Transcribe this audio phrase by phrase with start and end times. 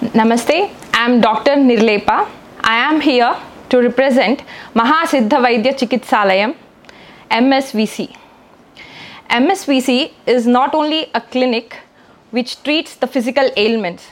[0.00, 1.52] Namaste, I am Dr.
[1.52, 2.28] Nirlepa.
[2.60, 3.36] I am here
[3.70, 4.42] to represent
[4.74, 6.56] Mahasiddha Vaidya Chikitsalayam,
[7.30, 8.16] MSVC.
[9.30, 11.76] MSVC is not only a clinic
[12.32, 14.08] which treats the physical ailments,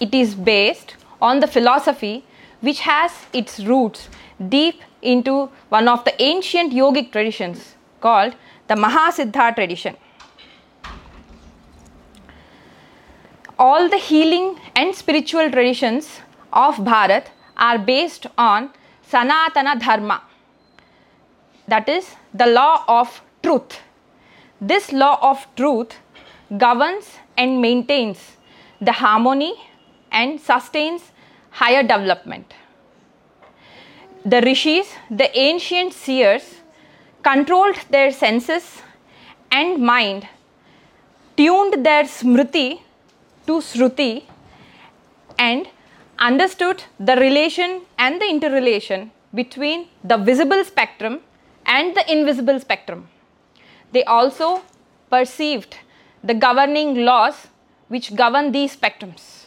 [0.00, 2.24] it is based on the philosophy
[2.60, 4.08] which has its roots
[4.48, 8.34] deep into one of the ancient yogic traditions called
[8.66, 9.96] the Mahasiddha tradition.
[13.64, 16.06] All the healing and spiritual traditions
[16.52, 17.26] of Bharat
[17.56, 18.70] are based on
[19.08, 20.20] Sanatana Dharma,
[21.68, 23.78] that is, the law of truth.
[24.60, 25.94] This law of truth
[26.56, 27.06] governs
[27.36, 28.18] and maintains
[28.80, 29.54] the harmony
[30.10, 31.12] and sustains
[31.50, 32.54] higher development.
[34.24, 36.56] The rishis, the ancient seers,
[37.22, 38.82] controlled their senses
[39.52, 40.26] and mind,
[41.36, 42.80] tuned their smriti
[43.46, 44.24] to Shruti
[45.38, 45.68] and
[46.18, 51.20] understood the relation and the interrelation between the visible spectrum
[51.66, 53.08] and the invisible spectrum.
[53.92, 54.62] They also
[55.10, 55.76] perceived
[56.22, 57.48] the governing laws
[57.88, 59.46] which govern these spectrums.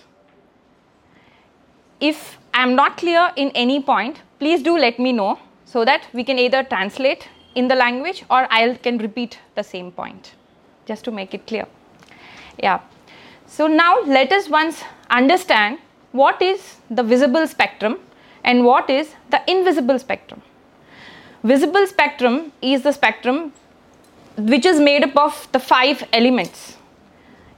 [2.00, 6.08] If I am not clear in any point, please do let me know so that
[6.14, 10.34] we can either translate in the language or I can repeat the same point
[10.86, 11.66] just to make it clear.
[12.62, 12.80] Yeah.
[13.48, 15.80] So now let us once understand
[16.12, 18.00] what is the visible spectrum
[18.44, 20.42] and what is the invisible spectrum.
[21.44, 23.54] Visible spectrum is the spectrum
[24.38, 26.78] which is made up of the five elements.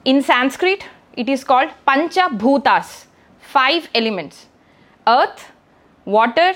[0.06, 3.06] In Sanskrit, it is called Pancha Bhutas,
[3.40, 4.46] five elements
[5.08, 5.52] earth,
[6.06, 6.54] water,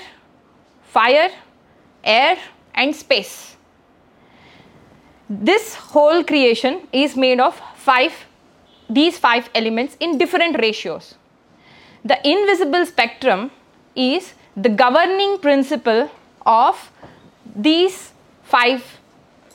[0.82, 1.30] fire,
[2.04, 2.36] air,
[2.74, 3.56] and space.
[5.28, 8.12] This whole creation is made of five
[8.94, 11.14] these five elements in different ratios.
[12.04, 13.50] The invisible spectrum
[13.94, 16.10] is the governing principle
[16.44, 16.90] of
[17.54, 18.12] these
[18.42, 18.84] five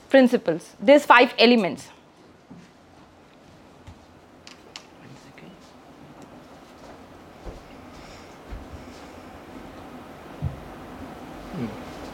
[0.09, 1.89] principles, these five elements.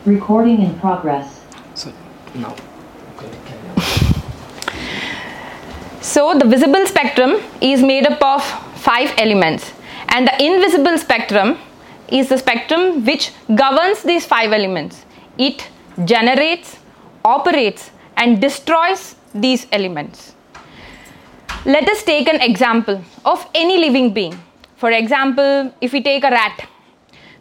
[0.06, 1.46] Recording in progress.
[1.75, 1.94] So
[2.36, 2.53] now,
[3.16, 4.03] okay, carry on.
[6.03, 8.44] So, the visible spectrum is made up of
[8.81, 9.72] five elements,
[10.09, 11.58] and the invisible spectrum
[12.09, 15.06] is the spectrum which governs these five elements.
[15.38, 15.66] It
[16.03, 16.78] generates,
[17.24, 20.36] operates, and destroys these elements.
[21.66, 24.38] Let us take an example of any living being.
[24.75, 26.68] For example, if we take a rat,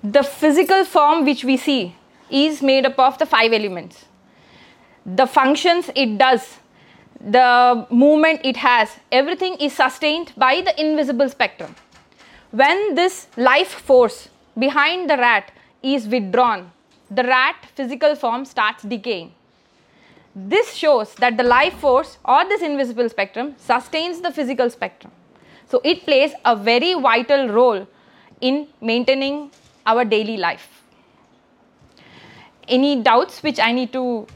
[0.04, 1.96] the physical form which we see
[2.30, 4.04] is made up of the five elements.
[5.04, 6.60] The functions it does
[7.24, 11.74] the movement it has, everything is sustained by the invisible spectrum.
[12.50, 14.28] When this life force
[14.58, 15.52] behind the rat
[15.82, 16.72] is withdrawn,
[17.10, 19.32] the rat physical form starts decaying.
[20.34, 25.12] This shows that the life force or this invisible spectrum sustains the physical spectrum.
[25.68, 27.86] So it plays a very vital role
[28.40, 29.50] in maintaining
[29.86, 30.82] our daily life.
[32.68, 34.26] Any doubts which I need to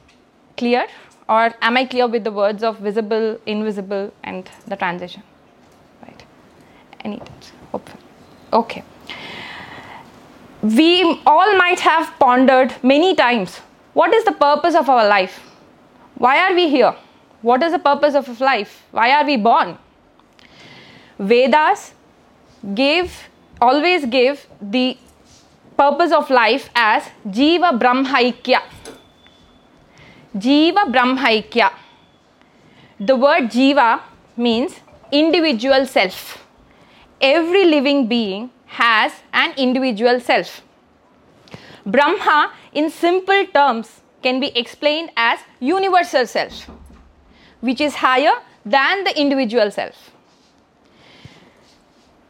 [0.57, 0.87] clear?
[1.29, 5.23] Or am I clear with the words of visible, invisible, and the transition?
[6.03, 6.25] Right.
[7.01, 7.21] Any?
[7.73, 8.03] Hopefully.
[8.53, 8.85] Okay.
[10.63, 13.59] We all might have pondered many times
[13.95, 15.41] what is the purpose of our life?
[16.17, 16.95] Why are we here?
[17.43, 18.83] What is the purpose of life?
[18.91, 19.79] Why are we born?
[21.19, 21.95] Vedas
[22.75, 23.29] gave
[23.61, 24.99] always give the
[25.79, 28.61] purpose of life as Jiva Brahmaikya
[30.37, 31.73] Jiva Brahmaikya.
[33.01, 34.03] The word Jiva
[34.37, 34.81] means
[35.11, 36.45] individual self.
[37.23, 40.61] Every living being has an individual self.
[41.87, 46.69] Brahma, in simple terms, can be explained as universal self,
[47.61, 48.35] which is higher
[48.67, 50.11] than the individual self.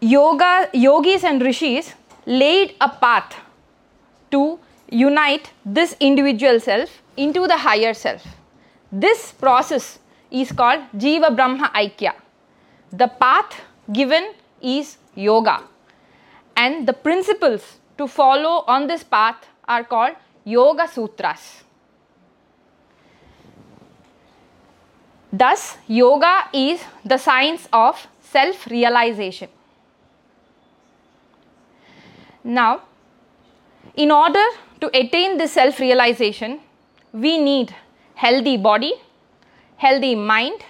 [0.01, 1.95] Yoga, yogis and rishis
[2.25, 3.35] laid a path
[4.31, 4.61] to
[4.91, 8.27] unite this individual self into the higher self.
[8.91, 9.99] This process
[10.31, 12.13] is called Jiva Brahma Aikya.
[12.93, 13.61] The path
[13.93, 15.63] given is yoga,
[16.57, 20.15] and the principles to follow on this path are called
[20.45, 21.65] Yoga Sutras.
[25.33, 29.49] Thus, yoga is the science of self realization.
[32.45, 32.83] Now,
[33.97, 34.45] in order
[34.81, 36.61] to attain this self realization,
[37.25, 37.75] we need
[38.15, 38.93] healthy body,
[39.77, 40.65] healthy mind,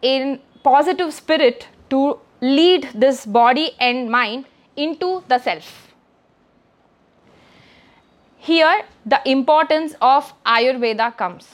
[0.00, 4.46] in positive spirit to lead this body and mind
[4.76, 5.94] into the self.
[8.38, 11.46] Here, the importance of Ayurveda comes.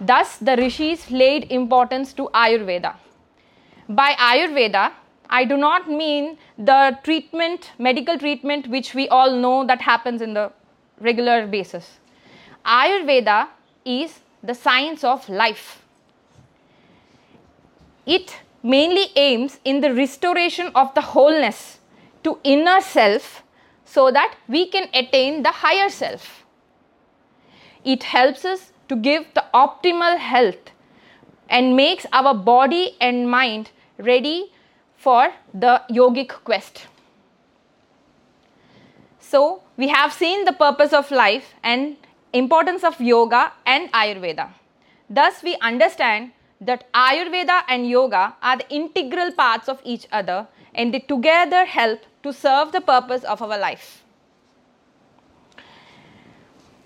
[0.00, 2.94] Thus, the rishis laid importance to Ayurveda.
[3.88, 4.92] By Ayurveda,
[5.28, 10.32] I do not mean the treatment, medical treatment, which we all know that happens in
[10.32, 10.52] the
[11.00, 11.97] regular basis.
[12.68, 13.48] Ayurveda
[13.84, 15.82] is the science of life.
[18.04, 21.78] It mainly aims in the restoration of the wholeness
[22.24, 23.42] to inner self
[23.84, 26.44] so that we can attain the higher self.
[27.84, 30.72] It helps us to give the optimal health
[31.48, 34.52] and makes our body and mind ready
[34.96, 36.86] for the yogic quest.
[39.20, 41.96] So, we have seen the purpose of life and
[42.32, 44.50] importance of yoga and ayurveda.
[45.08, 50.92] Thus, we understand that ayurveda and yoga are the integral parts of each other and
[50.92, 54.04] they together help to serve the purpose of our life.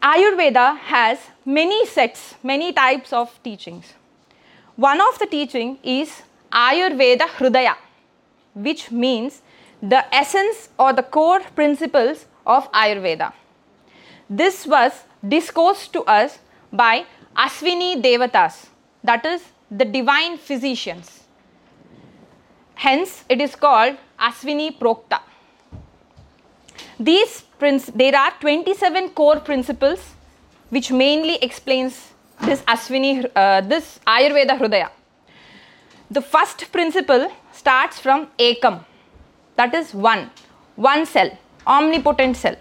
[0.03, 3.95] Ayurveda has many sets, many types of teachings.
[4.77, 7.77] One of the teaching is Ayurveda Hrudaya,
[8.55, 9.43] which means
[9.81, 13.33] the essence or the core principles of Ayurveda.
[14.40, 14.93] This was
[15.29, 16.38] discoursed to us
[16.73, 17.05] by
[17.37, 18.69] Aswini Devatas,
[19.05, 21.25] that is the divine physicians.
[22.75, 25.20] Hence, it is called Aswini Prokta.
[26.99, 27.44] These
[27.94, 30.00] there are 27 core principles
[30.70, 34.88] which mainly explains this Aswini, uh, this Ayurveda Hrudaya.
[36.11, 38.82] The first principle starts from Ekam,
[39.56, 40.31] that is one,
[40.76, 41.31] one cell,
[41.67, 42.56] omnipotent cell,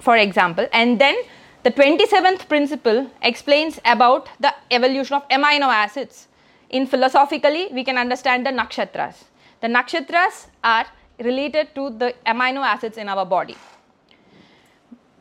[0.00, 1.16] for example, and then
[1.62, 6.28] the 27th principle explains about the evolution of amino acids.
[6.70, 9.24] In philosophically, we can understand the nakshatras.
[9.60, 10.86] The nakshatras are
[11.18, 13.56] related to the amino acids in our body.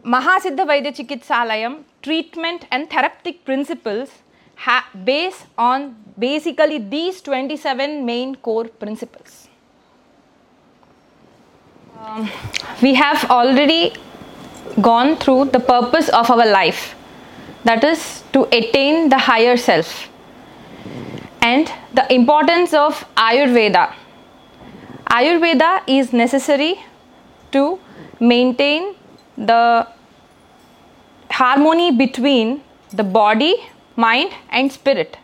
[0.05, 4.09] Mahasiddha Vaidya Chikitsalayam treatment and therapeutic principles
[4.55, 9.49] ha- base on basically these 27 main core principles.
[11.99, 12.29] Um,
[12.81, 13.93] we have already
[14.81, 16.95] gone through the purpose of our life.
[17.63, 20.07] That is to attain the higher self.
[21.41, 23.93] And the importance of ayurveda.
[25.09, 26.79] Ayurveda is necessary
[27.51, 27.79] to
[28.19, 28.95] maintain
[29.37, 29.87] the
[31.31, 32.61] harmony between
[32.91, 33.55] the body
[33.95, 35.17] mind and spirit.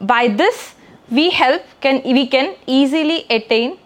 [0.00, 0.74] By this
[1.10, 3.78] we help can we can easily attain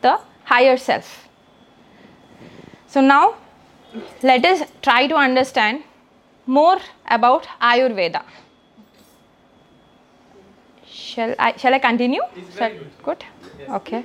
[0.00, 1.28] the higher self.
[2.88, 3.36] So now
[4.22, 5.82] let us try to understand
[6.46, 8.22] more about ayurveda.
[10.86, 12.22] Shall i shall i continue?
[12.56, 12.72] Shall-
[13.04, 13.24] good.
[13.78, 14.04] okay.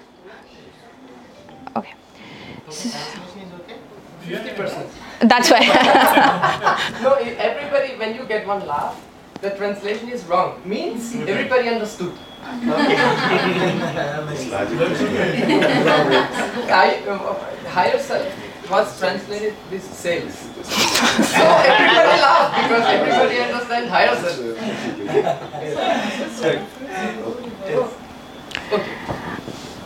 [1.75, 1.93] Okay.
[4.21, 4.89] Fifty percent.
[5.21, 5.61] that's why.
[7.03, 8.99] No, everybody, when you get one laugh,
[9.41, 10.61] the translation is wrong.
[10.65, 12.13] Means everybody understood.
[12.45, 12.95] Okay.
[16.71, 17.33] I, uh,
[17.69, 20.33] higher self was translated with sales.
[20.65, 24.39] So everybody laughed because everybody understands higher self.
[28.71, 28.95] Okay.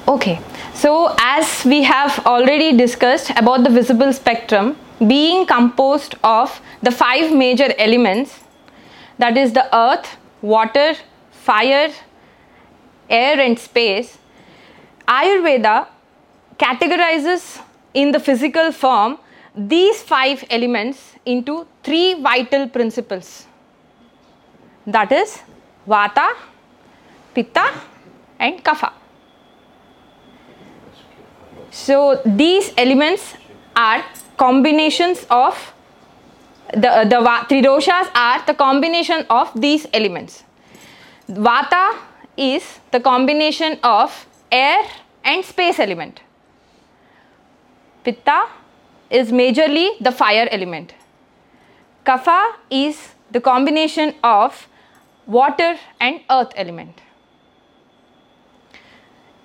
[0.07, 0.39] Okay,
[0.73, 4.75] so as we have already discussed about the visible spectrum
[5.07, 8.39] being composed of the five major elements
[9.19, 10.95] that is the earth, water,
[11.31, 11.91] fire,
[13.09, 14.17] air, and space,
[15.07, 15.87] Ayurveda
[16.57, 17.61] categorizes
[17.93, 19.17] in the physical form
[19.55, 23.47] these five elements into three vital principles
[24.85, 25.41] that is
[25.87, 26.35] Vata,
[27.33, 27.65] Pitta,
[28.39, 28.91] and Kapha.
[31.71, 33.35] So these elements
[33.75, 34.03] are
[34.37, 35.73] combinations of
[36.73, 40.43] the the va- tridoshas are the combination of these elements.
[41.27, 41.97] Vata
[42.37, 44.81] is the combination of air
[45.23, 46.21] and space element.
[48.03, 48.47] Pitta
[49.09, 50.93] is majorly the fire element.
[52.05, 54.67] Kapha is the combination of
[55.27, 57.01] water and earth element.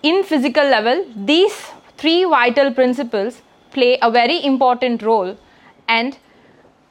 [0.02, 3.42] In physical level these three vital principles
[3.73, 5.37] play a very important role
[5.88, 6.18] and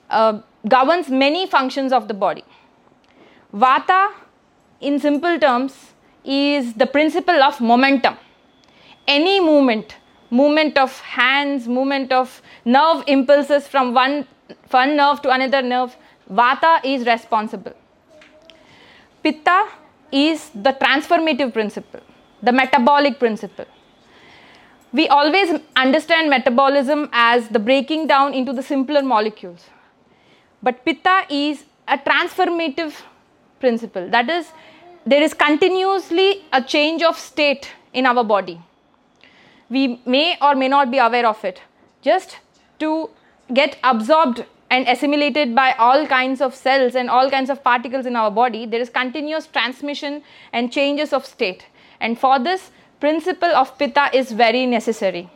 [0.09, 2.43] uh, governs many functions of the body.
[3.53, 4.11] Vata
[4.81, 5.93] in simple terms
[6.23, 8.17] is the principle of momentum.
[9.07, 9.97] Any movement
[10.39, 12.41] movement of hands movement of
[12.77, 14.15] nerve impulses from one
[14.79, 15.95] one nerve to another nerve
[16.39, 17.75] vata is responsible
[19.23, 19.59] Pitta
[20.11, 22.01] is the transformative principle.
[22.47, 23.65] the metabolic principle.
[24.91, 29.69] We always understand metabolism as the breaking down into the simpler molecules.
[30.61, 32.93] But Pitta is a transformative
[33.61, 34.09] principle.
[34.09, 34.51] That is,
[35.05, 38.59] there is continuously a change of state in our body.
[39.73, 41.61] We may or may not be aware of it.
[42.01, 42.37] Just
[42.79, 43.09] to
[43.53, 48.15] get absorbed and assimilated by all kinds of cells and all kinds of particles in
[48.15, 51.65] our body, there is continuous transmission and changes of state.
[51.99, 55.27] And for this, principle of pitta is very necessary.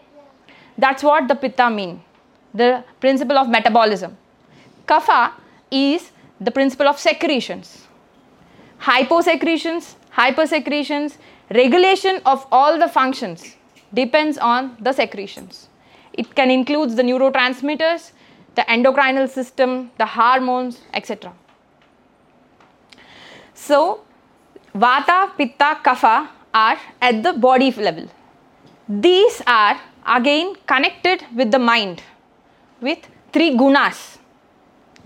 [0.78, 2.02] That's what the pitta mean,
[2.54, 4.18] the principle of metabolism.
[4.88, 5.32] Kapha
[5.72, 7.88] is the principle of secretions.
[8.82, 11.18] Hyposecretions, hypersecretions,
[11.50, 13.56] regulation of all the functions
[13.94, 15.70] depends on the secretions.
[16.14, 18.12] It can include the neurotransmitters,
[18.56, 21.34] the endocrinal system, the hormones, etc.
[23.54, 24.02] So,
[24.74, 28.08] Vata, Pitta, Kapha are at the body level.
[28.88, 32.02] These are again connected with the mind
[32.82, 33.00] with
[33.34, 34.18] three gunas.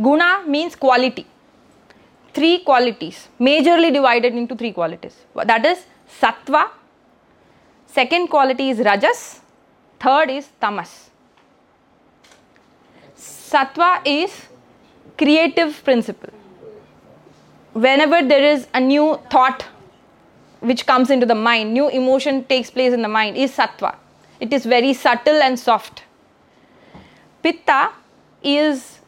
[0.01, 1.25] Guna means quality.
[2.33, 5.15] Three qualities, majorly divided into three qualities.
[5.35, 5.85] That is
[6.19, 6.69] sattva,
[7.93, 9.41] second quality is rajas,
[9.99, 11.09] third is tamas.
[13.15, 14.47] Sattva is
[15.17, 16.29] creative principle.
[17.73, 19.65] Whenever there is a new thought
[20.59, 23.95] which comes into the mind, new emotion takes place in the mind, is sattva.
[24.39, 26.03] It is very subtle and soft.
[27.43, 27.91] Pitta
[28.43, 28.99] is,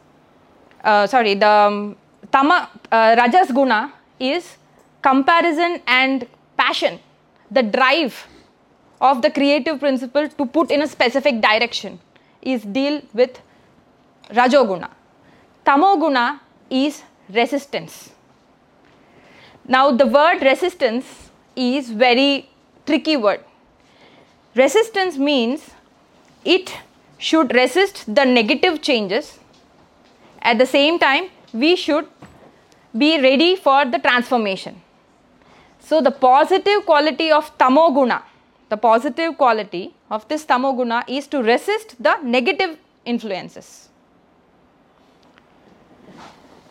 [0.83, 1.95] uh, sorry, the um,
[2.31, 4.57] tama, uh, rajas guna is
[5.01, 6.99] comparison and passion,
[7.51, 8.27] the drive
[9.01, 11.99] of the creative principle to put in a specific direction
[12.41, 13.39] is deal with
[14.29, 14.89] rajoguna.
[15.65, 18.11] Tamoguna is resistance.
[19.67, 22.49] Now the word resistance is very
[22.85, 23.43] tricky word.
[24.55, 25.71] Resistance means
[26.43, 26.73] it
[27.17, 29.39] should resist the negative changes.
[30.41, 32.07] At the same time, we should
[32.97, 34.81] be ready for the transformation.
[35.79, 38.21] So the positive quality of tamoguna,
[38.73, 42.71] the positive quality of this tamoguna is to resist the negative
[43.05, 43.89] influences.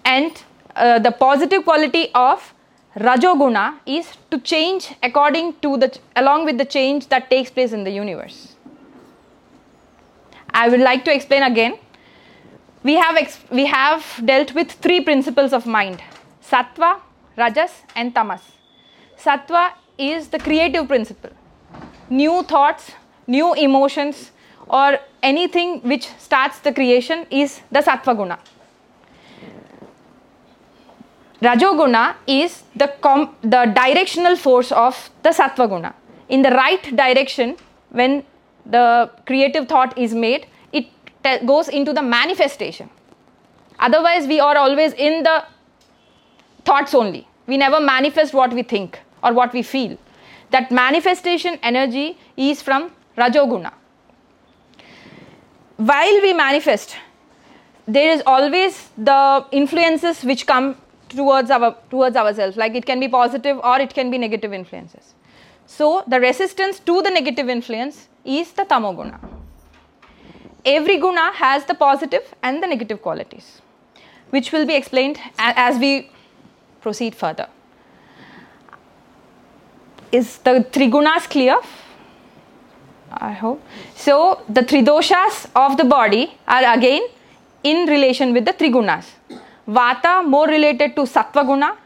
[0.04, 0.42] And
[0.75, 2.54] uh, the positive quality of
[2.97, 5.90] rajoguna is to change according to the
[6.23, 8.56] along with the change that takes place in the universe.
[10.62, 11.78] I would like to explain again.
[12.82, 16.02] We have we have dealt with three principles of mind:
[16.50, 16.90] sattva,
[17.44, 18.42] rajas, and tamas.
[19.26, 19.62] Sattva
[20.11, 21.32] is the creative principle.
[22.21, 22.92] New thoughts,
[23.26, 24.33] new emotions,
[24.69, 28.38] or anything which starts the creation is the sattva guna.
[31.40, 35.95] Rajoguna is the, com- the directional force of the sattva guna.
[36.28, 37.57] In the right direction,
[37.90, 38.25] when
[38.66, 40.87] the creative thought is made, it
[41.25, 42.90] te- goes into the manifestation.
[43.78, 45.45] Otherwise, we are always in the
[46.64, 47.26] thoughts only.
[47.47, 49.97] We never manifest what we think or what we feel.
[50.52, 53.73] That manifestation energy is from Rajoguna.
[55.76, 56.97] While we manifest,
[57.87, 60.76] there is always the influences which come
[61.09, 62.56] towards our towards ourselves.
[62.56, 65.14] Like it can be positive or it can be negative influences.
[65.66, 69.18] So the resistance to the negative influence is the tamoguna.
[70.64, 73.62] Every guna has the positive and the negative qualities
[74.30, 76.11] which will be explained as we
[76.80, 77.49] proceed further
[80.21, 81.57] is the trigunas gunas clear
[83.31, 83.61] i hope
[84.04, 84.16] so
[84.59, 87.04] the three doshas of the body are again
[87.62, 89.07] in relation with the trigunas.
[89.66, 91.76] Vata more related to Sattva guna,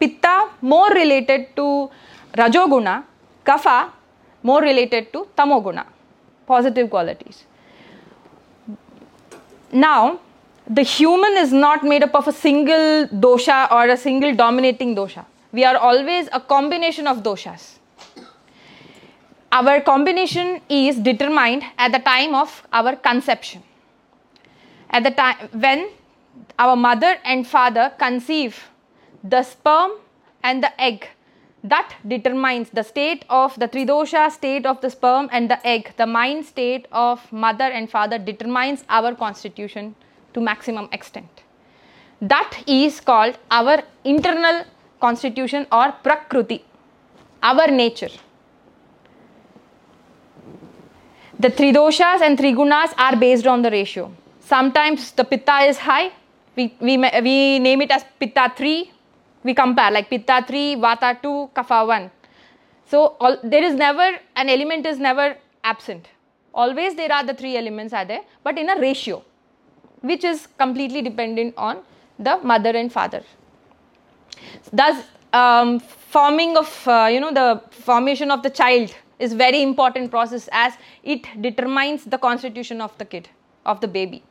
[0.00, 1.90] Pitta more related to
[2.36, 3.04] Rajoguna,
[3.44, 3.90] Kapha
[4.42, 5.86] more related to Tamoguna,
[6.46, 7.44] positive qualities.
[9.72, 10.18] Now,
[10.68, 15.24] the human is not made up of a single dosha or a single dominating dosha.
[15.52, 17.78] We are always a combination of doshas.
[19.52, 23.62] Our combination is determined at the time of our conception.
[24.90, 25.88] At the time when
[26.58, 28.68] our mother and father conceive
[29.24, 29.92] the sperm
[30.42, 31.08] and the egg
[31.64, 36.06] that determines the state of the tridosha state of the sperm and the egg the
[36.06, 39.94] mind state of mother and father determines our constitution
[40.32, 41.42] to maximum extent
[42.22, 44.64] that is called our internal
[45.00, 46.62] constitution or prakruti
[47.42, 48.12] our nature.
[51.38, 54.12] The tridoshas and trigunas are based on the ratio.
[54.40, 56.12] Sometimes the pitta is high.
[56.56, 58.92] We, we, we name it as pitta 3
[59.42, 62.10] we compare like pitta 3 vata 2 kapha 1
[62.90, 66.08] So all, there is never an element is never absent.
[66.52, 69.22] Always there are the three elements are there, but in a ratio,
[70.00, 71.82] which is completely dependent on
[72.18, 73.22] the mother and father.
[74.72, 80.10] Thus, um, forming of uh, you know the formation of the child is very important
[80.10, 80.74] process as
[81.04, 83.28] it determines the constitution of the kid
[83.64, 84.22] of the baby.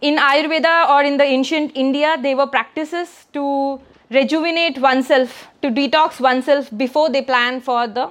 [0.00, 3.80] In ayurveda or in the ancient india there were practices to
[4.10, 8.10] rejuvenate oneself to detox oneself before they plan for the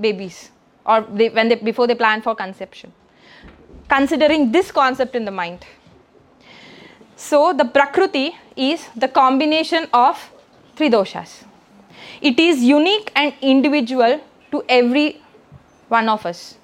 [0.00, 0.50] babies
[0.84, 2.92] or they, when they before they plan for conception.
[3.88, 5.66] Considering this concept in the mind
[7.16, 10.30] so the prakriti is the combination of
[10.76, 11.46] three doshas
[12.20, 14.20] it is unique and individual
[14.50, 15.20] to every
[15.88, 16.56] one of us.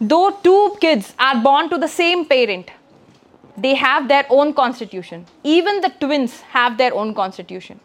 [0.00, 2.70] Though two kids are born to the same parent,
[3.56, 5.26] they have their own constitution.
[5.44, 7.78] Even the twins have their own constitution.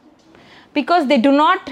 [0.74, 1.72] Because they do not,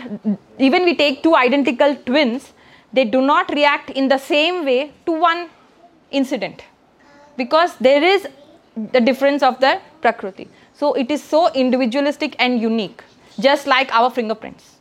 [0.60, 2.54] even we take two identical twins,
[2.92, 5.50] they do not react in the same way to one
[6.12, 6.64] incident.
[7.36, 8.28] Because there is
[8.76, 10.50] the difference of the prakriti.
[10.74, 13.04] So it is so individualistic and unique,
[13.40, 14.78] just like our fingerprints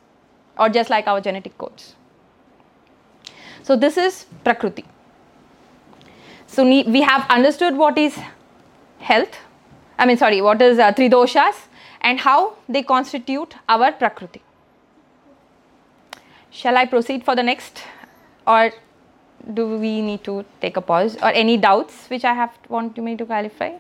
[0.59, 1.95] or just like our genetic codes.
[3.63, 4.85] So this is Prakriti.
[6.47, 8.19] So we have understood what is
[8.99, 9.37] health,
[9.99, 11.55] I mean sorry, what is uh, three doshas
[12.01, 14.43] and how they constitute our Prakriti.
[16.51, 17.83] Shall I proceed for the next
[18.47, 18.73] or
[19.55, 23.17] do we need to take a pause or any doubts which I have want me
[23.17, 23.73] to clarify?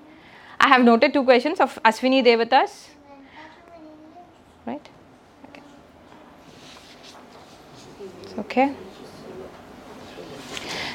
[0.60, 2.88] I have noted two questions of Aswini Devatas.
[4.66, 4.88] Right?
[5.48, 5.62] Okay.
[8.38, 8.74] okay.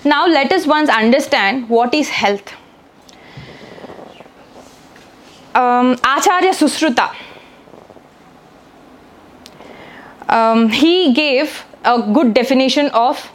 [0.06, 2.54] Now let us once understand what is health.
[5.54, 7.14] Um, Acharya Susruta,
[10.30, 13.32] um, he gave a good definition of,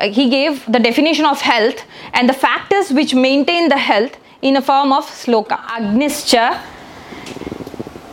[0.00, 1.84] Uh, he gave the definition of health
[2.14, 5.58] and the factors which maintain the health in a form of sloka.
[5.76, 6.58] Agnischa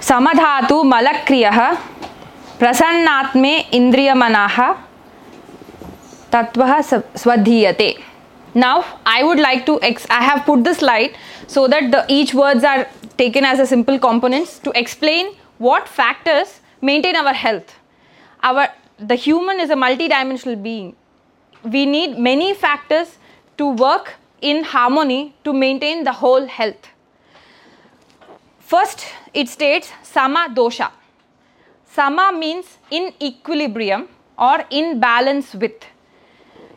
[0.10, 1.78] samadhatu malakriyah
[2.60, 4.78] prasannatme indriyamanaha
[6.30, 6.82] tatvah
[7.24, 8.04] swadhiyate.
[8.54, 11.16] Now I would like to, ex- I have put the slide
[11.48, 16.60] so that the each words are taken as a simple components to explain what factors
[16.82, 17.76] maintain our health.
[18.44, 18.70] Our,
[19.00, 20.96] the human is a multidimensional being.
[21.64, 23.18] We need many factors
[23.58, 26.90] to work in harmony to maintain the whole health.
[28.60, 30.92] First, it states sama dosha.
[31.86, 35.86] Sama means in equilibrium or in balance with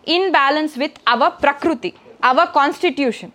[0.05, 3.33] in balance with our prakriti, our constitution.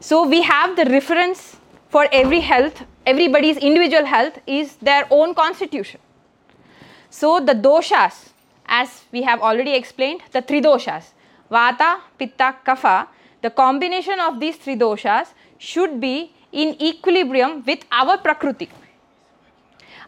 [0.00, 1.56] So we have the reference
[1.88, 6.00] for every health, everybody's individual health is their own constitution.
[7.10, 8.29] So the doshas,
[8.70, 11.10] as we have already explained, the three doshas,
[11.50, 13.08] vata, pitta, kapha,
[13.42, 18.68] the combination of these three doshas should be in equilibrium with our prakriti.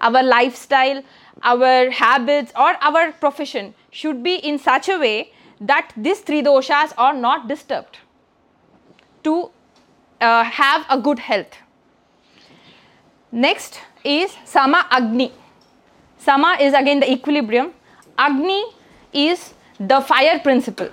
[0.00, 1.02] Our lifestyle,
[1.42, 6.92] our habits, or our profession should be in such a way that these three doshas
[6.96, 7.98] are not disturbed
[9.24, 9.50] to
[10.20, 11.56] uh, have a good health.
[13.30, 15.32] Next is Sama Agni.
[16.18, 17.72] Sama is again the equilibrium.
[18.24, 18.62] Agni
[19.12, 20.88] is the fire principle.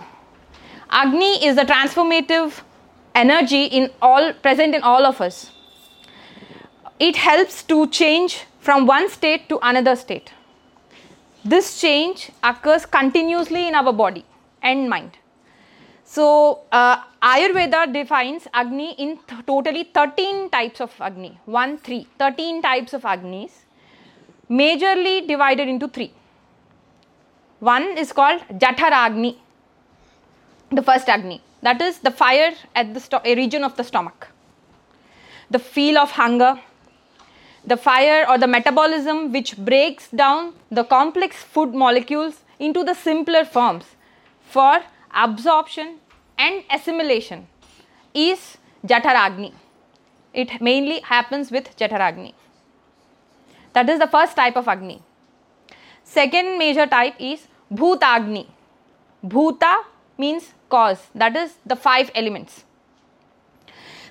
[0.90, 2.62] Agni is the transformative
[3.14, 5.52] energy in all present in all of us.
[7.00, 10.32] It helps to change from one state to another state.
[11.46, 14.26] This change occurs continuously in our body
[14.62, 15.18] and mind.
[16.04, 22.62] So, uh, Ayurveda defines Agni in th- totally 13 types of Agni 1 3, 13
[22.64, 23.52] types of Agnis,
[24.50, 26.12] majorly divided into three.
[27.60, 29.36] One is called Jataragni,
[30.72, 34.30] the first Agni, that is the fire at the sto- region of the stomach.
[35.50, 36.62] The feel of hunger,
[37.66, 43.44] the fire or the metabolism which breaks down the complex food molecules into the simpler
[43.44, 43.84] forms
[44.42, 44.80] for
[45.14, 45.98] absorption
[46.38, 47.48] and assimilation
[48.14, 49.52] is Jataragni.
[50.34, 52.34] It mainly happens with Jataragni.
[53.74, 55.02] That is the first type of Agni.
[56.06, 58.48] Second major type is Bhutagni.
[59.26, 59.84] Bhuta
[60.18, 62.64] means cause, that is the five elements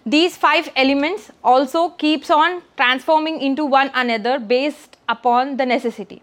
[0.06, 6.22] these five elements also keeps on transforming into one another based upon the necessity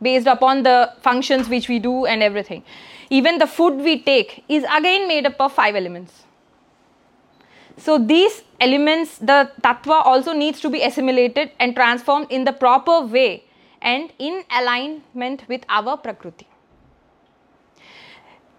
[0.00, 2.62] based upon the functions which we do and everything
[3.10, 6.24] even the food we take is again made up of five elements
[7.76, 13.00] so these elements the tattva also needs to be assimilated and transformed in the proper
[13.00, 13.44] way
[13.80, 16.48] and in alignment with our Prakriti.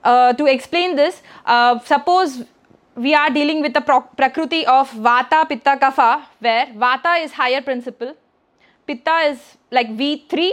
[0.04, 2.44] Uh, to explain this, uh, suppose
[2.96, 8.16] we are dealing with the Prakriti of Vata, Pitta, Kapha, where Vata is higher principle,
[8.88, 10.52] Pitta is like V3,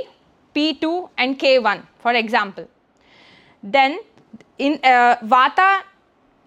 [0.54, 2.68] P2, and K1, for example.
[3.62, 4.00] Then
[4.58, 5.82] in uh, Vata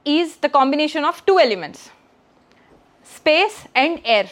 [0.05, 1.89] is the combination of two elements
[3.03, 4.29] space and air.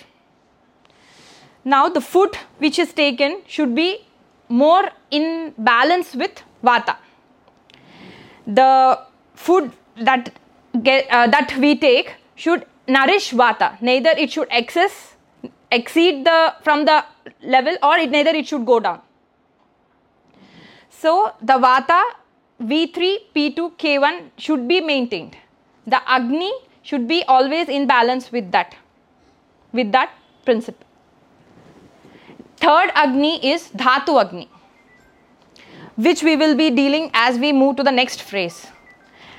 [1.66, 4.06] Now, the food which is taken should be
[4.48, 6.96] more in balance with Vata.
[8.48, 9.00] The
[9.36, 10.34] food that
[10.82, 13.80] get, uh, that we take should nourish Vata.
[13.82, 15.16] Neither it should excess
[15.72, 17.04] exceed the from the
[17.42, 19.02] level or it neither it should go down.
[20.90, 22.02] So the Vata
[22.62, 25.38] V3, P2, K1 should be maintained.
[25.86, 28.76] The Agni should be always in balance with that,
[29.72, 30.12] with that
[30.44, 30.86] principle.
[32.58, 34.50] Third Agni is Dhatu Agni,
[35.98, 38.68] which we will be dealing as we move to the next phrase.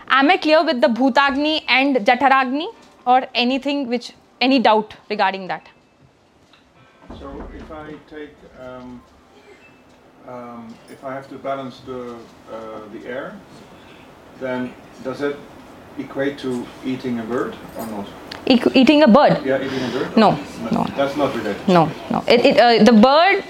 [0.08, 2.66] Am I clear with the Bhutagni and Jataragni
[3.06, 5.68] or anything which, any doubt regarding that?
[7.18, 9.02] So if I take, um,
[10.26, 12.16] um, if I have to balance the
[12.52, 13.38] uh, the air,
[14.40, 15.36] then does it
[15.98, 18.08] equate to eating a bird or not?
[18.46, 19.44] Eating a bird?
[19.44, 20.16] Yeah, eating a bird.
[20.16, 20.38] No,
[20.72, 20.84] no.
[20.96, 21.68] That's not related.
[21.68, 22.24] No, no.
[22.26, 23.44] It, it, uh, the bird.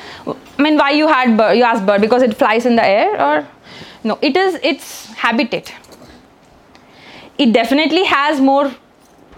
[0.59, 1.57] I mean, why you had bird?
[1.57, 3.47] You asked bird because it flies in the air, or
[4.05, 4.19] no?
[4.23, 5.73] It is its habitat.
[7.39, 8.67] It definitely has more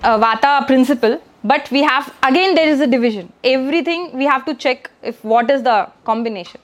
[0.02, 3.32] uh, vata principle, but we have again there is a division.
[3.44, 6.60] Everything we have to check if what is the combination.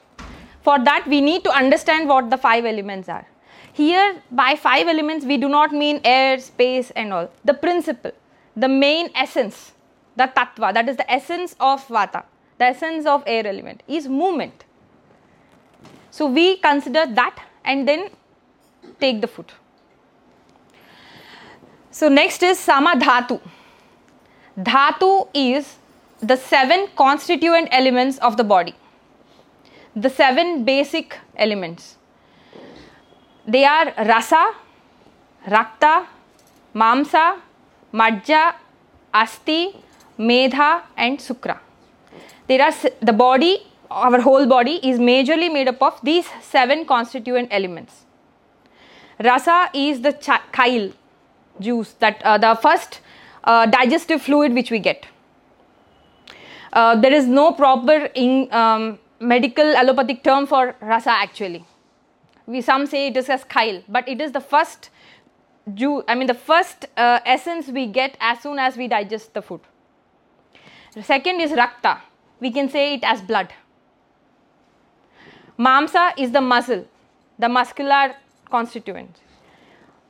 [0.62, 3.24] For that, we need to understand what the five elements are.
[3.72, 7.30] Here, by five elements, we do not mean air, space, and all.
[7.44, 8.10] The principle,
[8.56, 9.72] the main essence,
[10.16, 12.24] the tattva, that is the essence of vata,
[12.58, 14.64] the essence of air element, is movement.
[16.10, 18.08] So, we consider that and then
[18.98, 19.52] take the food.
[21.90, 23.40] So, next is samadhatu.
[24.58, 25.76] Dhatu is
[26.20, 28.74] the seven constituent elements of the body,
[29.94, 31.96] the seven basic elements.
[33.46, 34.54] They are rasa,
[35.46, 36.06] rakta,
[36.74, 37.40] mamsa,
[38.00, 38.54] majja,
[39.12, 39.60] asti,
[40.18, 41.58] medha, and sukra.
[42.48, 43.54] There are the body,
[43.90, 48.04] our whole body is majorly made up of these seven constituent elements.
[49.22, 50.92] Rasa is the cha- chyle
[51.60, 53.00] juice that uh, the first
[53.44, 55.06] uh, digestive fluid which we get.
[56.72, 61.64] Uh, there is no proper in, um, medical allopathic term for rasa actually.
[62.46, 64.90] We some say it is as chyle, but it is the first
[65.74, 69.42] ju- I mean the first uh, essence we get as soon as we digest the
[69.42, 69.60] food.
[70.94, 72.00] The second is rakta.
[72.40, 73.52] We can say it as blood.
[75.58, 76.86] Mamsa is the muscle,
[77.38, 78.14] the muscular
[78.50, 79.20] constituent.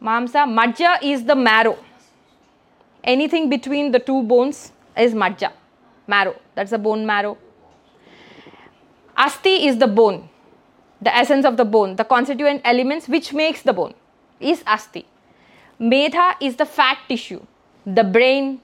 [0.03, 1.79] Mamsa, majja is the marrow.
[3.05, 5.53] Anything between the two bones is majja,
[6.07, 6.35] marrow.
[6.55, 7.39] That's the bone marrow.
[9.17, 10.29] Asti is the bone,
[11.01, 13.95] the essence of the bone, the constituent elements which makes the bone
[14.41, 15.07] is asti.
[15.81, 17.45] Medha is the fat tissue,
[17.85, 18.61] the brain,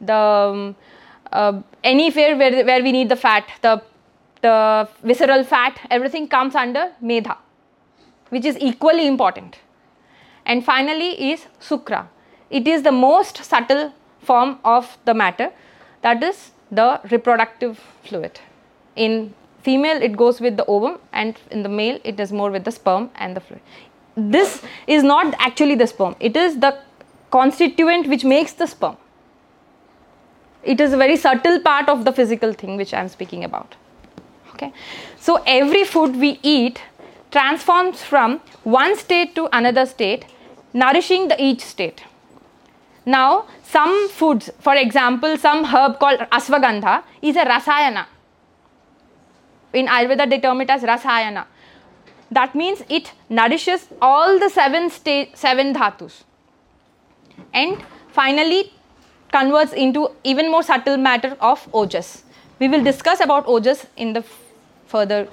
[0.00, 0.76] the um,
[1.32, 3.82] uh, anywhere where, where we need the fat, the
[4.42, 7.36] the visceral fat, everything comes under medha,
[8.28, 9.58] which is equally important.
[10.44, 12.06] And finally is sukra.
[12.50, 15.52] It is the most subtle form of the matter,
[16.02, 18.38] that is the reproductive fluid.
[18.94, 22.64] In female, it goes with the ovum, and in the male, it is more with
[22.64, 23.62] the sperm and the fluid.
[24.16, 26.78] This is not actually the sperm, it is the
[27.30, 28.96] constituent which makes the sperm.
[30.62, 33.76] It is a very subtle part of the physical thing which I am speaking about.
[34.54, 34.72] Okay,
[35.20, 36.80] so every food we eat
[37.30, 40.24] transforms from one state to another state,
[40.72, 42.02] nourishing the each state.
[43.04, 48.06] Now, some foods, for example, some herb called aswagandha is a rasayana.
[49.74, 51.44] In Ayurveda, they term it as rasayana.
[52.30, 56.24] That means it nourishes all the seven sta- seven dhatus,
[57.54, 58.72] and finally
[59.32, 62.22] converts into even more subtle matter of ojas.
[62.58, 64.38] We will discuss about ojas in the f-
[64.86, 65.28] further.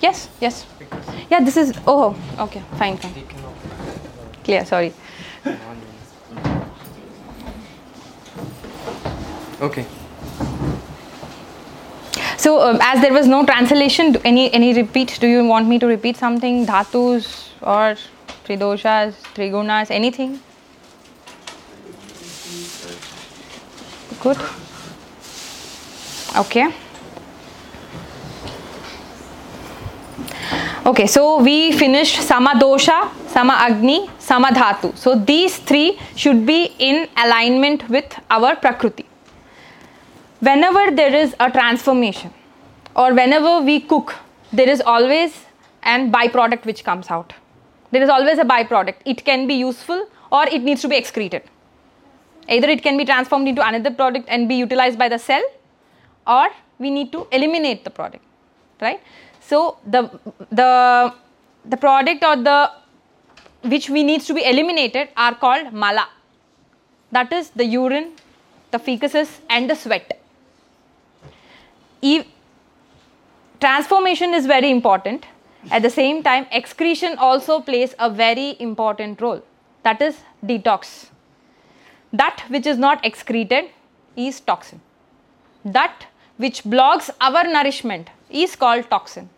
[0.00, 0.66] Yes, yes.
[1.30, 1.72] Yeah, this is.
[1.86, 3.14] Oh, okay, fine, fine.
[4.44, 4.64] Clear.
[4.64, 4.92] Sorry.
[9.60, 9.86] Okay.
[12.38, 15.18] So, um, as there was no translation, any any repeat?
[15.20, 16.66] Do you want me to repeat something?
[16.66, 17.96] Dhatus or
[18.44, 20.40] tridoshas, trigunas, anything?
[24.20, 24.38] Good.
[26.36, 26.72] Okay.
[30.86, 34.96] Okay, so we finished Samadosha, Sama Dhatu.
[34.96, 39.04] So these three should be in alignment with our Prakriti.
[40.46, 42.32] Whenever there is a transformation
[42.94, 44.14] or whenever we cook,
[44.52, 45.44] there is always
[45.82, 47.32] an byproduct which comes out.
[47.90, 48.96] There is always a byproduct.
[49.04, 51.42] It can be useful or it needs to be excreted.
[52.48, 55.42] Either it can be transformed into another product and be utilized by the cell
[56.26, 58.24] or we need to eliminate the product
[58.80, 59.00] right
[59.40, 60.02] so the
[60.50, 60.70] the
[61.64, 62.70] the product or the
[63.72, 66.06] which we needs to be eliminated are called mala
[67.10, 68.12] that is the urine
[68.72, 70.20] the fecuses and the sweat
[72.02, 72.24] e-
[73.60, 75.26] transformation is very important
[75.70, 79.42] at the same time excretion also plays a very important role
[79.82, 81.06] that is detox
[82.12, 83.70] that which is not excreted
[84.16, 84.80] is toxin
[85.64, 86.06] that
[86.36, 89.28] which blocks our nourishment is called toxin.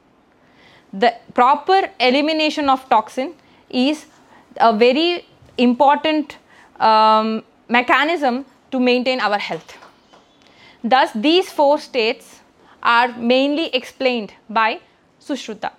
[0.92, 3.35] The proper elimination of toxin
[3.71, 4.07] is
[4.57, 6.38] a very important
[6.81, 9.77] um, mechanism to maintain our health.
[10.83, 12.40] Thus, these four states
[12.83, 14.81] are mainly explained by
[15.21, 15.73] Sushruta.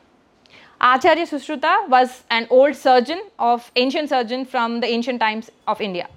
[0.81, 6.07] Acharya Sushruta was an old surgeon of ancient surgeon from the ancient times of India.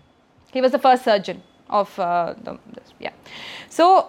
[0.52, 2.58] He was the first surgeon of uh, the,
[3.00, 3.12] yeah.
[3.68, 4.08] So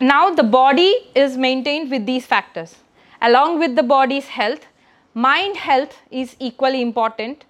[0.00, 2.76] now the body is maintained with these factors
[3.22, 4.66] along with the body's health
[5.14, 7.44] mind health is equally important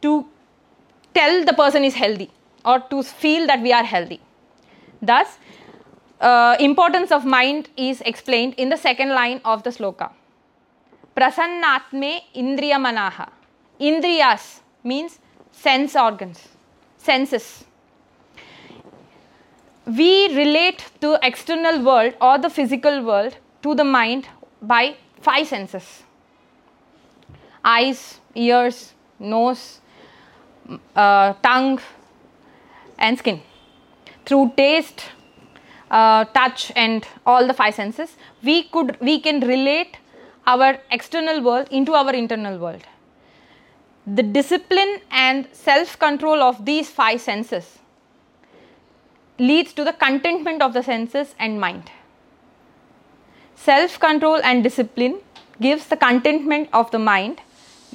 [0.00, 0.26] to
[1.14, 2.30] tell the person is healthy
[2.64, 4.20] or to feel that we are healthy
[5.02, 5.38] thus
[6.20, 10.10] uh, importance of mind is explained in the second line of the sloka.
[11.16, 13.28] Prasannatme indriyamanaha.
[13.80, 15.18] Indriyas means
[15.52, 16.48] sense organs
[17.06, 17.64] senses.
[19.86, 24.28] We relate to external world or the physical world to the mind
[24.60, 26.02] by five senses.
[27.64, 29.80] Eyes ears nose
[30.94, 31.80] uh, tongue
[32.98, 33.40] and skin.
[34.24, 35.04] Through taste
[35.90, 39.98] uh, touch and all the five senses we could we can relate
[40.46, 42.82] our external world into our internal world
[44.06, 47.78] the discipline and self control of these five senses
[49.38, 51.90] leads to the contentment of the senses and mind.
[53.56, 55.18] Self control and discipline
[55.60, 57.40] gives the contentment of the mind,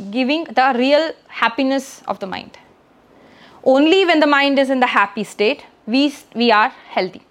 [0.10, 2.58] giving the real happiness of the mind.
[3.63, 7.21] Only when the mind is in the happy state, we, we are healthy.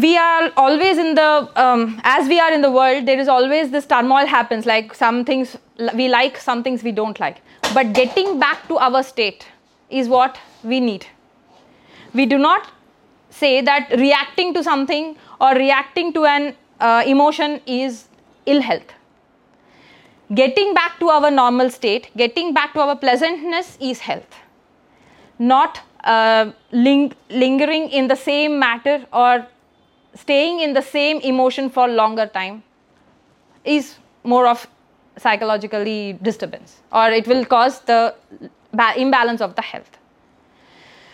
[0.00, 3.70] We are always in the, um, as we are in the world, there is always
[3.70, 5.56] this turmoil happens like some things
[5.94, 7.40] we like, some things we don't like.
[7.74, 9.46] But getting back to our state
[9.90, 11.06] is what we need.
[12.14, 12.70] We do not
[13.30, 18.08] say that reacting to something or reacting to an uh, emotion is
[18.46, 18.92] ill health.
[20.34, 24.36] Getting back to our normal state getting back to our pleasantness is health.
[25.38, 29.46] Not uh, ling- lingering in the same matter or
[30.14, 32.62] staying in the same emotion for longer time
[33.64, 34.66] is more of
[35.16, 38.14] psychologically disturbance or it will cause the
[38.96, 39.98] imbalance of the health.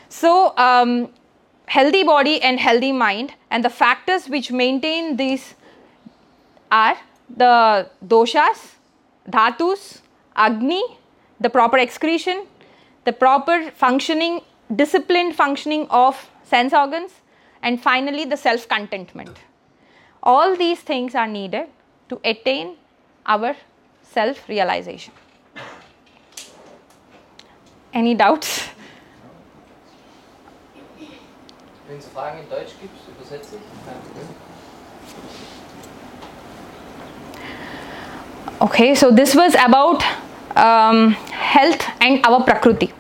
[0.09, 1.09] So, um,
[1.67, 5.55] healthy body and healthy mind, and the factors which maintain these
[6.71, 6.97] are
[7.37, 8.75] the doshas,
[9.29, 10.01] dhatus,
[10.37, 10.83] agni,
[11.41, 12.47] the proper excretion,
[13.05, 14.41] the proper functioning,
[14.75, 17.13] disciplined functioning of sense organs,
[17.65, 19.39] and finally the self contentment.
[20.23, 21.67] All these things are needed
[22.11, 22.77] to attain
[23.27, 23.57] our
[24.03, 25.13] self realization.
[27.93, 28.69] Any doubts?
[31.89, 33.63] Wenn es Fragen in Deutsch gibt, übersetze ich.
[38.61, 40.03] Okay, so this was about
[40.57, 42.93] um, health and our Prakriti.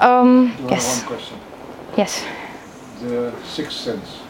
[0.00, 1.38] Um, yes, one question.
[1.96, 2.24] yes,
[3.02, 4.20] The sixth sense,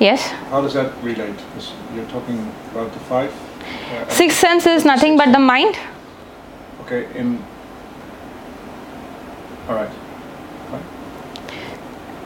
[0.00, 0.30] yes.
[0.50, 1.36] how does that relate?
[1.36, 3.32] Because you're talking about the five.
[3.32, 5.76] uh, Sixth sense is nothing but the mind.
[6.82, 7.42] Okay, in.
[9.68, 9.90] All right.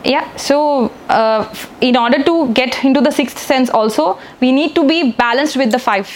[0.05, 4.87] Yeah, so uh, in order to get into the sixth sense, also, we need to
[4.87, 6.09] be balanced with the five.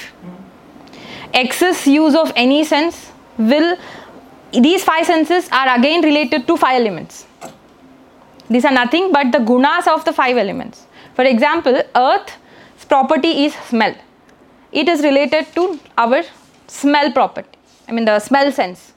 [1.34, 3.76] Excess use of any sense will,
[4.52, 7.26] these five senses are again related to five elements.
[8.48, 10.86] These are nothing but the gunas of the five elements.
[11.14, 13.94] For example, earth's property is smell.
[14.72, 16.22] It is related to our
[16.66, 18.92] smell property, I mean, the smell sense.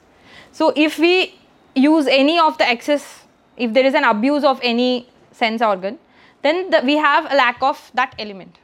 [0.52, 1.34] So, if we
[1.74, 5.98] use any of the excess if there is an abuse of any sense organ,
[6.42, 8.58] then the, we have a lack of that element.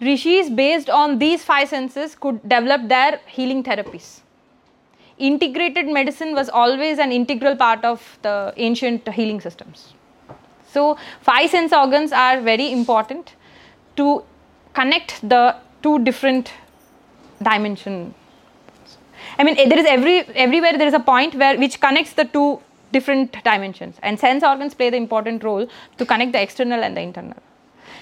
[0.00, 4.19] Rishis, based on these five senses, could develop their healing therapies.
[5.20, 9.92] Integrated medicine was always an integral part of the ancient healing systems.
[10.72, 13.34] So, five sense organs are very important
[13.96, 14.22] to
[14.72, 16.52] connect the two different
[17.42, 18.14] dimension.
[19.38, 22.60] I mean, there is every everywhere there is a point where which connects the two
[22.92, 27.00] different dimensions, and sense organs play the important role to connect the external and the
[27.00, 27.36] internal.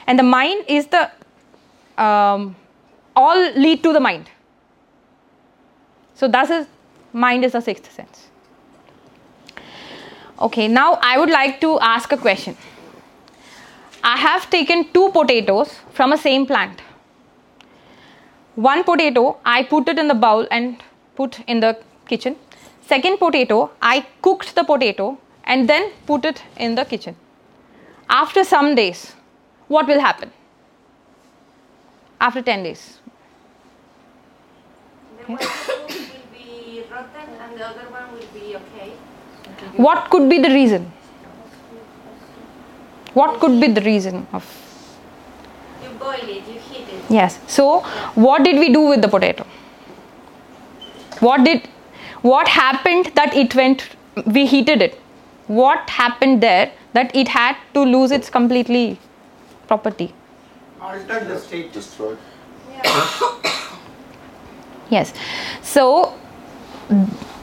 [0.07, 1.11] And the mind is the
[2.03, 2.57] um,
[3.17, 4.31] all lead to the mind.
[6.15, 6.67] So thus is
[7.25, 8.27] mind is the sixth sense.
[10.49, 12.57] Okay, now I would like to ask a question.
[14.05, 16.81] I have taken two potatoes from a same plant.
[18.55, 20.83] One potato I put it in the bowl and
[21.17, 21.79] put in the
[22.09, 22.37] kitchen.
[22.93, 27.17] Second potato I cooked the potato and then put it in the kitchen.
[28.09, 29.15] After some days,
[29.69, 30.33] what will happen?
[32.21, 32.99] After 10 days.
[35.19, 38.93] The one food will be rotten and the other one will be okay.
[39.87, 40.91] What could be the reason?
[43.15, 44.47] What could be the reason of
[45.83, 47.05] You boil it, you heat it.
[47.09, 47.39] Yes.
[47.47, 47.81] So,
[48.27, 49.47] what did we do with the potato?
[51.21, 51.69] What did
[52.23, 53.89] what happened that it went
[54.27, 54.99] we heated it?
[55.47, 58.99] What happened there that it had to lose its completely
[59.69, 60.13] property?
[60.81, 61.73] Altered the state.
[61.73, 62.19] Destroyed.
[64.91, 65.13] Yes.
[65.61, 66.15] So,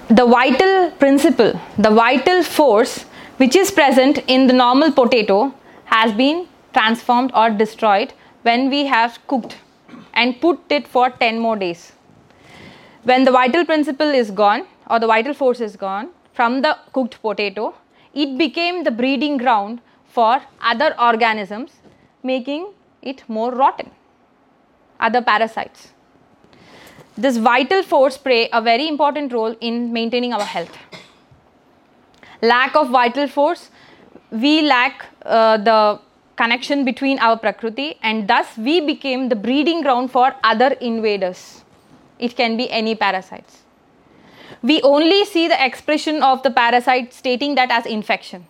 [0.10, 3.06] the vital principle, the vital force
[3.38, 5.52] which is present in the normal potato
[5.86, 8.14] has been transformed or destroyed
[8.44, 9.58] when we have cooked
[10.14, 11.94] and put it for 10 more days.
[13.04, 17.20] When the vital principle is gone or the vital force is gone from the cooked
[17.24, 17.74] potato,
[18.14, 21.72] it became the breeding ground for other organisms,
[22.22, 23.90] making it more rotten,
[25.00, 25.95] other parasites
[27.18, 30.78] this vital force play a very important role in maintaining our health?
[32.42, 33.72] Lack of vital force.
[34.32, 36.00] We lack uh, the
[36.36, 41.64] connection between our prakriti and thus we became the breeding ground for other invaders.
[42.20, 43.64] It can be any parasites.
[44.62, 48.48] We only see the expression of the parasite stating that as infection.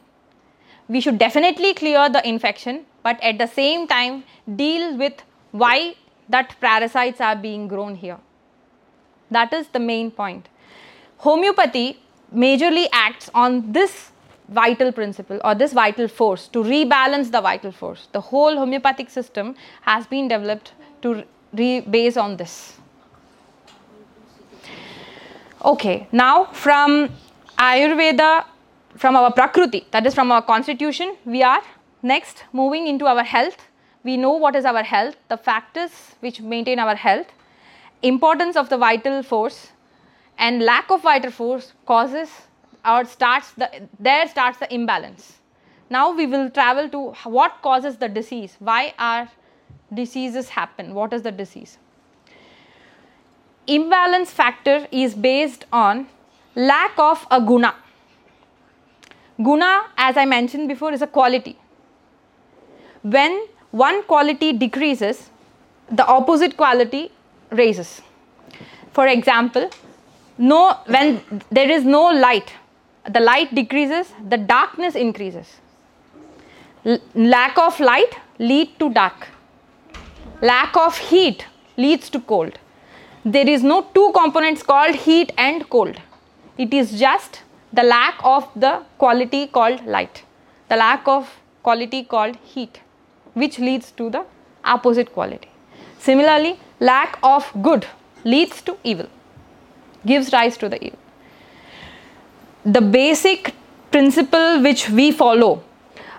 [0.88, 4.24] We should definitely clear the infection but at the same time
[4.56, 5.14] deal with
[5.52, 5.96] why
[6.30, 8.18] that parasites are being grown here
[9.32, 10.48] that is the main point.
[11.18, 12.00] Homeopathy
[12.34, 14.12] majorly acts on this
[14.50, 18.08] vital principle or this vital force to rebalance the vital force.
[18.12, 22.78] The whole homeopathic system has been developed to re- base on this.
[25.64, 27.10] Okay, now from
[27.58, 28.46] Ayurveda,
[28.98, 31.62] from our Prakriti, that is from our constitution, we are
[32.04, 33.58] next moving into our health.
[34.04, 37.26] We know what is our health, the factors which maintain our health
[38.08, 39.72] importance of the vital force
[40.38, 42.30] and lack of vital force causes
[42.86, 45.40] or starts the there starts the imbalance.
[45.90, 48.56] Now we will travel to what causes the disease.
[48.60, 49.30] Why are
[49.94, 50.94] diseases happen?
[50.94, 51.78] What is the disease?
[53.68, 56.08] Imbalance factor is based on
[56.56, 57.76] lack of a guna.
[59.44, 61.58] Guna as i mentioned before is a quality.
[63.02, 65.30] When one quality decreases
[65.92, 67.12] the opposite quality
[67.52, 68.02] raises.
[68.92, 69.70] For example,
[70.38, 72.54] no when there is no light,
[73.10, 75.48] the light decreases, the darkness increases.
[76.86, 79.28] L- lack of light lead to dark.
[80.42, 81.46] Lack of heat
[81.78, 82.60] leads to cold.
[83.24, 86.00] There is no two components called heat and cold.
[86.58, 87.42] It is just
[87.74, 90.24] the lack of the quality called light,
[90.70, 92.80] the lack of quality called heat,
[93.34, 94.26] which leads to the
[94.64, 95.50] opposite quality.
[96.00, 97.86] Similarly, lack of good
[98.24, 99.08] leads to evil,
[100.06, 101.00] gives rise to the evil.
[102.66, 103.54] The basic
[103.92, 105.64] principle which we follow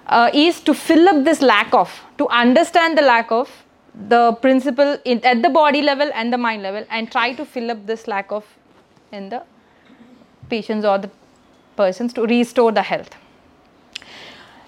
[0.06, 3.50] uh, is to fill up this lack of, to understand the lack of
[4.08, 7.70] the principle in, at the body level and the mind level, and try to fill
[7.70, 8.44] up this lack of
[9.12, 9.42] in the
[10.48, 11.10] patients or the
[11.76, 13.10] persons to restore the health.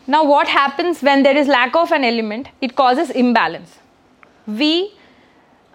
[0.07, 2.49] Now, what happens when there is lack of an element?
[2.61, 3.77] It causes imbalance.
[4.47, 4.95] We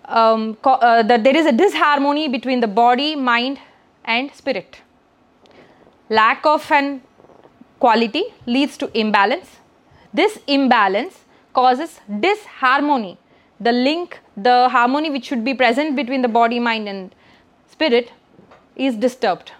[0.05, 3.59] um, uh, that there is a disharmony between the body, mind,
[4.05, 4.81] and spirit.
[6.09, 7.01] Lack of an
[7.79, 9.57] quality leads to imbalance.
[10.13, 11.19] This imbalance
[11.53, 13.17] causes disharmony.
[13.59, 17.15] The link, the harmony which should be present between the body, mind, and
[17.67, 18.11] spirit
[18.75, 19.51] is disturbed.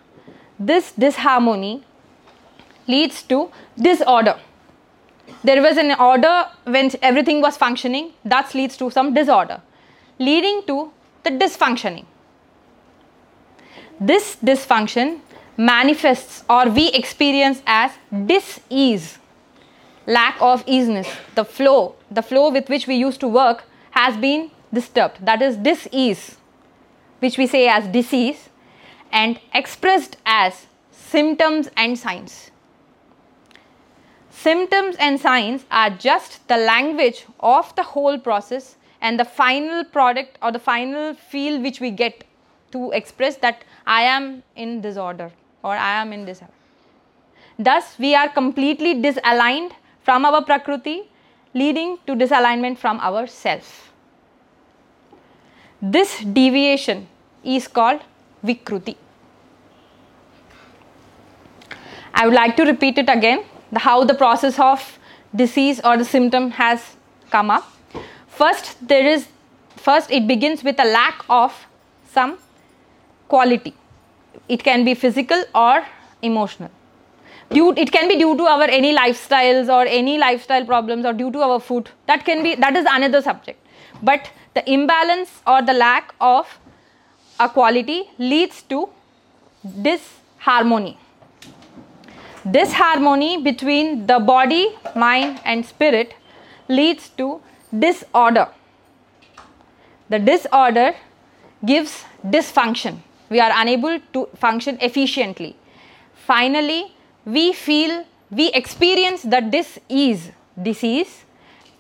[0.60, 1.84] This disharmony
[2.88, 4.40] leads to disorder.
[5.44, 9.62] There was an order when everything was functioning, that leads to some disorder,
[10.20, 10.92] leading to
[11.24, 12.06] the dysfunctioning.
[14.00, 15.20] This dysfunction
[15.56, 17.92] manifests or we experience as
[18.26, 19.20] dis-ease,
[20.08, 21.08] lack of easiness.
[21.36, 25.24] The flow, the flow with which we used to work has been disturbed.
[25.26, 26.38] That is dis-ease,
[27.20, 28.50] which we say as disease,
[29.12, 32.50] and expressed as symptoms and signs.
[34.32, 40.38] Symptoms and signs are just the language of the whole process and the final product
[40.42, 42.24] or the final feel which we get
[42.72, 45.32] to express that I am in disorder
[45.62, 46.54] or I am in disorder.
[47.60, 49.74] Thus, we are completely disaligned
[50.04, 51.04] from our Prakriti,
[51.54, 53.92] leading to disalignment from our self.
[55.82, 57.08] This deviation
[57.44, 58.02] is called
[58.44, 58.96] Vikruti.
[62.14, 64.98] I would like to repeat it again the, how the process of
[65.36, 66.96] disease or the symptom has
[67.30, 67.73] come up.
[68.36, 69.28] First, there is
[69.78, 71.54] first it begins with a lack of
[72.12, 72.38] some
[73.28, 73.76] quality.
[74.48, 75.86] It can be physical or
[76.22, 76.72] emotional.
[77.52, 81.32] Due, it can be due to our any lifestyles or any lifestyle problems or due
[81.32, 81.90] to our food.
[82.08, 83.60] That can be that is another subject.
[84.02, 86.60] But the imbalance or the lack of
[87.40, 88.90] a quality leads to
[89.82, 90.98] disharmony
[92.50, 96.14] disharmony between the body, mind, and spirit
[96.68, 97.42] leads to
[97.78, 98.50] disorder.
[100.10, 100.96] The disorder
[101.66, 103.00] gives dysfunction.
[103.30, 105.56] We are unable to function efficiently.
[106.14, 106.94] Finally,
[107.26, 111.26] we feel, we experience the dis-ease, disease,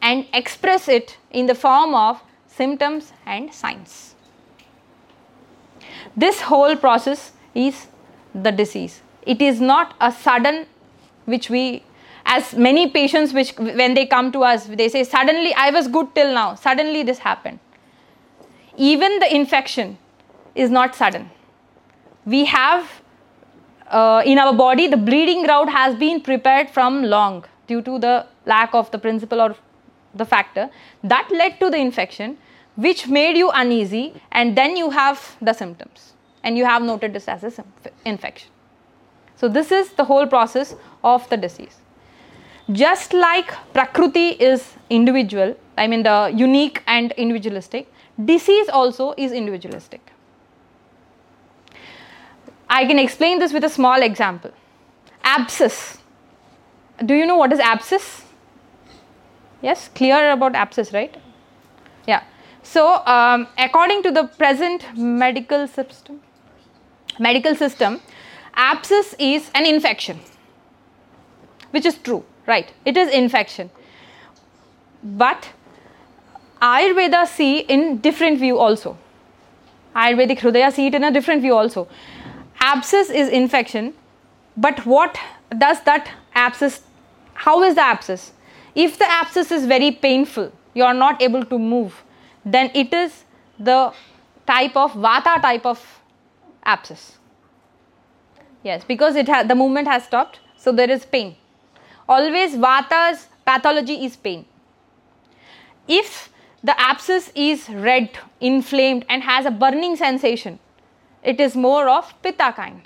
[0.01, 4.15] and express it in the form of symptoms and signs.
[6.15, 7.87] This whole process is
[8.33, 10.65] the disease it is not a sudden
[11.25, 11.83] which we
[12.25, 16.13] as many patients which when they come to us they say suddenly i was good
[16.15, 16.55] till now.
[16.55, 17.59] Suddenly this happened.
[18.77, 19.97] Even the infection
[20.55, 21.29] is not sudden.
[22.25, 23.01] We have
[23.87, 28.25] uh, in our body the bleeding route has been prepared from long due to the
[28.45, 29.55] lack of the principle or
[30.15, 30.69] the factor.
[31.03, 32.37] That led to the infection
[32.75, 36.13] which made you uneasy and then you have the symptoms
[36.43, 37.65] and you have noted this as a
[38.05, 38.49] infection.
[39.35, 41.77] So, this is the whole process of the disease.
[42.71, 47.91] Just like Prakriti is individual, I mean the unique and individualistic,
[48.23, 50.11] disease also is individualistic.
[52.69, 54.51] I can explain this with a small example.
[55.23, 55.97] Abscess.
[57.05, 58.23] Do you know what is abscess?
[59.61, 61.15] Yes, clear about abscess, right?
[62.07, 62.23] Yeah.
[62.63, 66.21] So, um, according to the present medical system,
[67.19, 67.99] medical system,
[68.55, 70.19] abscess is an infection
[71.71, 72.71] which is true right.
[72.85, 73.69] It is infection.
[75.03, 75.49] But
[76.61, 78.97] ayurveda see in different view also.
[79.95, 81.87] Ayurvedic hridaya see it in a different view also.
[82.59, 83.93] Abscess is infection
[84.55, 85.17] but what
[85.57, 86.81] does that abscess
[87.33, 88.31] how is the abscess?
[88.75, 92.03] If the abscess is very painful you are not able to move
[92.45, 93.23] then it is
[93.59, 93.93] the
[94.47, 96.01] type of vata type of
[96.65, 97.17] abscess.
[98.63, 101.35] Yes, because it ha- the movement has stopped, so there is pain.
[102.07, 104.45] Always Vata's pathology is pain.
[105.87, 106.29] If
[106.63, 110.59] the abscess is red, inflamed, and has a burning sensation,
[111.23, 112.81] it is more of Pitta kind.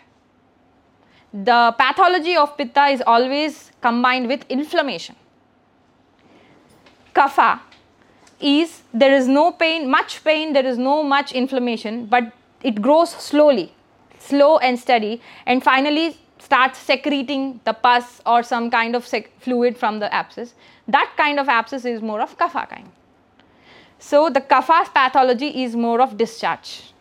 [1.34, 5.16] The pathology of Pitta is always combined with inflammation.
[7.14, 7.60] Kapha
[8.40, 12.32] is there is no pain, much pain, there is no much inflammation, but
[12.64, 13.74] it grows slowly
[14.20, 19.78] slow and steady and finally starts secreting the pus or some kind of sec- fluid
[19.78, 20.54] from the abscess.
[20.98, 22.92] That kind of abscess is more of kapha kind.
[24.10, 26.94] So the kapha pathology is more of discharge.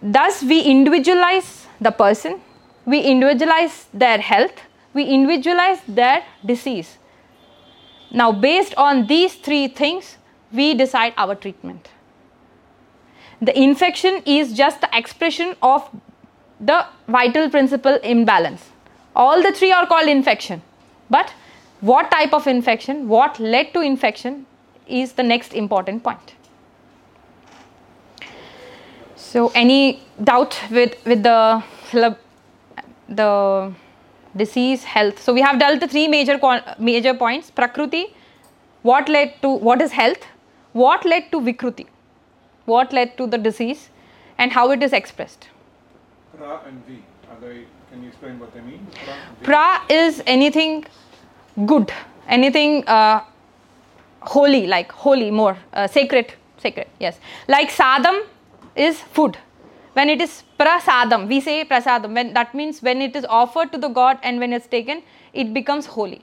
[0.00, 2.40] Thus, we individualize the person,
[2.84, 4.62] we individualize their health,
[4.94, 6.98] we individualize their disease.
[8.12, 10.16] Now, based on these three things,
[10.52, 11.88] we decide our treatment
[13.40, 15.88] the infection is just the expression of
[16.60, 18.70] the vital principle imbalance.
[19.14, 20.62] All the three are called infection.
[21.08, 21.32] But
[21.80, 24.46] what type of infection, what led to infection
[24.86, 26.34] is the next important point.
[29.14, 31.62] So, any doubt with, with the,
[33.08, 33.72] the
[34.36, 35.22] disease, health?
[35.22, 36.38] So, we have dealt the three major,
[36.78, 38.14] major points Prakriti,
[38.82, 40.24] what led to what is health,
[40.72, 41.86] what led to Vikruti
[42.66, 43.88] what led to the disease
[44.36, 45.48] and how it is expressed.
[46.38, 48.86] Pra and V, are they, Can you explain what they mean?
[49.04, 50.84] Pra, pra is anything
[51.64, 51.92] good
[52.28, 53.20] anything uh,
[54.20, 57.18] holy like holy more uh, sacred sacred yes.
[57.48, 58.24] Like sadam
[58.74, 59.38] is food.
[59.94, 63.78] When it is prasadam we say prasadam when that means when it is offered to
[63.78, 66.22] the god and when it's taken it becomes holy.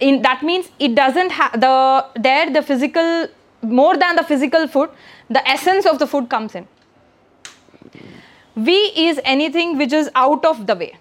[0.00, 3.28] In that means it doesn't have the there the physical
[3.62, 4.90] more than the physical food
[5.30, 6.68] the essence of the food comes in
[8.56, 8.72] v
[9.08, 10.96] is anything which is out of the way.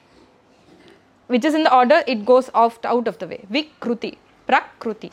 [1.28, 3.46] Which is in the order it goes out of the way.
[3.52, 4.18] Vikruti.
[4.48, 5.12] Prakruti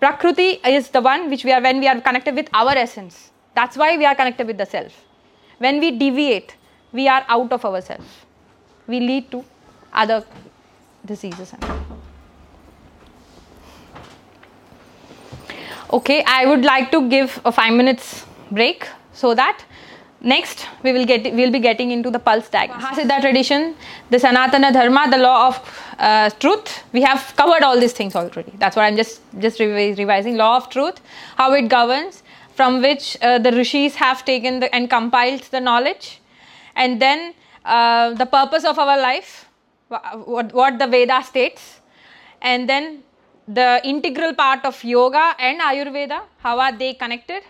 [0.00, 3.30] prakruti is the one which we are when we are connected with our essence.
[3.54, 5.04] That's why we are connected with the self.
[5.58, 6.56] When we deviate
[6.92, 8.08] we are out of ourselves
[8.88, 9.44] we lead to
[9.92, 10.24] other
[11.04, 11.52] diseases.
[15.92, 19.64] Okay i would like to give a 5 minutes break so that
[20.20, 23.74] next we will get we'll be getting into the pulse diagnosis Mahasiddha tradition
[24.10, 26.82] the sanatana dharma the law of uh, truth.
[26.92, 28.52] We have covered all these things already.
[28.58, 30.36] That's what i'm just just revi- revising.
[30.36, 31.00] Law of truth
[31.36, 32.22] how it governs
[32.54, 36.20] from which uh, the rishis have taken the, and compiled the knowledge.
[36.76, 39.48] And then uh, the purpose of our life
[39.88, 41.80] what, what the veda states.
[42.42, 43.02] And then
[43.48, 47.42] the integral part of yoga and ayurveda how are they connected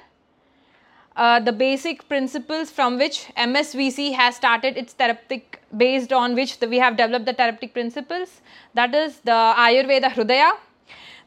[1.20, 6.66] uh, the basic principles from which MSVC has started its therapeutic, based on which the,
[6.66, 8.40] we have developed the therapeutic principles.
[8.72, 10.52] That is the Ayurveda Hrudaya.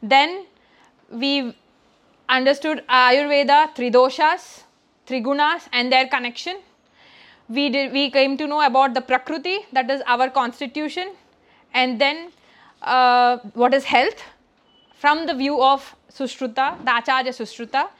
[0.02, 0.46] Then
[1.10, 1.56] we
[2.28, 4.64] understood Ayurveda Tridoshas,
[5.06, 6.60] Trigunas, and their connection.
[7.48, 11.12] We did, we came to know about the Prakriti, that is our constitution,
[11.72, 12.32] and then
[12.82, 14.20] uh, what is health
[14.96, 17.90] from the view of Sushruta, the Acharya Sushruta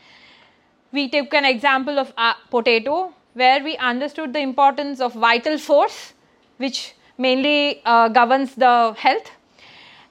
[0.95, 6.13] we took an example of a potato where we understood the importance of vital force
[6.59, 9.31] which mainly uh, governs the health.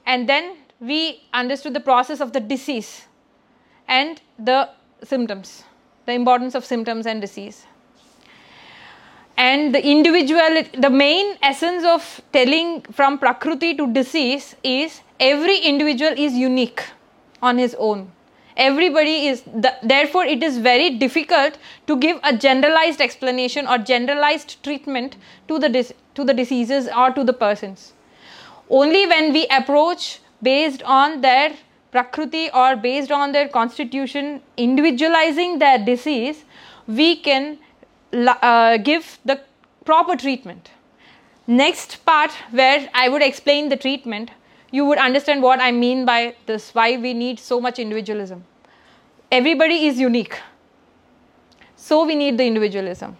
[0.06, 3.06] And then we understood the process of the disease
[3.88, 4.68] and the
[5.02, 5.64] symptoms
[6.06, 7.66] the importance of symptoms and disease.
[9.36, 16.12] And the individual the main essence of telling from prakriti to disease is every individual
[16.12, 16.84] is unique
[17.42, 18.12] on his own
[18.56, 24.62] everybody is the, therefore it is very difficult to give a generalized explanation or generalized
[24.62, 25.16] treatment
[25.48, 27.92] to the dis- to the diseases or to the persons.
[28.70, 31.52] Only when we approach based on their
[31.90, 36.44] prakriti or based on their constitution individualizing their disease
[36.86, 37.58] we can
[38.12, 39.40] uh, give the
[39.84, 40.70] proper treatment.
[41.46, 44.30] Next part where i would explain the treatment
[44.74, 48.44] you would understand what I mean by this, why we need so much individualism.
[49.30, 50.40] Everybody is unique,
[51.76, 53.16] so we need the individualism.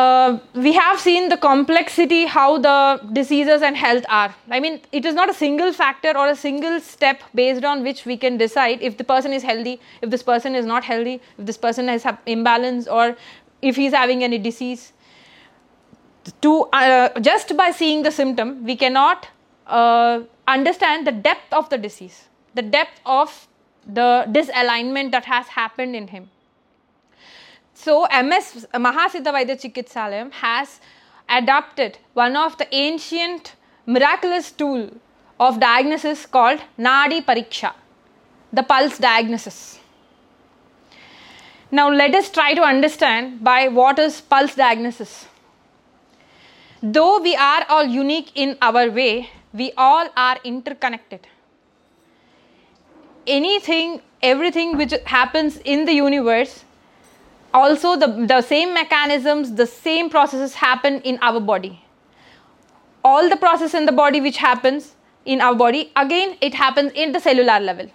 [0.00, 4.34] Uh, we have seen the complexity how the diseases and health are.
[4.50, 8.06] I mean, it is not a single factor or a single step based on which
[8.06, 11.46] we can decide if the person is healthy, if this person is not healthy, if
[11.46, 13.16] this person has imbalance, or
[13.60, 14.92] if he is having any disease.
[16.40, 19.28] To uh, just by seeing the symptom, we cannot
[19.66, 23.48] uh, understand the depth of the disease, the depth of
[23.86, 26.30] the disalignment that has happened in him.
[27.74, 30.80] So, MS Mahasiddha Vaidya Chikitsalayam has
[31.28, 33.54] adopted one of the ancient
[33.86, 34.90] miraculous tool
[35.40, 37.72] of diagnosis called Nadi Pariksha,
[38.52, 39.80] the pulse diagnosis.
[41.70, 45.26] Now, let us try to understand by what is pulse diagnosis.
[46.82, 51.26] Though we are all unique in our way, we all are interconnected.
[53.26, 56.64] Anything everything which happens in the universe
[57.52, 61.84] also the, the same mechanisms the same processes happen in our body.
[63.04, 64.94] All the process in the body which happens
[65.24, 67.88] in our body again it happens in the cellular level.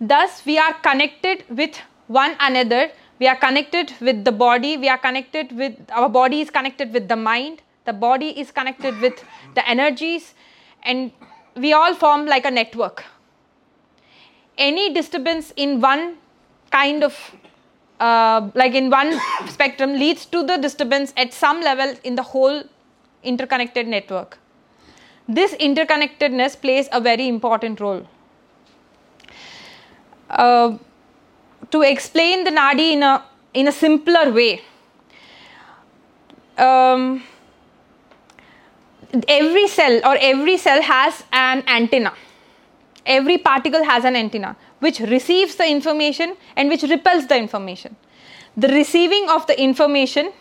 [0.00, 1.78] Thus we are connected with
[2.08, 2.90] one another.
[3.20, 4.76] We are connected with the body.
[4.76, 8.98] We are connected with our body is connected with the mind the body is connected
[9.00, 9.24] with
[9.54, 10.34] the energies
[10.82, 11.12] and
[11.56, 13.04] we all form like a network.
[14.56, 16.16] Any disturbance in one
[16.70, 17.34] kind of
[18.00, 19.18] uh, like in one
[19.48, 22.62] spectrum leads to the disturbance at some level in the whole
[23.22, 24.38] interconnected network.
[25.28, 28.06] This interconnectedness plays a very important role.
[30.28, 30.78] Uh,
[31.70, 34.60] to explain the nadi in a in a simpler way
[36.58, 37.22] um,
[39.28, 42.12] every cell or every cell has an antenna
[43.06, 47.96] every particle has an antenna which receives the information and which repels the information
[48.56, 50.32] the receiving of the information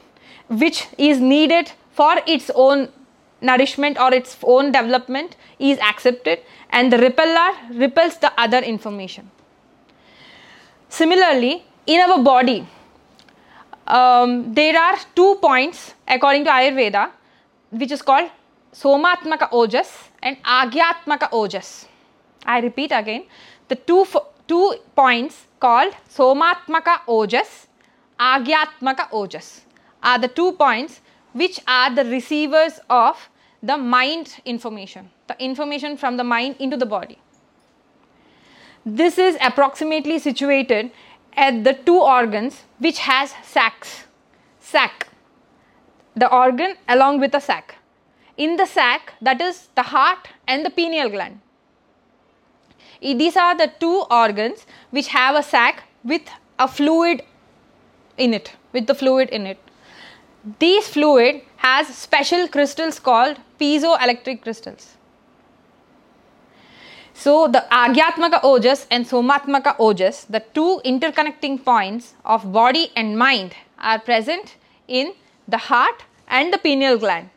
[0.48, 2.90] which is needed for its own
[3.42, 6.40] nourishment or its own development is accepted
[6.70, 9.30] and the repeller repels the other information.
[10.90, 12.68] Similarly, in our body,
[13.88, 17.12] um, there are two points according to Ayurveda,
[17.72, 18.30] which is called
[18.74, 21.86] Somatmaka Ojas and Agyatmaka Ojas.
[22.46, 23.26] I repeat again,
[23.68, 24.06] the two,
[24.48, 27.68] two points called Somatmaka Ojas,
[28.20, 29.62] Agyatmaka Ojas
[30.02, 31.02] are the two points
[31.34, 33.30] which are the receivers of
[33.62, 37.18] the mind information, the information from the mind into the body.
[38.86, 40.92] This is approximately situated
[41.36, 44.04] at the two organs which has sacs.
[44.60, 45.08] Sac.
[46.16, 47.76] The organ along with the sac.
[48.36, 51.40] In the sac, that is the heart and the pineal gland.
[53.02, 56.22] These are the two organs which have a sac with
[56.58, 57.22] a fluid
[58.18, 59.60] in it, with the fluid in it.
[60.60, 64.98] These fluid has special crystals called piezoelectric crystals.
[67.14, 73.54] So the Agyatmaka Ojas and Somatmaka Ojas, the two interconnecting points of body and mind,
[73.78, 74.56] are present
[74.88, 75.14] in
[75.48, 77.30] the heart and the pineal gland.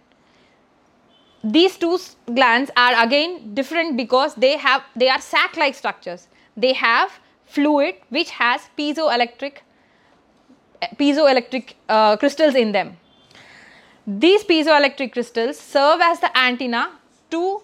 [1.55, 1.99] These two
[2.35, 6.27] glands are again different because they have they are sac-like structures.
[6.57, 9.59] They have fluid which has piezoelectric
[10.97, 12.97] piezoelectric uh, crystals in them.
[14.07, 16.91] These piezoelectric crystals serve as the antenna
[17.31, 17.63] to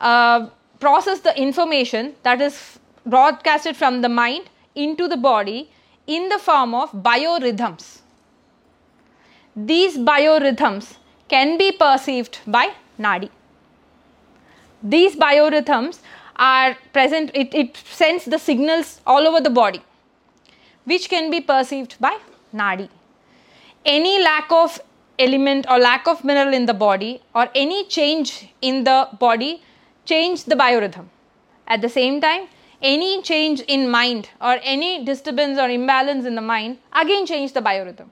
[0.00, 5.70] uh, process the information that is broadcasted from the mind into the body
[6.06, 8.00] in the form of biorhythms.
[9.56, 10.96] These biorhythms
[11.28, 13.30] can be perceived by nadi.
[14.82, 16.00] These biorhythms
[16.36, 19.82] are present, it, it sends the signals all over the body,
[20.84, 22.18] which can be perceived by
[22.52, 22.88] nadi
[23.84, 24.80] any lack of
[25.18, 29.62] element or lack of mineral in the body or any change in the body
[30.04, 31.06] change the biorhythm.
[31.66, 32.48] At the same time
[32.82, 37.60] any change in mind or any disturbance or imbalance in the mind again change the
[37.60, 38.08] biorhythm.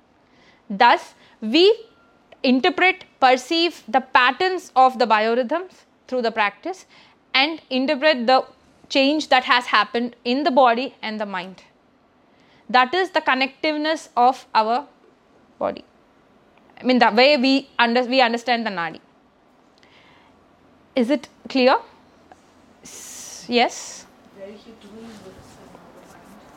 [0.68, 1.74] Thus we
[2.42, 5.72] interpret perceive the patterns of the biorhythms
[6.08, 6.86] through the practice
[7.34, 8.44] and interpret the
[8.88, 11.62] change that has happened in the body and the mind.
[12.68, 14.86] That is the connectiveness of our
[15.58, 15.84] body.
[16.80, 19.00] I mean the way we under, we understand the nadi.
[20.96, 21.76] Is it clear?
[22.82, 24.06] S- yes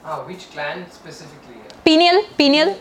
[0.03, 1.55] Ah, which gland specifically?
[1.83, 2.75] pineal pineal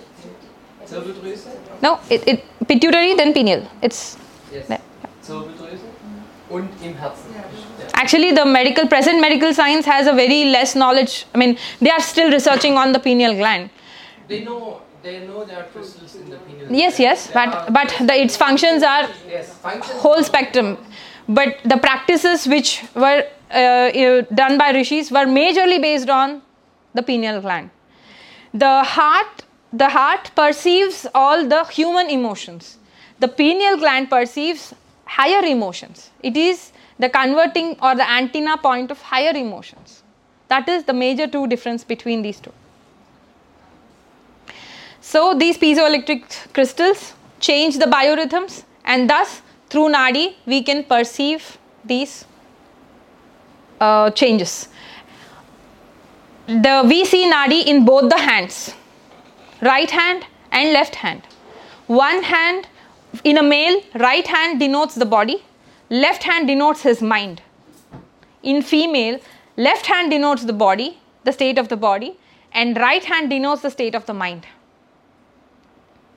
[1.83, 4.17] No it, it pituitary then pineal it's
[4.53, 4.67] Yes.
[4.69, 4.81] there.
[6.51, 7.35] Und im Herzen.
[7.95, 12.01] Actually the medical present medical science has a very less knowledge i mean they are
[12.01, 13.71] still researching on the pineal gland
[14.29, 16.71] They know, they know there are crystals in the pineal.
[16.83, 20.01] yes yes There but but the, its functions are Yes, functions.
[20.05, 20.77] whole spectrum
[21.29, 23.21] but the practices which were
[23.51, 26.41] uh, uh, done by rishis were majorly based on
[26.95, 27.71] the pineal gland
[28.53, 29.45] the heart
[29.83, 32.79] the heart perceives all the human emotions.
[33.19, 34.73] The pineal gland perceives
[35.05, 36.11] higher emotions.
[36.23, 40.03] It is the converting or the antenna point of higher emotions.
[40.49, 42.53] That is the major two difference between these two.
[45.01, 52.25] So these piezoelectric crystals change the biorhythms and thus through nadi we can perceive these
[53.81, 54.69] uh, changes.
[56.47, 58.75] The we see nadi in both the hands,
[59.65, 61.23] right hand and left hand.
[61.87, 62.69] One hand
[63.23, 65.43] in a male, right hand denotes the body,
[65.91, 67.43] left hand denotes his mind.
[68.43, 69.21] In female,
[69.57, 72.19] left hand denotes the body, the state of the body,
[72.53, 74.47] and right hand denotes the state of the mind.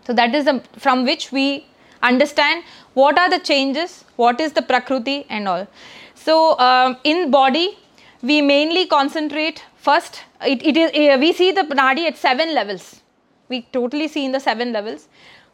[0.06, 1.66] So that is the from which we
[2.02, 5.68] understand what are the changes, what is the prakruti and all.
[6.16, 7.78] So um, in body,
[8.22, 10.24] we mainly concentrate first.
[10.41, 13.02] It, it is uh, we see the nadi at seven levels.
[13.50, 15.08] We totally see in the seven levels.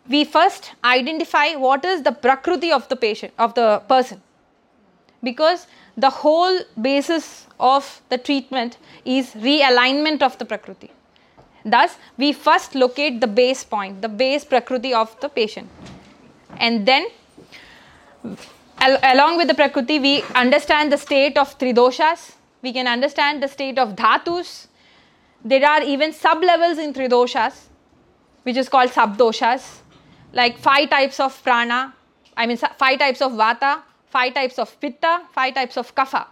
[0.09, 4.21] We first identify what is the prakruti of the patient of the person
[5.21, 10.89] because the whole basis of the treatment is realignment of the prakruti.
[11.65, 15.69] Thus, we first locate the base point, the base prakruti of the patient.
[16.57, 17.07] And then,
[18.79, 23.47] al- along with the prakriti, we understand the state of tridoshas, we can understand the
[23.47, 24.67] state of dhatus.
[25.45, 27.67] There are even sub levels in tridoshas,
[28.43, 29.79] which is called subdoshas,
[30.33, 31.93] like five types of prana,
[32.35, 36.25] I mean, five types of vata, five types of pitta, five types of kapha,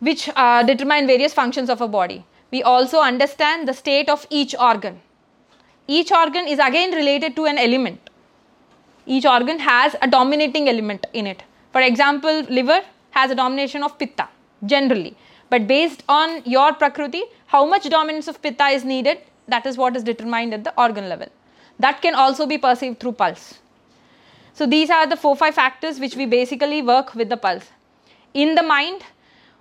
[0.00, 2.24] which uh, determine various functions of a body.
[2.50, 5.00] We also understand the state of each organ.
[5.86, 8.10] each organ is again related to an element.
[9.06, 11.42] Each organ has a dominating element in it.
[11.72, 14.28] For example, liver has a domination of pitta
[14.64, 15.16] generally,
[15.50, 19.96] but based on your prakriti, how much dominance of pitta is needed, that is what
[19.96, 21.28] is determined at the organ level.
[21.78, 23.58] That can also be perceived through pulse.
[24.52, 27.66] So these are the four five factors which we basically work with the pulse.
[28.32, 29.02] In the mind,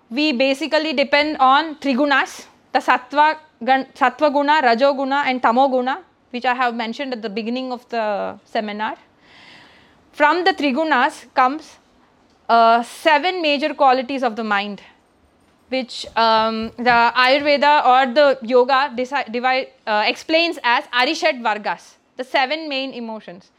[0.09, 6.45] we basically depend on trigunas, the sattva, sattva guna, rajo guna, and tamo guna, which
[6.45, 8.95] I have mentioned at the beginning of the seminar.
[10.11, 11.77] From the trigunas comes
[12.47, 14.81] uh, seven major qualities of the mind,
[15.73, 22.23] which um, the Ayurveda or the yoga deci- divide, uh, explains as Arishad Vargas, the
[22.23, 23.49] seven main emotions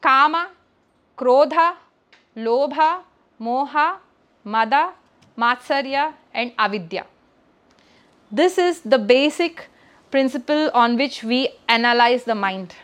[0.00, 0.50] Kama,
[1.16, 1.76] Krodha,
[2.36, 2.90] Lobha,
[3.40, 3.96] Moha,
[4.44, 4.92] Mada,
[5.38, 7.06] Matsarya, and Avidya.
[8.30, 9.68] This is the basic
[10.10, 12.74] principle on which we analyze the mind.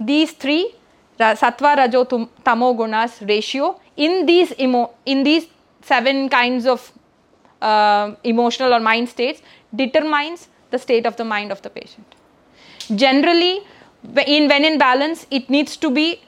[0.00, 0.74] These three,
[1.20, 2.04] sattva, rajo,
[2.44, 5.46] tamo gunas ratio, in these, emo- in these
[5.82, 6.90] seven kinds of
[7.70, 9.40] uh, emotional or mind states,
[9.74, 12.14] determines the state of the mind of the patient.
[13.04, 13.60] Generally,
[14.26, 16.20] in when in balance, it needs to be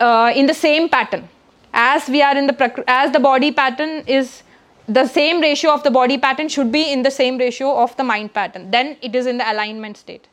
[0.00, 1.28] uh, in the same pattern.
[1.72, 4.42] As we are in the as the body pattern is
[4.88, 8.02] the same ratio of the body pattern should be in the same ratio of the
[8.12, 8.70] mind pattern.
[8.70, 10.26] Then it is in the alignment state.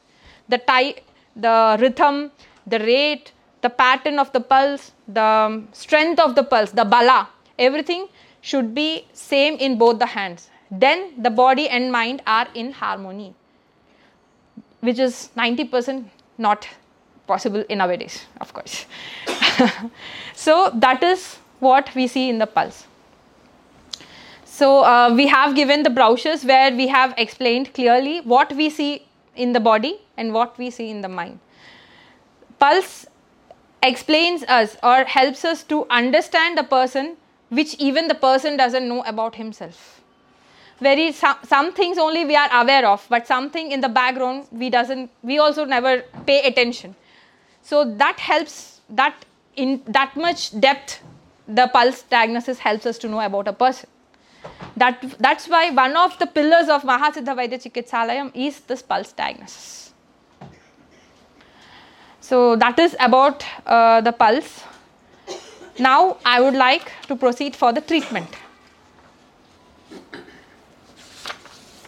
[0.50, 0.96] The tie
[1.36, 2.32] the rhythm
[2.66, 7.30] the rate the pattern of the pulse the um, strength of the pulse the bala
[7.60, 8.08] everything
[8.52, 8.90] should be
[9.24, 10.50] same in both the hands
[10.86, 13.34] then the body and mind are in harmony
[14.82, 16.06] which is 90%
[16.38, 16.68] not
[17.28, 18.86] possible in nowadays, of course.
[20.34, 22.86] so, that is what we see in the pulse.
[24.46, 29.06] So, uh, we have given the brochures where we have explained clearly what we see
[29.36, 31.40] in the body and what we see in the mind.
[32.60, 33.06] Pulse
[33.84, 37.18] explains us or helps us to understand the person
[37.50, 40.02] which even the person doesn't know about himself.
[40.80, 44.70] Very some, some things only we are aware of but something in the background we
[44.70, 46.96] doesn't we also never pay attention.
[47.62, 49.26] So that helps that
[49.56, 51.02] in that much depth
[51.48, 53.90] the pulse diagnosis helps us to know about a person.
[54.76, 59.94] That that's why one of the pillars of mahasiddha vaidya chikitsalayam is this pulse diagnosis.
[62.20, 64.64] So that is about uh, the pulse
[65.80, 68.28] now i would like to proceed for the treatment.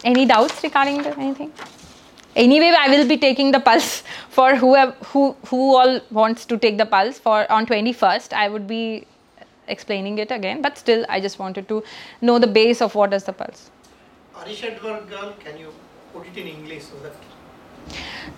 [0.03, 1.51] Any doubts regarding the, anything?
[2.35, 6.77] Anyway i will be taking the pulse for whoever who who all wants to take
[6.77, 9.05] the pulse for on 21st i would be
[9.67, 11.83] explaining it again but still i just wanted to
[12.21, 13.69] know the base of what is the pulse.
[14.41, 15.73] Arishad girl, can you
[16.13, 17.13] put it in English so that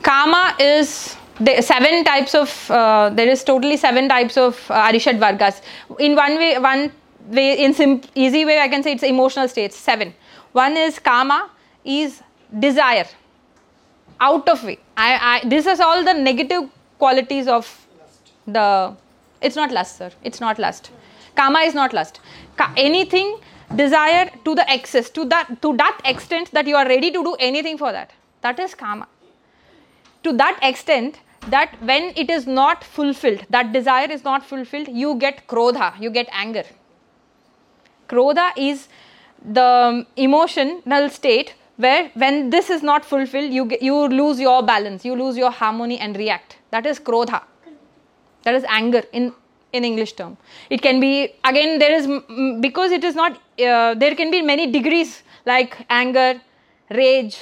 [0.01, 1.15] Kama is
[1.61, 5.61] seven types of uh, there is totally seven types of uh, Arishad Vargas.
[5.99, 6.91] In one way, one
[7.27, 9.75] way in easy way, I can say it's emotional states.
[9.75, 10.13] Seven.
[10.51, 11.49] One is Kama,
[11.83, 12.21] is
[12.59, 13.07] desire,
[14.19, 14.79] out of way.
[14.97, 17.87] I, I this is all the negative qualities of
[18.45, 18.95] the.
[19.41, 20.11] It's not lust, sir.
[20.23, 20.91] It's not lust.
[21.35, 22.19] Kama is not lust.
[22.57, 23.39] Ka- anything
[23.75, 27.35] desire to the excess to that to that extent that you are ready to do
[27.39, 28.11] anything for that.
[28.41, 29.07] That is Kama
[30.23, 35.15] to that extent that when it is not fulfilled, that desire is not fulfilled, you
[35.15, 36.63] get krodha, you get anger.
[38.07, 38.87] Krodha is
[39.43, 45.15] the emotional state where when this is not fulfilled, you, you lose your balance, you
[45.15, 46.57] lose your harmony and react.
[46.69, 47.41] That is krodha.
[48.43, 49.33] That is anger in,
[49.73, 50.37] in English term.
[50.69, 52.07] It can be, again, there is,
[52.61, 56.41] because it is not, uh, there can be many degrees like anger,
[56.89, 57.39] rage,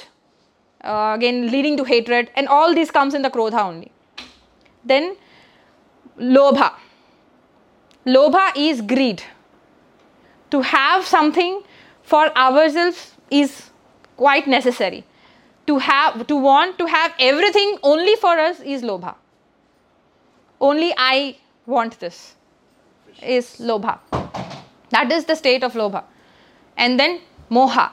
[0.84, 3.92] uh, again leading to hatred and all this comes in the krodha only.
[4.84, 5.16] Then
[6.18, 6.72] lobha.
[8.06, 9.22] Lobha is greed.
[10.50, 11.62] To have something
[12.02, 13.70] for ourselves is
[14.16, 15.04] quite necessary.
[15.66, 19.14] To have to want to have everything only for us is lobha.
[20.60, 22.34] Only i want this
[23.22, 23.98] is lobha.
[24.90, 26.04] That is the state of lobha.
[26.76, 27.20] And then
[27.50, 27.90] moha.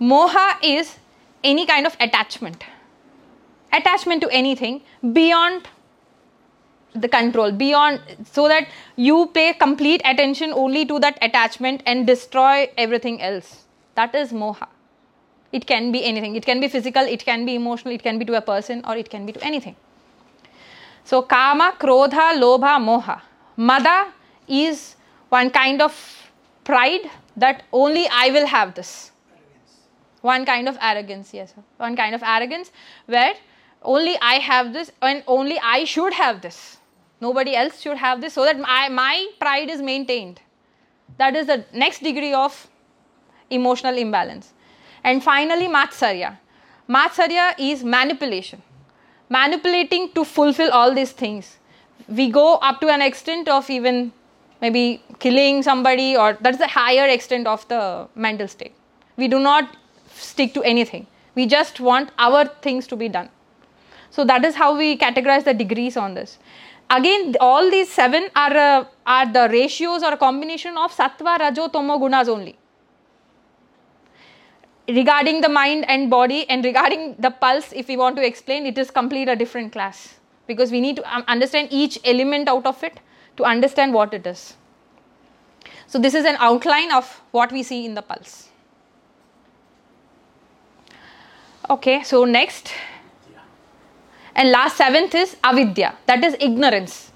[0.00, 0.96] Moha is
[1.44, 2.64] any kind of attachment.
[3.72, 4.80] Attachment to anything
[5.12, 5.68] beyond
[6.94, 8.66] the control beyond so that
[8.96, 13.64] you pay complete attention only to that attachment and destroy everything else.
[13.94, 14.68] That is moha.
[15.52, 16.34] It can be anything.
[16.34, 18.96] It can be physical it can be emotional it can be to a person or
[18.96, 19.76] it can be to anything.
[21.04, 23.20] So kama krodha lobha moha.
[23.56, 24.12] Mada
[24.46, 24.96] is
[25.28, 25.94] one kind of
[26.64, 29.10] pride that only i will have this
[30.20, 32.72] one kind of arrogance yes one kind of arrogance
[33.06, 33.34] where
[33.82, 36.78] only I have this and only I should have this.
[37.20, 40.40] Nobody else should have this so that my, my pride is maintained.
[41.16, 42.68] That is the next degree of
[43.50, 44.52] emotional imbalance.
[45.02, 46.38] And finally, Matsarya.
[46.88, 48.62] Matsarya is manipulation.
[49.28, 51.58] Manipulating to fulfill all these things.
[52.08, 54.12] We go up to an extent of even
[54.60, 58.74] maybe killing somebody, or that's the higher extent of the mental state.
[59.16, 59.76] We do not
[60.22, 61.06] stick to anything.
[61.34, 63.28] We just want our things to be done.
[64.10, 66.38] So that is how we categorize the degrees on this.
[66.90, 71.68] Again, all these seven are uh, are the ratios or a combination of sattva, rajo,
[71.68, 72.56] tomo gunas only.
[74.88, 78.78] Regarding the mind and body, and regarding the pulse, if we want to explain, it
[78.78, 80.14] is complete a different class
[80.46, 83.00] because we need to um, understand each element out of it
[83.36, 84.54] to understand what it is.
[85.86, 88.47] So this is an outline of what we see in the pulse.
[91.70, 92.72] Okay, so next
[94.34, 97.12] and last seventh is avidya, that is ignorance.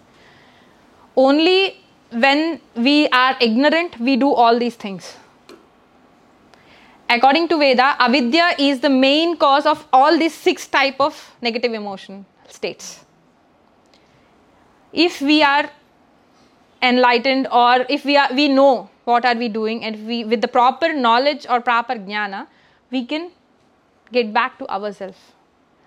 [1.17, 1.79] Only
[2.11, 5.17] when we are ignorant, we do all these things.
[7.09, 11.73] According to Veda, avidya is the main cause of all these six type of negative
[11.73, 13.05] emotion states.
[14.93, 15.71] If we are
[16.83, 20.49] enlightened or if we are we know what are we doing and we with the
[20.49, 22.49] proper knowledge or proper jnana,
[22.91, 23.31] we can
[24.13, 25.19] get back to ourselves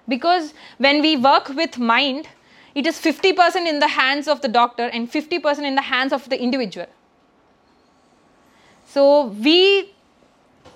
[0.08, 2.28] because when we work with mind
[2.76, 6.28] it is 50% in the hands of the doctor and 50% in the hands of
[6.30, 6.88] the individual.
[8.86, 9.94] So we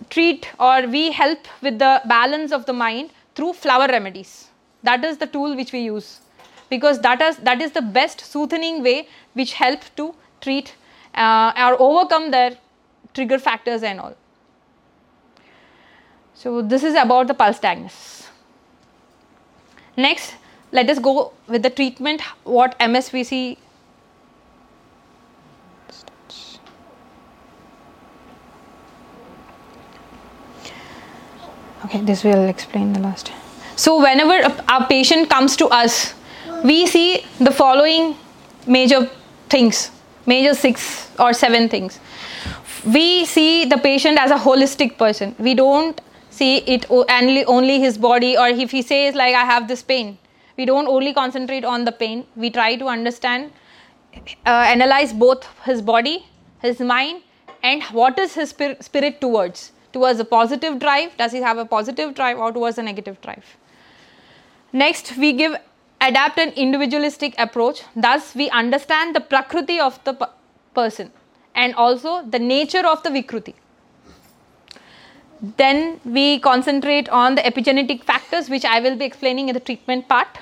[0.10, 4.48] treat or we help with the balance of the mind through flower remedies.
[4.84, 6.22] That is the tool which we use.
[6.70, 10.76] Because that is that is the best soothing way which help to treat
[11.16, 12.58] uh, or overcome their
[13.14, 14.16] trigger factors and all
[16.40, 18.30] so this is about the pulse diagnosis.
[19.98, 20.36] Next,
[20.72, 22.22] let us go with the treatment.
[22.44, 23.58] What MSVC
[31.86, 33.32] Okay, this will explain the last.
[33.76, 36.14] So, whenever a, patient comes to us,
[36.64, 38.16] we see the following
[38.68, 39.10] major
[39.50, 39.90] things,
[40.26, 42.00] major six or seven things.
[42.86, 45.36] We see the patient as a holistic person.
[45.40, 46.00] We don't
[46.30, 50.18] see it only, only his body, or if he says, like, I have this pain,
[50.58, 52.26] we don't only concentrate on the pain.
[52.36, 53.52] We try to understand,
[54.46, 56.26] uh, analyze both his body,
[56.62, 57.22] his mind,
[57.64, 59.72] and what is his spir- spirit towards.
[59.92, 61.18] Towards a positive drive.
[61.18, 63.58] Does he have a positive drive or towards a negative drive?
[64.72, 65.56] Next we give
[66.00, 67.82] adapt an individualistic approach.
[67.96, 70.26] Thus we understand the prakriti of the p-
[70.76, 71.12] person
[71.56, 73.56] and also the nature of the vikruti
[75.42, 80.08] then we concentrate on the epigenetic factors which i will be explaining in the treatment
[80.08, 80.40] part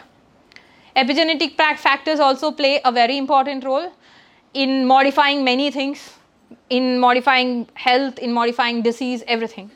[0.96, 3.92] epigenetic factors also play a very important role
[4.54, 6.18] in modifying many things
[6.70, 9.72] in modifying health, in modifying disease, everything.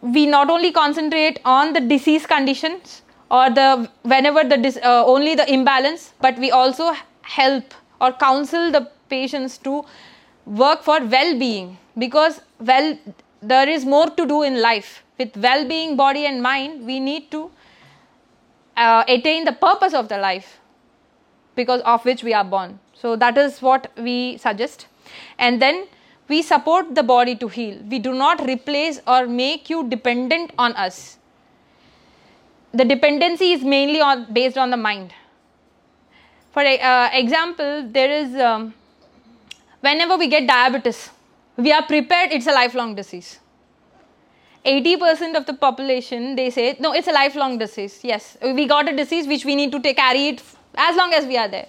[0.00, 5.34] We not only concentrate on the disease conditions or the whenever the dis, uh, only
[5.34, 6.92] the imbalance, but we also
[7.22, 9.84] help or counsel the patients to
[10.44, 12.98] work for well-being because well
[13.48, 17.50] there is more to do in life with well-being body and mind we need to
[18.76, 20.58] uh, attain the purpose of the life
[21.54, 24.86] because of which we are born so that is what we suggest.
[25.38, 25.86] And then
[26.28, 27.78] we support the body to heal.
[27.90, 31.18] We do not replace or make you dependent on us.
[32.72, 35.12] The dependency is mainly on based on the mind.
[36.52, 38.72] For uh, example, there is um,
[39.80, 41.10] whenever we get diabetes,
[41.56, 43.40] we are prepared it's a lifelong disease.
[44.64, 48.96] 80% of the population they say no it's a lifelong disease yes we got a
[48.96, 50.42] disease which we need to take carry it
[50.74, 51.66] as long as we are there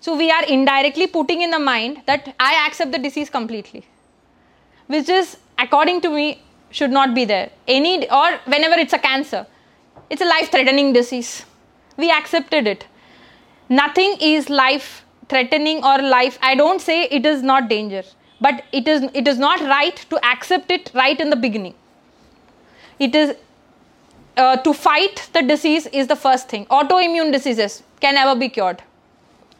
[0.00, 3.84] so we are indirectly putting in the mind that I accept the disease completely,
[4.86, 7.50] which is, according to me, should not be there.
[7.66, 9.46] Any or whenever it's a cancer,
[10.08, 11.44] it's a life-threatening disease.
[11.96, 12.86] We accepted it.
[13.68, 16.38] Nothing is life-threatening or life.
[16.42, 18.04] I don't say it is not danger,
[18.40, 21.74] but it is it is not right to accept it right in the beginning.
[22.98, 23.36] It is
[24.36, 26.66] uh, to fight the disease is the first thing.
[26.66, 28.82] Autoimmune diseases can never be cured.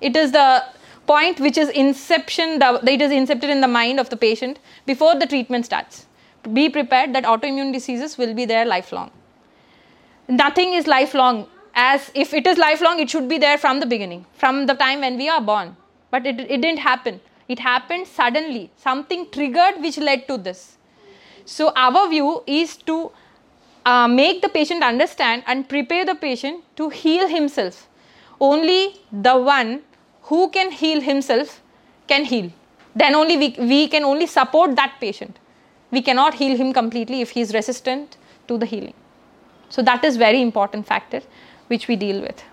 [0.00, 0.64] It is the
[1.06, 5.26] point which is inception it is incepted in the mind of the patient before the
[5.26, 6.06] treatment starts.
[6.52, 9.10] Be prepared that autoimmune diseases will be there lifelong.
[10.28, 11.48] Nothing is lifelong.
[11.74, 15.00] As if it is lifelong it should be there from the beginning from the time
[15.00, 15.76] when we are born.
[16.10, 20.78] But it, it didn't happen it happened suddenly something triggered which led to this
[21.44, 23.10] so our view is to
[23.90, 27.88] uh, make the patient understand and prepare the patient to heal himself.
[28.38, 29.82] Only the one
[30.24, 31.62] who can heal himself
[32.06, 32.50] can heal.
[32.94, 35.38] Then only we, we can only support that patient.
[35.90, 38.94] We cannot heal him completely if he is resistant to the healing.
[39.70, 41.22] So that is very important factor
[41.68, 42.44] which we deal with.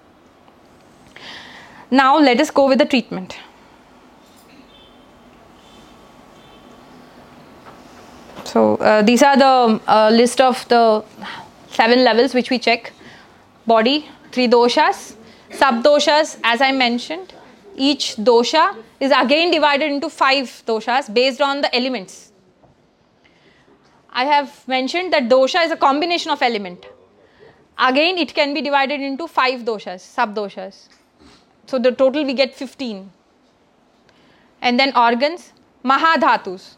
[1.92, 3.38] Now let us go with the treatment.
[8.46, 11.04] So uh, these are the uh, list of the
[11.70, 12.92] seven levels which we check.
[13.68, 15.16] Body, three doshas,
[15.50, 17.34] subdoshas as I mentioned.
[17.76, 22.32] Each dosha is again divided into five doshas based on the elements.
[24.12, 26.86] I have mentioned that dosha is a combination of element.
[27.78, 30.88] Again, it can be divided into five doshas, subdoshas.
[31.68, 33.12] So the total we get 15.
[34.62, 35.52] And then organs,
[35.84, 36.76] mahadhatus.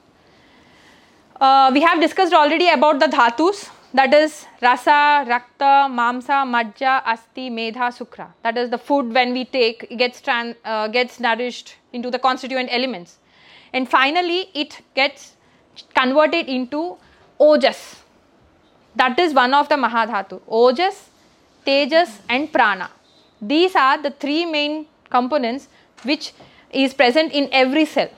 [1.40, 7.52] Uh, we have discussed already about the dhatus that is rasa, rakta, mamsa, majja, asti,
[7.52, 8.30] medha, sukra.
[8.42, 13.20] That is the food when we take gets uh, gets nourished into the constituent elements,
[13.72, 15.36] and finally it gets
[15.94, 16.98] converted into
[17.40, 17.98] ojas.
[18.96, 20.42] That is one of the mahadhatu.
[20.50, 21.10] Ojas,
[21.68, 22.90] tejas, and prana.
[23.40, 25.68] These are the three main components
[26.02, 26.34] which
[26.72, 28.10] is present in every cell.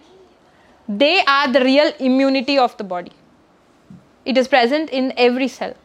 [0.90, 3.12] They are the real immunity of the body.
[4.26, 5.76] It is present in every cell.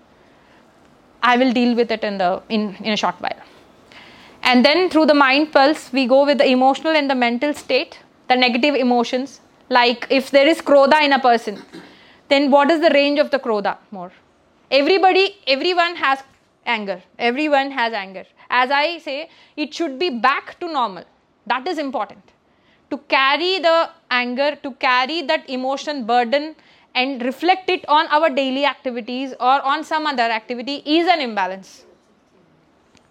[1.23, 3.43] I will deal with it in the in, in a short while.
[4.43, 7.99] And then through the mind pulse, we go with the emotional and the mental state,
[8.29, 9.41] the negative emotions.
[9.69, 11.63] Like if there is krodha in a person,
[12.29, 14.13] then what is the range of the krodha more?
[14.71, 16.23] Everybody, everyone has
[16.65, 17.03] anger.
[17.19, 18.25] Everyone has anger.
[18.49, 21.05] As I say, it should be back to normal.
[21.47, 22.23] That is important.
[22.95, 26.55] To carry the anger, to carry that emotion burden
[26.95, 31.87] and reflect it on our daily activities or on some other activity is an imbalance.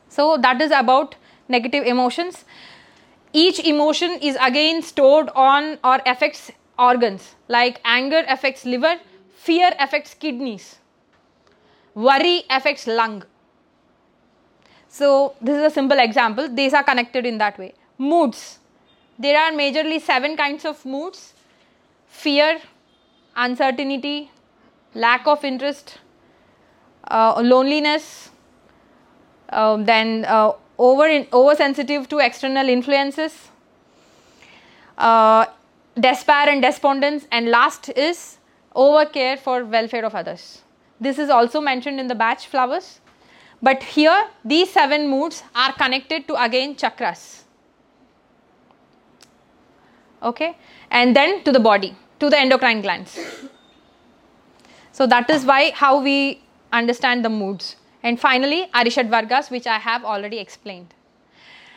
[0.08, 1.16] So, that is about
[1.50, 2.46] negative emotions.
[3.34, 8.96] Each emotion is again stored on or affects organs like anger affects liver,
[9.36, 10.78] fear affects kidneys,
[11.94, 13.24] worry affects lung.
[14.88, 16.48] So, this is a simple example.
[16.48, 17.74] These are connected in that way.
[17.98, 18.60] Moods.
[19.18, 21.34] There are majorly seven kinds of moods
[22.07, 22.59] fear,
[23.36, 24.32] uncertainty,
[24.95, 25.99] lack of interest,
[27.09, 28.30] uh, loneliness,
[29.49, 33.49] uh, then uh, over oversensitive to external influences,
[34.97, 35.45] uh,
[35.99, 38.38] despair and despondence, and last is
[38.76, 40.61] overcare for welfare of others.
[40.99, 42.99] This is also mentioned in the Bach flowers,
[43.61, 47.43] but here these seven moods are connected to again chakras.
[50.24, 50.55] Okay,
[50.89, 53.19] and then to the body to the endocrine glands.
[54.91, 57.76] So that is why how we understand the moods.
[58.01, 60.93] And finally, Arishadvargas, which I have already explained.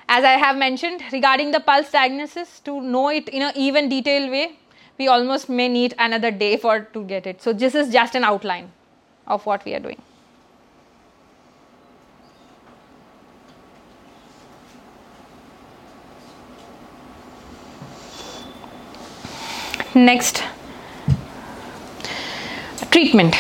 [0.09, 4.31] As I have mentioned regarding the pulse diagnosis, to know it in an even detailed
[4.31, 4.59] way,
[4.99, 7.43] we almost may need another day for to get it.
[7.43, 8.71] So this is just an outline
[9.27, 10.01] of what we are doing.
[19.97, 20.43] Next,
[22.91, 23.35] treatment.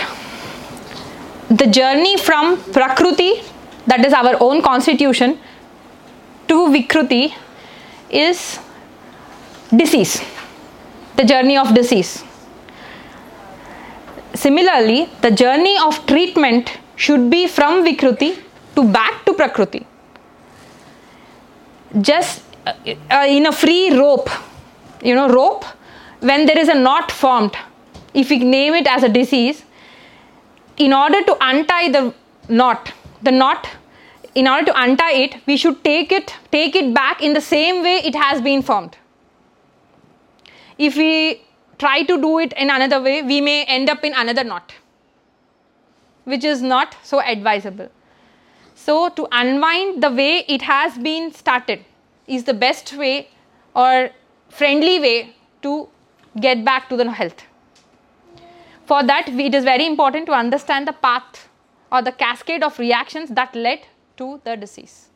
[1.50, 3.44] The journey from Prakruti,
[3.86, 5.38] that is our own constitution,
[6.48, 7.34] to Vikruti
[8.08, 8.58] is
[9.68, 10.22] disease,
[11.16, 12.24] the journey of disease.
[14.32, 18.34] Similarly, the journey of treatment should be from Vikruti
[18.76, 19.84] to back to Prakruti.
[22.00, 24.30] Just uh, in a free rope,
[25.02, 25.66] you know, rope,
[26.20, 27.56] when there is a knot formed,
[28.14, 29.64] if we name it as a disease,
[30.76, 32.14] in order to untie the
[32.48, 32.92] knot,
[33.22, 33.68] the knot,
[34.34, 37.82] in order to untie it, we should take it, take it back in the same
[37.82, 38.96] way it has been formed.
[40.78, 41.42] If we
[41.78, 44.74] try to do it in another way, we may end up in another knot,
[46.24, 47.88] which is not so advisable.
[48.74, 51.84] So, to unwind the way it has been started
[52.26, 53.28] is the best way
[53.74, 54.10] or
[54.50, 55.88] friendly way to
[56.40, 57.42] get back to the health.
[58.86, 61.48] For that, it is very important to understand the path
[61.90, 63.80] or the cascade of reactions that led
[64.16, 65.08] to the disease.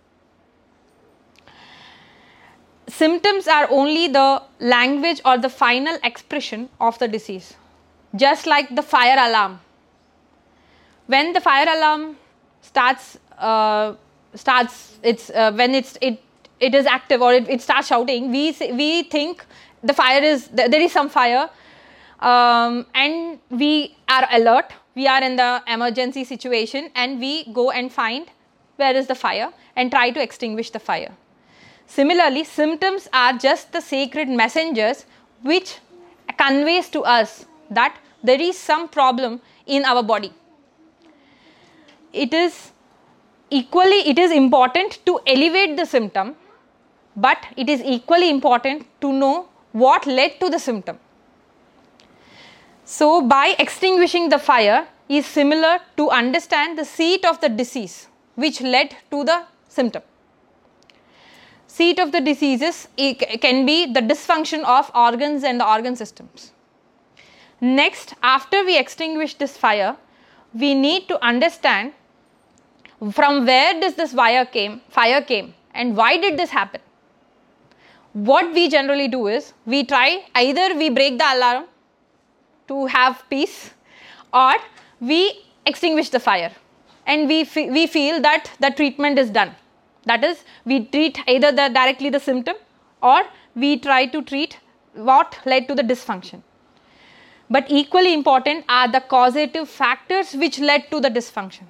[2.88, 7.54] Symptoms are only the language or the final expression of the disease,
[8.16, 9.60] just like the fire alarm.
[11.06, 12.16] When the fire alarm
[12.62, 13.94] starts, uh,
[14.34, 16.20] starts it's uh, when it's it
[16.58, 19.44] it is active or it, it starts shouting, we we think
[19.82, 21.48] the fire is there is some fire
[22.20, 27.92] um, and we are alert we are in the emergency situation and we go and
[27.92, 28.30] find
[28.76, 31.12] where is the fire and try to extinguish the fire.
[31.86, 35.06] Similarly, symptoms are just the sacred messengers
[35.42, 35.78] which
[36.36, 40.32] conveys to us that there is some problem in our body.
[42.12, 42.72] It is
[43.50, 46.36] equally it is important to elevate the symptom
[47.16, 50.98] but it is equally important to know what led to the symptom.
[52.84, 58.60] So, by extinguishing the fire is similar to understand the seat of the disease which
[58.60, 60.02] led to the symptom.
[61.66, 66.52] Seat of the diseases can be the dysfunction of organs and the organ systems.
[67.60, 69.96] Next, after we extinguish this fire,
[70.52, 71.92] we need to understand
[73.12, 76.80] from where does this fire came, fire came and why did this happen
[78.12, 81.66] what we generally do is we try either we break the alarm
[82.68, 83.70] to have peace
[84.32, 84.54] or
[85.00, 86.52] we extinguish the fire.
[87.06, 89.54] And we, fe- we feel that the treatment is done.
[90.04, 92.56] That is we treat either the directly the symptom
[93.02, 93.22] or
[93.54, 94.58] we try to treat
[94.94, 96.42] what led to the dysfunction.
[97.48, 101.64] But equally important are the causative factors which led to the dysfunction.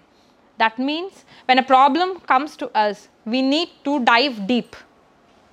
[0.59, 4.77] That means when a problem comes to us we need to dive deep.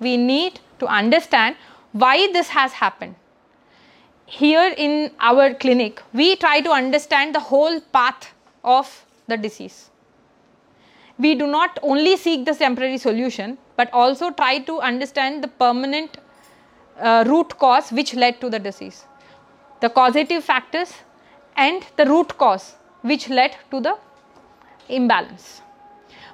[0.00, 1.56] We need to understand
[1.92, 3.14] why this has happened.
[4.26, 9.90] Here in our clinic, we try to understand the whole path of the disease.
[11.18, 16.18] We do not only seek the temporary solution, but also try to understand the permanent
[17.00, 19.04] uh, root cause which led to the disease,
[19.80, 20.92] the causative factors,
[21.56, 23.96] and the root cause which led to the
[24.88, 25.62] imbalance.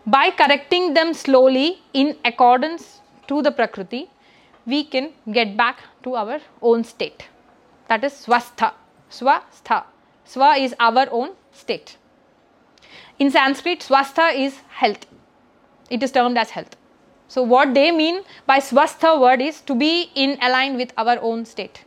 [0.06, 4.10] By correcting them slowly in accordance to the Prakriti,
[4.66, 7.28] we can get back to our own state.
[7.88, 8.72] That is swastha.
[9.10, 9.84] Swastha.
[10.26, 11.96] Swa is our own state.
[13.18, 15.06] In Sanskrit, swastha is health.
[15.90, 16.76] It is termed as health.
[17.28, 21.44] So, what they mean by swastha word is to be in align with our own
[21.44, 21.84] state.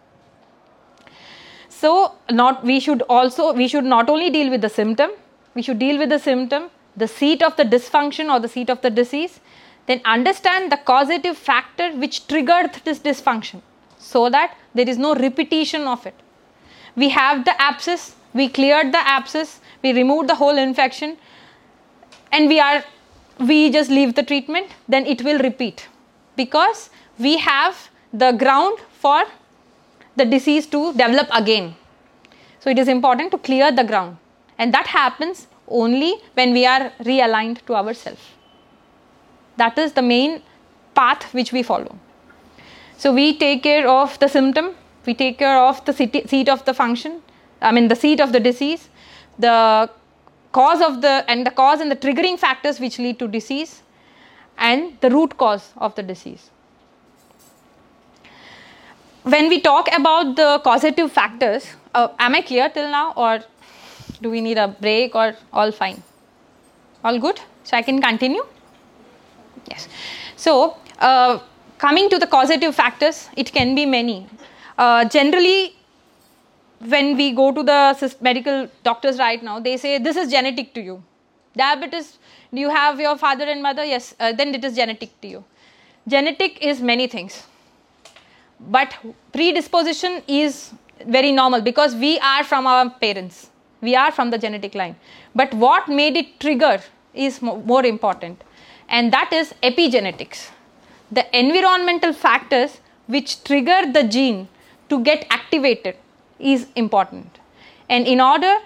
[1.70, 5.12] So, not we should also we should not only deal with the symptom,
[5.54, 8.82] we should deal with the symptom, the seat of the dysfunction or the seat of
[8.82, 9.40] the disease,
[9.88, 13.62] then understand the causative factor which triggered this dysfunction
[13.98, 16.14] so that there is no repetition of it.
[16.96, 21.18] We have the abscess, we cleared the abscess, we removed the whole infection,
[22.32, 22.84] and we are
[23.40, 25.88] we just leave the treatment, then it will repeat
[26.36, 29.26] because we have the ground for
[30.16, 31.76] the disease to develop again.
[32.60, 34.18] So it is important to clear the ground,
[34.58, 38.22] and that happens only when we are realigned to ourselves.
[39.58, 40.42] That is the main
[40.94, 41.98] path which we follow.
[42.98, 46.74] So we take care of the symptom, we take care of the seat of the
[46.74, 47.22] function,
[47.62, 48.90] I mean the seat of the disease,
[49.38, 49.90] the
[50.52, 53.84] cause of the and the cause and the triggering factors which lead to disease
[54.58, 56.50] and the root cause of the disease.
[59.24, 63.40] When we talk about the causative factors, uh, am I clear till now or
[64.22, 66.02] do we need a break or all fine?
[67.04, 67.40] All good?
[67.64, 68.44] So I can continue?
[69.70, 69.88] Yes.
[70.36, 71.40] So, uh,
[71.78, 74.28] coming to the causative factors, it can be many.
[74.78, 75.76] Uh, generally,
[76.80, 80.82] when we go to the medical doctors right now, they say this is genetic to
[80.82, 81.04] you.
[81.56, 82.20] Diabetes,
[82.54, 83.84] do you have your father and mother?
[83.84, 85.44] Yes, uh, then it is genetic to you.
[86.08, 87.44] Genetic is many things,
[88.60, 88.96] but
[89.34, 90.72] predisposition is
[91.06, 93.50] very normal because we are from our parents,
[93.82, 94.96] we are from the genetic line.
[95.36, 96.80] But what made it trigger
[97.14, 98.42] is more important
[98.90, 100.50] and that is epigenetics.
[101.12, 104.48] The environmental factors which trigger the gene
[104.90, 105.96] to get activated
[106.40, 107.40] is important.
[107.90, 108.58] And in order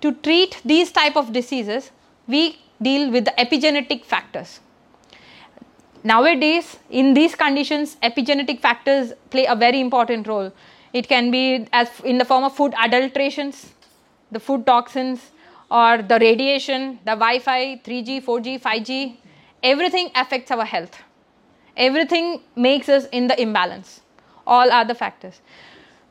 [0.00, 1.90] to treat these type of diseases,
[2.26, 4.60] we deal with the epigenetic factors.
[6.02, 10.50] Nowadays, in these conditions, epigenetic factors play a very important role.
[10.94, 13.74] It can be as in the form of food adulterations,
[14.32, 15.30] the food toxins,
[15.70, 19.16] or the radiation, the Wi-Fi, 3G, 4G, 5G,
[19.62, 20.98] everything affects our health.
[21.76, 24.00] Everything makes us in the imbalance.
[24.46, 25.40] All other factors.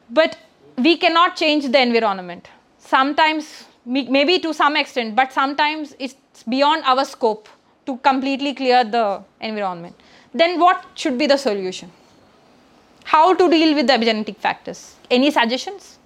[0.09, 0.37] But
[0.77, 2.47] we cannot change the environment.
[2.79, 6.15] Sometimes, maybe to some extent, but sometimes it's
[6.47, 7.49] beyond our scope
[7.85, 9.95] to completely clear the environment.
[10.33, 11.91] Then, what should be the solution?
[13.03, 14.95] How to deal with the epigenetic factors?
[15.11, 15.98] Any suggestions?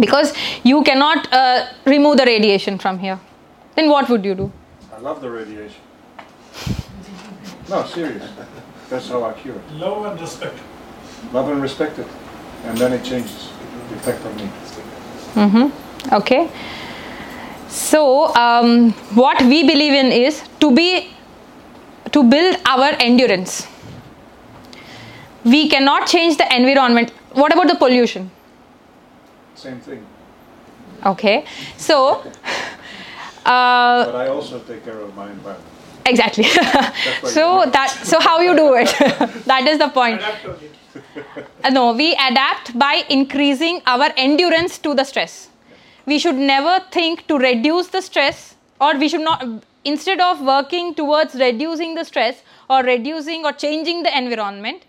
[0.00, 0.32] Because
[0.64, 3.18] you cannot uh, remove the radiation from here
[3.76, 4.50] then what would you do
[4.96, 5.80] i love the radiation
[7.68, 8.24] no serious
[8.90, 9.72] That's how I cure it.
[9.80, 10.58] Love and respect.
[11.32, 12.06] Love and respect it.
[12.64, 13.50] And then it changes
[13.90, 14.46] the effect on me.
[15.42, 16.14] mm-hmm.
[16.18, 16.48] okay
[17.68, 18.00] so
[18.44, 18.92] um,
[19.22, 20.86] what we believe in is to be
[22.16, 23.66] to build our endurance
[25.44, 27.10] we cannot change the environment
[27.42, 28.30] what about the pollution
[29.58, 30.02] Same thing.
[31.10, 31.44] okay
[31.76, 31.96] so
[33.46, 35.64] uh, But I also take care of my environment.
[36.06, 36.44] exactly
[37.36, 37.44] so
[37.76, 38.88] that so how you do it
[39.52, 40.46] that is the point Adapt.
[41.64, 45.34] Uh, no we adapt by increasing our endurance to the stress
[46.06, 48.44] we should never think to reduce the stress
[48.80, 49.44] or we should not
[49.84, 54.82] instead of working towards reducing the stress or reducing or changing the environment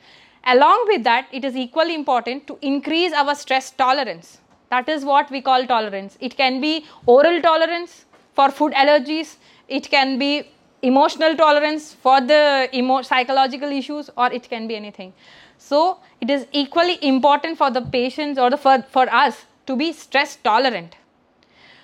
[0.55, 4.37] along with that it is equally important to increase our stress tolerance
[4.69, 6.17] that is what we call tolerance.
[6.19, 9.35] It can be oral tolerance for food allergies.
[9.67, 10.47] It can be
[10.81, 15.13] emotional tolerance for the emo- psychological issues or it can be anything.
[15.57, 19.91] So it is equally important for the patients or the for, for us to be
[19.91, 20.95] stress tolerant.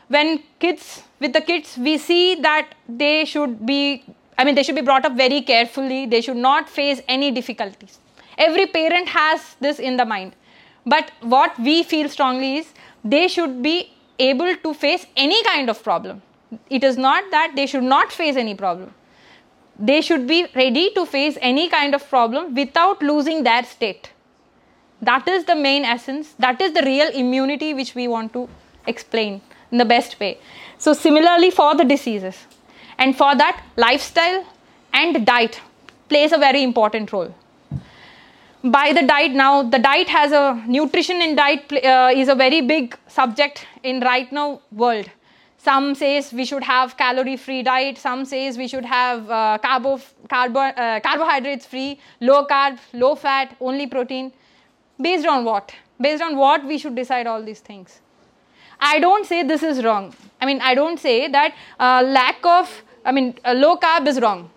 [0.07, 4.03] When kids with the kids we see that they should be
[4.38, 6.06] i mean they should be brought up very carefully.
[6.06, 7.99] They should not face any difficulties.
[8.38, 10.36] Every parent has this in the mind
[10.86, 15.84] but what we feel strongly is they should be able to face any kind of
[15.84, 16.22] problem.
[16.70, 18.94] It is not that they should not face any problem.
[19.78, 24.12] They should be ready to face any kind of problem without losing their state.
[25.02, 26.34] That is the main essence.
[26.40, 28.48] That is the real immunity which we want to
[28.88, 29.41] explain
[29.72, 30.38] in the best way.
[30.78, 32.45] So similarly for the diseases.
[32.98, 34.45] And for that lifestyle
[34.94, 35.60] and diet
[36.07, 37.36] plays a very important role
[38.66, 42.62] by the diet now the diet has a nutrition in diet uh, is a very
[42.62, 45.10] big subject in right now world.
[45.58, 50.00] Some says we should have calorie free diet some says we should have uh, carbo,
[50.30, 54.34] carbo uh, carbohydrates free low carb low fat only protein.
[55.00, 55.72] Based on what?
[56.02, 58.02] Based on what we should decide all these things.
[58.80, 60.14] I don't say this is wrong.
[60.42, 64.20] I mean i don't say that uh, lack of i mean uh, low carb is
[64.20, 64.50] wrong.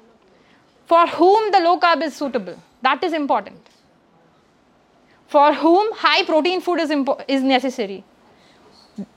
[0.86, 2.56] For whom the low carb is suitable?
[2.80, 3.67] That is important
[5.28, 8.02] for whom high protein food is, impo- is necessary.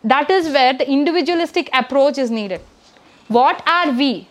[0.04, 2.62] That is where the individualistic approach is needed.
[3.30, 4.28] What are we?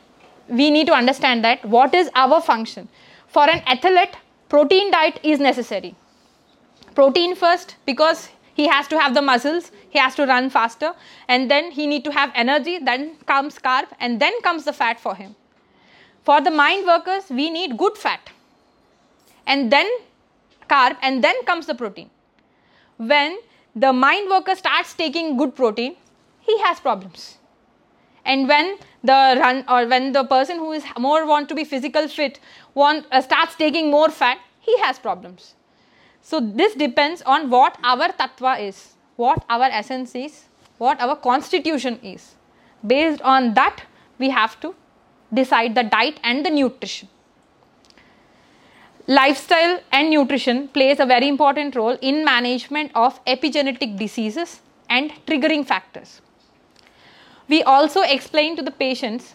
[0.48, 2.88] We need to understand that what is our function?
[3.28, 4.16] For an athlete
[4.48, 5.94] protein diet is necessary.
[6.94, 10.92] Protein first because he has to have the muscles he has to run faster
[11.28, 15.00] and then he need to have energy then comes carb and then comes the fat
[15.00, 15.34] for him.
[16.24, 18.30] For the mind workers we need good fat.
[19.46, 19.88] And then
[20.70, 22.10] carb and then comes the protein.
[22.96, 23.38] When
[23.74, 25.96] the mind worker starts taking good protein
[26.40, 27.38] he has problems.
[28.24, 32.08] And when the run or when the person who is more want to be physical
[32.08, 32.40] fit
[32.74, 35.54] want uh, starts taking more fat he has problems.
[36.22, 40.44] So this depends on what our tattva is what our essence is
[40.78, 42.34] what our constitution is.
[42.86, 43.82] Based on that
[44.18, 44.74] we have to
[45.32, 47.08] decide the diet and the nutrition
[49.16, 55.66] lifestyle and nutrition plays a very important role in management of epigenetic diseases and triggering
[55.66, 56.20] factors.
[57.48, 59.34] We also explain to the patients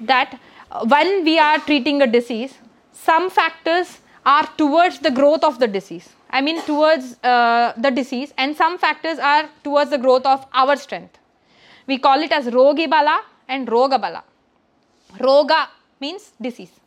[0.00, 0.38] that
[0.70, 2.58] uh, when we are treating a disease
[2.92, 6.10] some factors are towards the growth of the disease.
[6.28, 10.76] I mean towards uh, the disease and some factors are towards the growth of our
[10.76, 11.18] strength.
[11.86, 14.24] We call it as rogi bala and roga bala.
[15.18, 15.68] Roga
[16.00, 16.80] means disease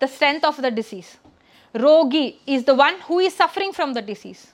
[0.00, 1.18] the strength of the disease
[1.78, 4.52] rogi is the one who is suffering from the disease.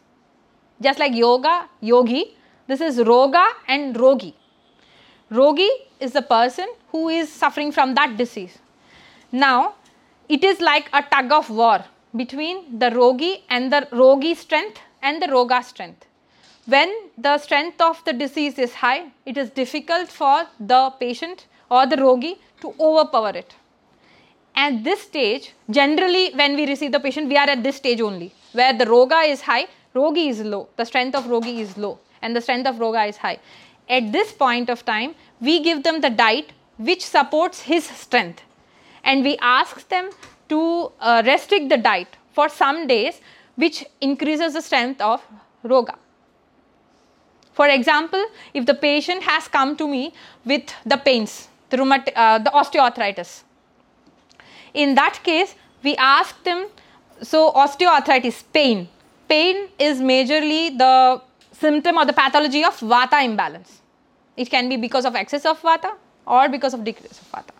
[0.80, 2.36] Just like yoga yogi
[2.66, 4.34] this is roga and rogi.
[5.30, 5.68] Rogi
[6.00, 8.58] is the person who is suffering from that disease.
[9.32, 9.74] Now
[10.28, 11.84] it is like a tug of war
[12.14, 16.06] between the rogi and the rogi strength and the roga strength.
[16.66, 21.86] When the strength of the disease is high it is difficult for the patient or
[21.86, 23.54] the rogi to overpower it
[24.54, 28.32] at this stage generally when we receive the patient we are at this stage only
[28.52, 30.68] where the roga is high rogi is low.
[30.76, 33.38] The strength of rogi is low and the strength of roga is high.
[33.88, 38.42] At this point of time we give them the diet which supports his strength.
[39.04, 40.10] And we ask them
[40.48, 43.20] to uh, restrict the diet for some days
[43.56, 45.22] which increases the strength of
[45.64, 45.96] roga.
[47.52, 50.12] For example if the patient has come to me
[50.44, 53.44] with the pains the, rheumat- uh, the osteoarthritis
[54.74, 56.66] in that case we ask them
[57.22, 58.88] so osteoarthritis pain.
[59.28, 61.20] Pain is majorly the
[61.52, 63.80] symptom or the pathology of vata imbalance.
[64.36, 65.92] It can be because of excess of vata
[66.26, 67.54] or because of decrease of vata.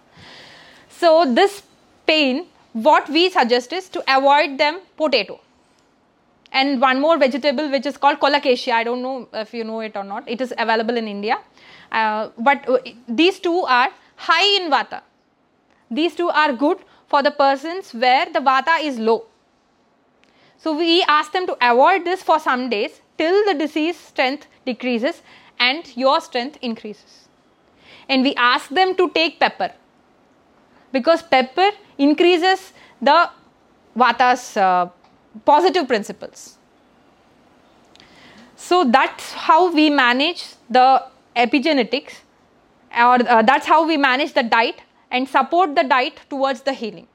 [0.89, 1.63] So this
[2.07, 5.41] pain what we suggest is to avoid them potato.
[6.51, 9.97] And one more vegetable which is called colocasia i don't know if you know it
[9.97, 10.29] or not.
[10.29, 11.39] It is available in india.
[11.93, 12.79] Uh, but uh,
[13.09, 15.03] these two are high in vata.
[15.91, 19.25] These two are good for the persons where the vata is low
[20.59, 25.23] so we ask them to avoid this for some days till the disease strength decreases
[25.59, 27.29] and your strength increases
[28.09, 29.71] and we ask them to take pepper
[30.93, 33.31] because pepper increases the
[33.97, 34.89] vata's uh,
[35.45, 36.59] positive principles.
[38.57, 41.05] So that's how we manage the
[41.37, 42.21] epigenetics
[42.97, 44.81] or uh, that's how we manage the diet
[45.15, 47.07] and support the diet towards the healing.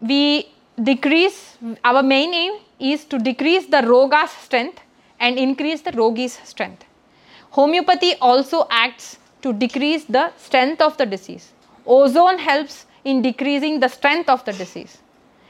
[0.00, 0.48] We
[0.90, 4.80] decrease, our main aim is to decrease the roga's strength
[5.18, 6.84] and increase the rogi's strength.
[7.50, 11.52] Homeopathy also acts to decrease the strength of the disease.
[11.86, 14.98] Ozone helps in decreasing the strength of the disease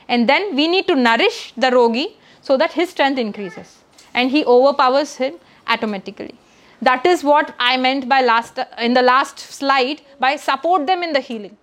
[0.08, 2.06] and then we need to nourish the rogi
[2.40, 3.78] so that his strength increases
[4.14, 5.34] and he overpowers him
[5.66, 6.34] automatically
[6.82, 11.12] that is what i meant by last in the last slide by support them in
[11.12, 11.56] the healing.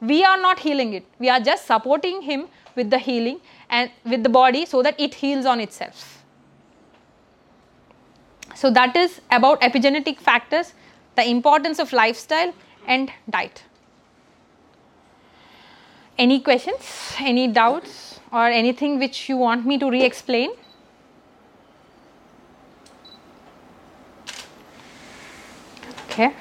[0.00, 1.04] We are not healing it.
[1.18, 5.14] We are just supporting him with the healing and with the body so that it
[5.14, 6.24] heals on itself.
[8.54, 10.72] So that is about epigenetic factors
[11.16, 12.54] the importance of lifestyle
[12.86, 13.62] and diet.
[16.16, 20.02] Any questions, any doubts, or anything which you want me to re
[26.10, 26.32] Okay.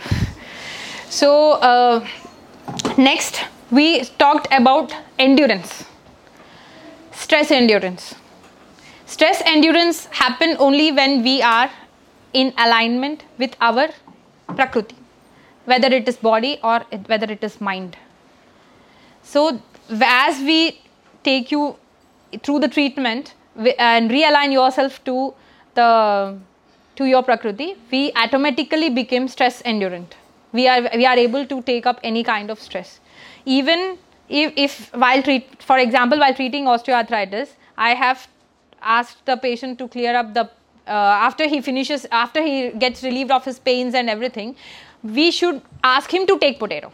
[1.10, 2.08] So, uh,
[2.98, 5.86] next we talked about endurance,
[7.12, 8.16] stress endurance.
[9.06, 11.70] Stress endurance happen only when we are
[12.34, 13.90] in alignment with our
[14.48, 14.96] prakriti,
[15.66, 17.96] whether it is body or whether it is mind.
[19.22, 19.62] So,
[20.02, 20.82] as we
[21.24, 21.76] take you
[22.42, 23.36] through the treatment
[23.78, 25.36] and realign yourself to
[25.76, 26.40] the
[27.00, 30.16] to your prakriti, we automatically became stress endurant.
[30.52, 33.00] We are we are able to take up any kind of stress.
[33.46, 33.98] Even
[34.28, 37.54] if, if while treat for example while treating osteoarthritis,
[37.90, 38.28] I have
[38.82, 40.50] asked the patient to clear up the
[40.88, 44.56] uh, after he finishes after he gets relieved of his pains and everything,
[45.04, 46.92] we should ask him to take potato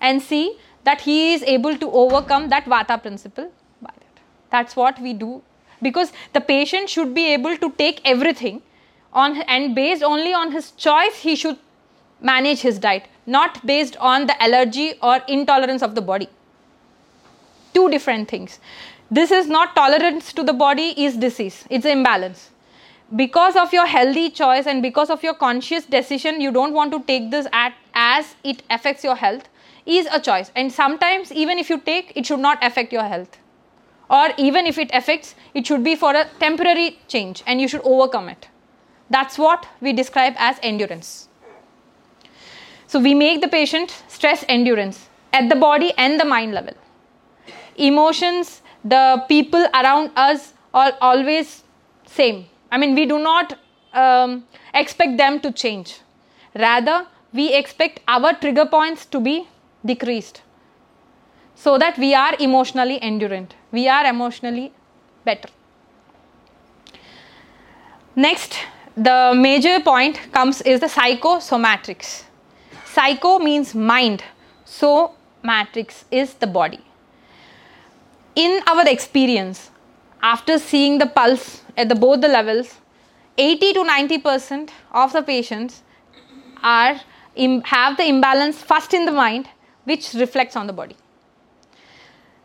[0.00, 0.44] and see
[0.84, 3.50] that he is able to overcome that vata principle
[3.82, 4.22] by that.
[4.50, 5.42] That's what we do
[5.82, 8.62] because the patient should be able to take everything
[9.16, 11.58] on and based only on his choice he should
[12.20, 16.28] manage his diet not based on the allergy or intolerance of the body.
[17.74, 18.60] Two different things.
[19.10, 21.64] This is not tolerance to the body is disease.
[21.68, 22.50] It's imbalance.
[23.14, 27.02] Because of your healthy choice and because of your conscious decision you don't want to
[27.04, 29.48] take this at, as it affects your health
[29.84, 30.50] is a choice.
[30.56, 33.38] And sometimes even if you take it should not affect your health.
[34.08, 37.82] Or even if it affects it should be for a temporary change and you should
[37.82, 38.48] overcome it
[39.10, 41.28] that's what we describe as endurance.
[42.86, 46.74] So we make the patient stress endurance at the body and the mind level.
[47.76, 51.64] Emotions the people around us are always
[52.06, 52.46] same.
[52.70, 53.58] I mean we do not
[53.92, 56.00] um, expect them to change.
[56.54, 59.48] Rather we expect our trigger points to be
[59.84, 60.42] decreased
[61.54, 63.54] so that we are emotionally endurant.
[63.72, 64.72] We are emotionally
[65.24, 65.48] better.
[68.14, 68.58] Next
[68.96, 72.24] the major point comes is the psychosomatics
[72.84, 74.24] psycho means mind
[74.64, 76.80] so matrix is the body
[78.34, 79.70] in our experience
[80.22, 82.76] after seeing the pulse at the both the levels
[83.38, 85.82] 80 to 90 percent of the patients
[86.62, 87.00] are
[87.64, 89.48] have the imbalance first in the mind
[89.84, 90.96] which reflects on the body.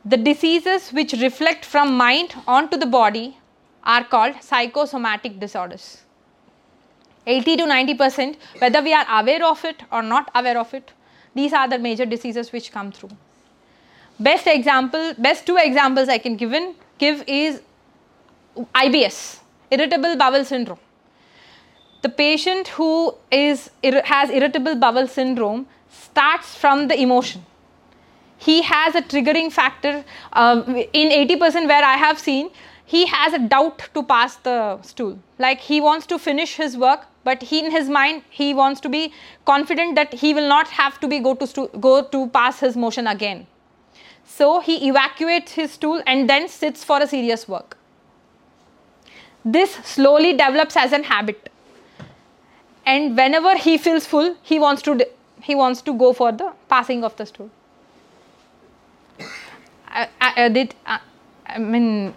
[0.03, 3.37] The diseases which reflect from mind onto the body
[3.83, 6.03] are called psychosomatic disorders.
[7.25, 10.93] 80 to 90 percent, whether we are aware of it or not aware of it,
[11.35, 13.11] these are the major diseases which come through.
[14.19, 17.61] Best example, best two examples I can given, give is
[18.75, 19.39] IBS,
[19.69, 20.79] irritable bowel syndrome.
[22.01, 27.45] The patient who is has irritable bowel syndrome starts from the emotion
[28.41, 30.03] he has a triggering factor
[30.33, 30.63] uh,
[31.01, 32.49] in 80% where i have seen
[32.93, 37.05] he has a doubt to pass the stool like he wants to finish his work
[37.23, 39.13] but he in his mind he wants to be
[39.45, 42.77] confident that he will not have to be go to stu- go to pass his
[42.85, 43.45] motion again
[44.37, 47.77] so he evacuates his stool and then sits for a serious work
[49.43, 51.49] this slowly develops as an habit
[52.85, 54.99] and whenever he feels full he wants to
[55.41, 57.49] he wants to go for the passing of the stool
[59.91, 60.99] uh, uh, did uh,
[61.53, 62.13] I mean,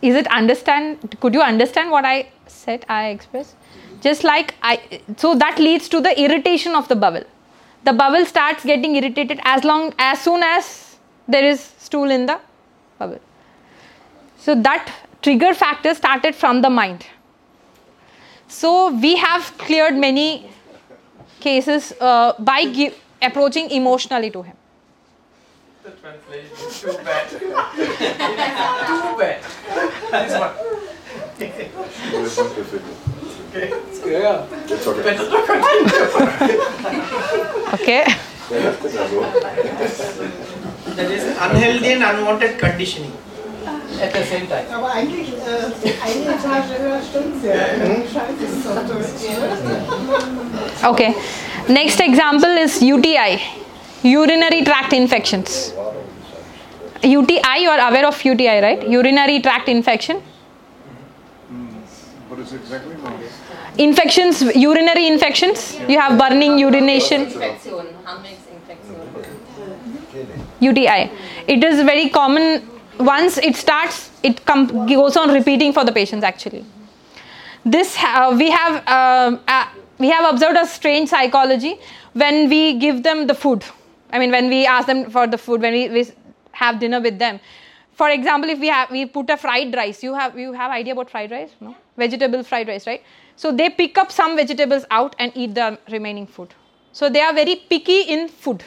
[0.00, 1.16] is it understand?
[1.20, 2.84] Could you understand what I said?
[2.88, 3.56] I expressed
[4.04, 4.72] just like I.
[5.16, 7.24] So that leads to the irritation of the bowel
[7.86, 10.96] The bowel starts getting irritated as long as soon as
[11.34, 12.38] there is stool in the
[12.98, 13.18] bowel
[14.44, 14.92] So that
[15.26, 17.06] trigger factor started from the mind.
[18.48, 18.72] So
[19.04, 20.50] we have cleared many
[21.40, 24.56] cases uh, by gi- approaching emotionally to him.
[25.82, 27.28] The translation is too bad.
[27.40, 27.54] too
[29.18, 29.42] bad.
[30.28, 30.52] This one.
[33.54, 33.70] Okay.
[34.04, 34.46] Yeah.
[34.50, 35.94] Better to continue.
[37.74, 38.02] Okay.
[40.96, 43.12] That is unhealthy and unwanted conditioning.
[44.00, 44.66] At the same time.
[44.72, 45.70] Aber eigentlich, äh,
[46.02, 47.54] eine Etage höher stimmt's ja.
[48.12, 49.06] Scheiße, ist doch durch.
[50.82, 51.14] Okay.
[51.68, 53.38] Next example is UTI,
[54.02, 55.72] urinary tract infections.
[57.04, 58.82] UTI, you are aware of UTI, right?
[58.88, 60.16] Urinary tract infection.
[60.16, 61.56] Hmm.
[61.56, 61.68] Hmm.
[62.28, 62.96] What is exactly?
[63.78, 65.78] Infections, urinary infections.
[65.88, 67.26] You have burning urination.
[70.60, 71.10] UTI.
[71.48, 72.68] It is very common.
[72.98, 76.22] Once it starts, it com- goes on repeating for the patients.
[76.22, 76.64] Actually,
[77.64, 79.66] this uh, we have um, uh,
[79.98, 81.76] we have observed a strange psychology
[82.12, 83.64] when we give them the food.
[84.12, 86.06] I mean, when we ask them for the food, when we, we
[86.52, 87.40] have dinner with them.
[87.94, 90.92] For example, if we have we put a fried rice, you have you have idea
[90.92, 91.50] about fried rice?
[91.60, 93.02] No, vegetable fried rice, right?
[93.36, 96.54] So they pick up some vegetables out and eat the remaining food.
[96.92, 98.64] So they are very picky in food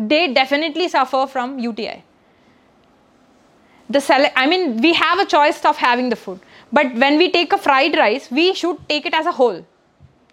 [0.00, 2.02] they definitely suffer from UTI.
[3.90, 6.40] The sele- I mean, we have a choice of having the food,
[6.72, 9.66] but when we take a fried rice, we should take it as a whole.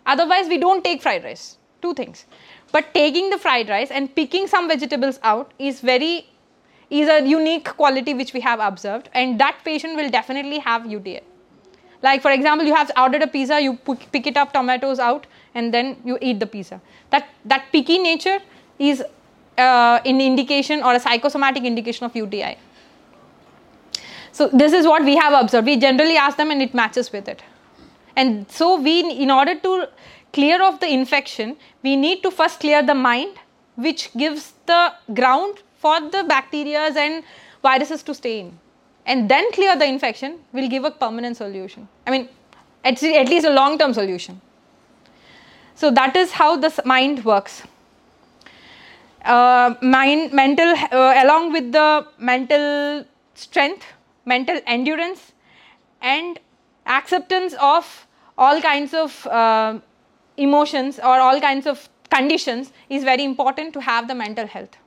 [0.06, 1.58] Otherwise, we don't take fried rice.
[1.82, 2.26] Two things.
[2.72, 6.30] But taking the fried rice and picking some vegetables out is very
[6.90, 11.22] is a unique quality which we have observed, and that patient will definitely have UTI.
[12.04, 13.76] Like for example, you have ordered a pizza, you
[14.12, 16.80] pick it up, tomatoes out, and then you eat the pizza.
[17.10, 18.40] That that picky nature
[18.78, 19.04] is
[19.58, 22.58] uh, an indication or a psychosomatic indication of UTI.
[24.32, 25.66] So this is what we have observed.
[25.66, 27.42] We generally ask them, and it matches with it.
[28.16, 29.90] And so we, in order to
[30.34, 33.40] clear off the infection, we need to first clear the mind,
[33.76, 37.24] which gives the ground for the bacteria and
[37.64, 38.60] viruses to stay in.
[39.08, 41.88] And then clear the infection will give a permanent solution.
[42.06, 42.28] I mean,
[42.84, 44.42] at, at least a long term solution.
[45.76, 47.64] So that is how the mind works.
[49.24, 53.86] Uh, mind, mental, uh, along with the mental strength,
[54.26, 55.32] mental endurance,
[56.02, 56.40] and
[56.86, 58.08] acceptance of
[58.38, 59.80] all kinds of uh,
[60.36, 64.78] emotions or all kinds of conditions is very important to have the mental health.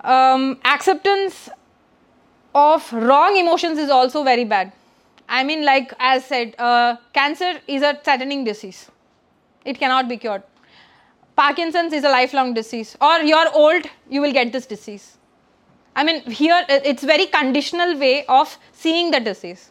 [0.00, 1.48] Um, acceptance
[2.54, 4.72] of wrong emotions is also very bad.
[5.28, 8.90] I mean, like as said, uh, cancer is a threatening disease.
[9.64, 10.42] It cannot be cured.
[11.36, 15.18] Parkinson's is a lifelong disease, or you're old, you will get this disease.
[15.96, 19.70] I mean, here it's very conditional way of seeing the disease.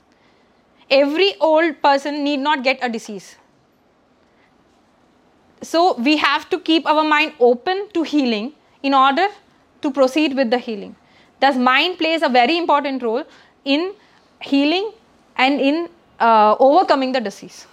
[0.89, 3.37] Every old person need not get a disease.
[5.61, 9.27] So we have to keep our mind open to healing in order
[9.81, 10.95] to proceed with the healing.
[11.43, 13.23] Thus, mind plays a very important role
[13.65, 13.93] in
[14.41, 14.91] healing
[15.35, 15.89] and in
[16.19, 17.67] uh, overcoming the disease.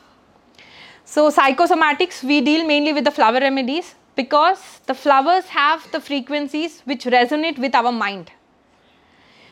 [1.05, 6.81] So, psychosomatics, we deal mainly with the flower remedies because the flowers have the frequencies
[6.85, 8.33] which resonate with our mind.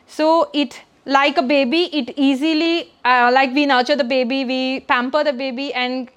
[0.09, 5.23] So, it like a baby, it easily, uh, like we nurture the baby, we pamper
[5.23, 6.11] the baby and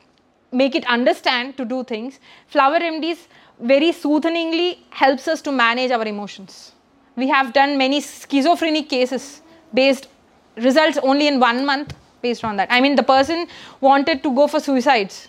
[0.51, 2.19] make it understand to do things.
[2.47, 3.27] Flower remedies
[3.59, 6.71] very soothingly helps us to manage our emotions.
[7.15, 9.41] We have done many schizophrenic cases
[9.73, 10.07] based
[10.55, 12.67] results only in one month based on that.
[12.71, 13.47] I mean, the person
[13.79, 15.27] wanted to go for suicides.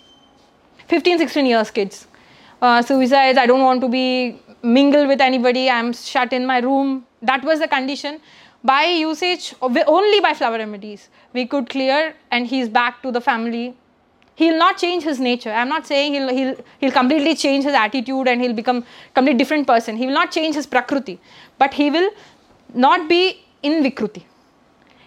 [0.87, 2.07] 15 16 years kids.
[2.61, 5.69] Uh, suicides i don't want to be mingle with anybody.
[5.69, 7.05] I'm shut in my room.
[7.21, 8.19] That was the condition.
[8.63, 13.75] By usage only by flower remedies we could clear and he's back to the family.
[14.35, 15.51] He'll not change his nature.
[15.51, 19.67] I'm not saying he'll he'll he'll completely change his attitude and he'll become completely different
[19.67, 19.97] person.
[19.97, 21.19] He will not change his prakriti
[21.57, 22.09] but he will
[22.73, 24.23] not be in vikruti.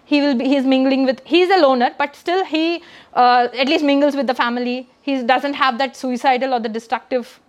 [0.05, 2.83] He will be he's mingling with he's a loner but still he
[3.15, 4.89] uh, at least mingles with the family.
[5.03, 7.41] He doesn't have that suicidal or the destructive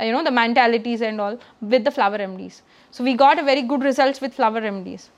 [0.00, 3.42] uh, you know the mentalities and all with the flower remedies so we got a
[3.42, 5.10] very good results with flower remedies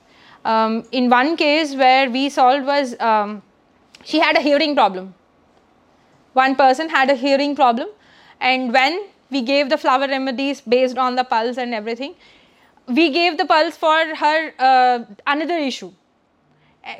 [0.43, 3.41] um, in one case where we solved was um,
[4.03, 5.13] she had a hearing problem.
[6.33, 7.89] One person had a hearing problem
[8.39, 12.15] and when we gave the flower remedies based on the pulse and everything
[12.87, 15.91] we gave the pulse for her uh, another issue.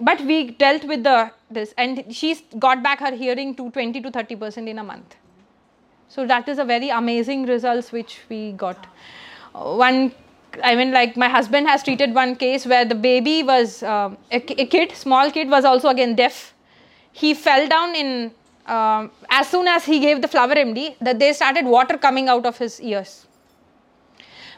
[0.02, 4.12] But we dealt with the this and she's got back her hearing to 20 to
[4.12, 5.16] 30 percent in a month.
[6.08, 8.86] So that is a very amazing results which we got.
[9.56, 10.14] Uh, one
[10.64, 14.62] i mean like my husband has treated one case where the baby was um, a,
[14.62, 16.54] a kid small kid was also again deaf.
[17.14, 18.32] He fell down in
[18.68, 22.46] um, as soon as he gave the flower md that they started water coming out
[22.46, 23.26] of his ears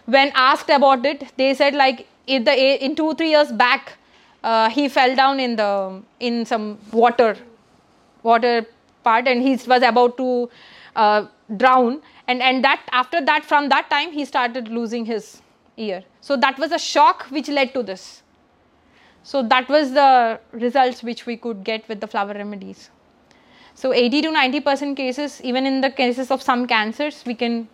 [0.06, 3.94] when asked about it they said like in the in 2 3 years back
[4.44, 7.36] uh, he fell down in the in some water
[8.24, 8.66] water
[9.04, 10.50] part and he was about to
[10.96, 11.26] uh,
[11.58, 12.02] drown.
[12.28, 15.42] And and that after that from that time he started losing his
[15.78, 16.04] ear.
[16.22, 18.24] So that was a shock which led to this.
[19.24, 22.90] So that was the results which we could get with the flower remedies.
[23.76, 27.68] So 80 to 90 percent cases even in the cases of some cancers we can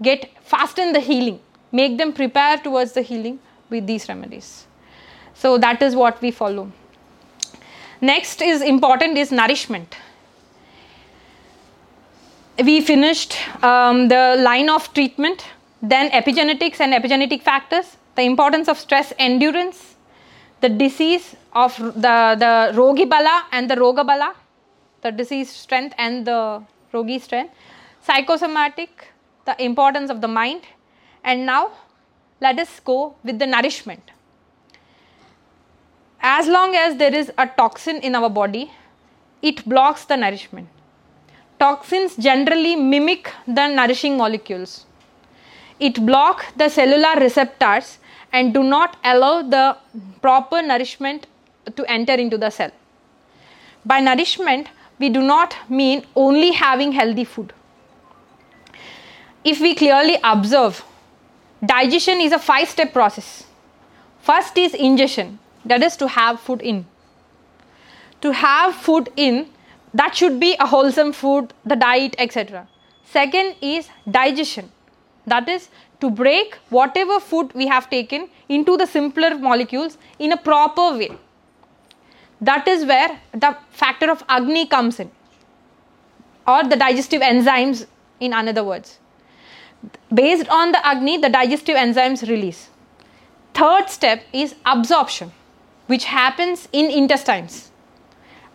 [0.00, 1.40] get fasten the healing
[1.72, 3.40] make them prepare towards the healing
[3.70, 4.66] with these remedies.
[5.34, 6.70] So that is what we follow.
[8.00, 9.96] Next is important is nourishment.
[12.62, 15.44] We finished um, the line of treatment
[15.82, 19.96] then epigenetics and epigenetic factors the importance of stress endurance
[20.60, 24.34] the disease of the the rogi bala and the roga bala
[25.02, 26.62] the disease strength and the
[26.94, 27.52] rogi strength
[28.00, 29.08] psychosomatic
[29.44, 30.62] the importance of the mind
[31.24, 31.70] and now
[32.40, 34.10] let us go with the nourishment.
[36.20, 38.70] As long as there is a toxin in our body
[39.42, 40.68] it blocks the nourishment.
[41.58, 44.86] Toxins generally mimic the nourishing molecules.
[45.80, 47.98] It block the cellular receptors
[48.32, 49.76] and do not allow the
[50.20, 51.26] proper nourishment
[51.76, 52.70] to enter into the cell.
[53.84, 54.68] By nourishment
[54.98, 57.52] we do not mean only having healthy food.
[59.44, 60.84] If we clearly observe
[61.64, 63.44] digestion is a five step process.
[64.20, 65.38] First is ingestion.
[65.64, 66.86] That is to have food in.
[68.20, 69.48] To have food in
[69.94, 72.66] that should be a wholesome food the diet etc
[73.12, 74.70] second is digestion.
[75.26, 75.68] That is
[76.00, 81.10] to break whatever food we have taken into the simpler molecules in a proper way.
[82.40, 85.10] That is where the factor of agni comes in
[86.46, 87.86] or the digestive enzymes
[88.18, 88.98] in another words
[90.14, 92.68] based on the agni the digestive enzymes release.
[93.54, 95.32] Third step is absorption
[95.86, 97.70] which happens in intestines.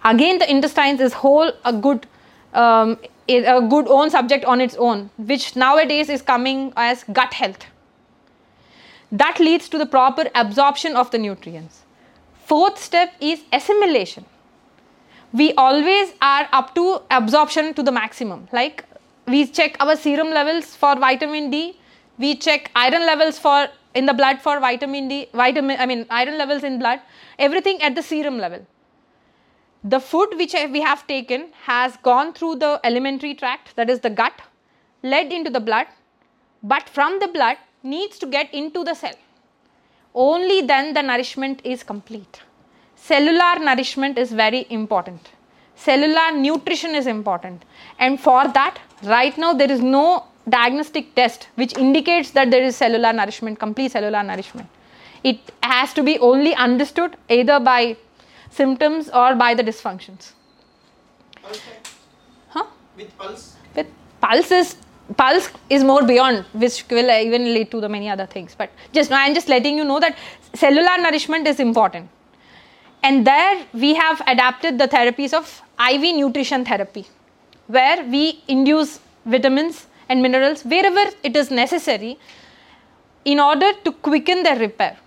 [0.04, 2.08] Again the intestines is whole a good
[2.54, 2.98] um,
[3.30, 7.66] a good own subject on its own which nowadays is coming as gut health.
[9.12, 11.84] That leads to the proper absorption of the nutrients.
[12.46, 14.26] Fourth step is assimilation.
[15.34, 18.86] We always are up to absorption to the maximum like
[19.28, 21.78] we check our serum levels for vitamin d.
[22.18, 26.38] We check iron levels for in the blood for vitamin d vitamin i mean iron
[26.38, 27.02] levels in blood.
[27.38, 28.66] Everything at the serum level.
[29.84, 34.10] The food which we have taken has gone through the alimentary tract that is the
[34.10, 34.42] gut
[35.04, 35.88] led into the blood.
[36.64, 39.14] But from the blood needs to get into the cell.
[40.16, 42.42] Only then the nourishment is complete.
[42.96, 45.30] Cellular nourishment is very important.
[45.76, 47.64] Cellular nutrition is important.
[48.00, 52.76] And for that right now there is no diagnostic test which indicates that there is
[52.76, 54.68] cellular nourishment complete cellular nourishment.
[55.24, 57.98] It has to be only understood either by
[58.50, 60.32] symptoms or by the dysfunctions.
[61.42, 61.62] Pulse
[62.50, 62.66] huh?
[62.96, 63.56] With pulse.
[63.76, 63.88] with
[64.22, 64.76] pulse is
[65.16, 68.56] pulse is more beyond which will even lead to the many other things.
[68.58, 70.18] But just i am just letting you know that
[70.54, 72.10] cellular nourishment is important.
[73.04, 75.62] And there we have adapted the therapies of
[75.92, 77.06] iv nutrition therapy
[77.68, 82.18] where we induce vitamins and minerals wherever it is necessary
[83.26, 84.98] in order to quicken their repair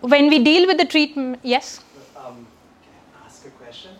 [0.00, 1.80] when we deal with the treatment yes
[2.16, 2.46] Um,
[2.84, 3.92] can I ask a question?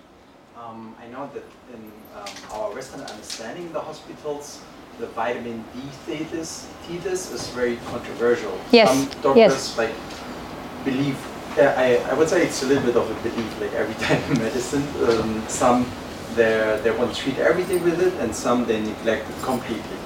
[0.63, 1.83] Um, I know that in
[2.19, 4.61] um, our Western understanding in the hospitals,
[4.99, 8.55] the vitamin D thesis, thesis is very controversial.
[8.73, 9.79] Yes, Some doctors yes.
[9.83, 9.95] like
[10.85, 11.19] believe.
[11.59, 14.23] Uh, I, I would say it's a little bit of a belief, like every time
[14.33, 14.85] in medicine.
[15.09, 15.85] Um, some
[16.37, 19.99] they they want to treat everything with it, and some they neglect it completely.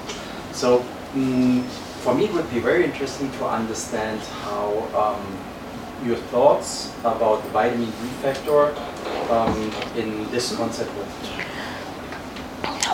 [0.53, 0.79] So
[1.13, 1.63] mm,
[2.03, 4.65] for me, it would be very interesting to understand how
[5.03, 5.21] um,
[6.07, 8.73] your thoughts about the vitamin D factor
[9.29, 11.07] um, in this concept would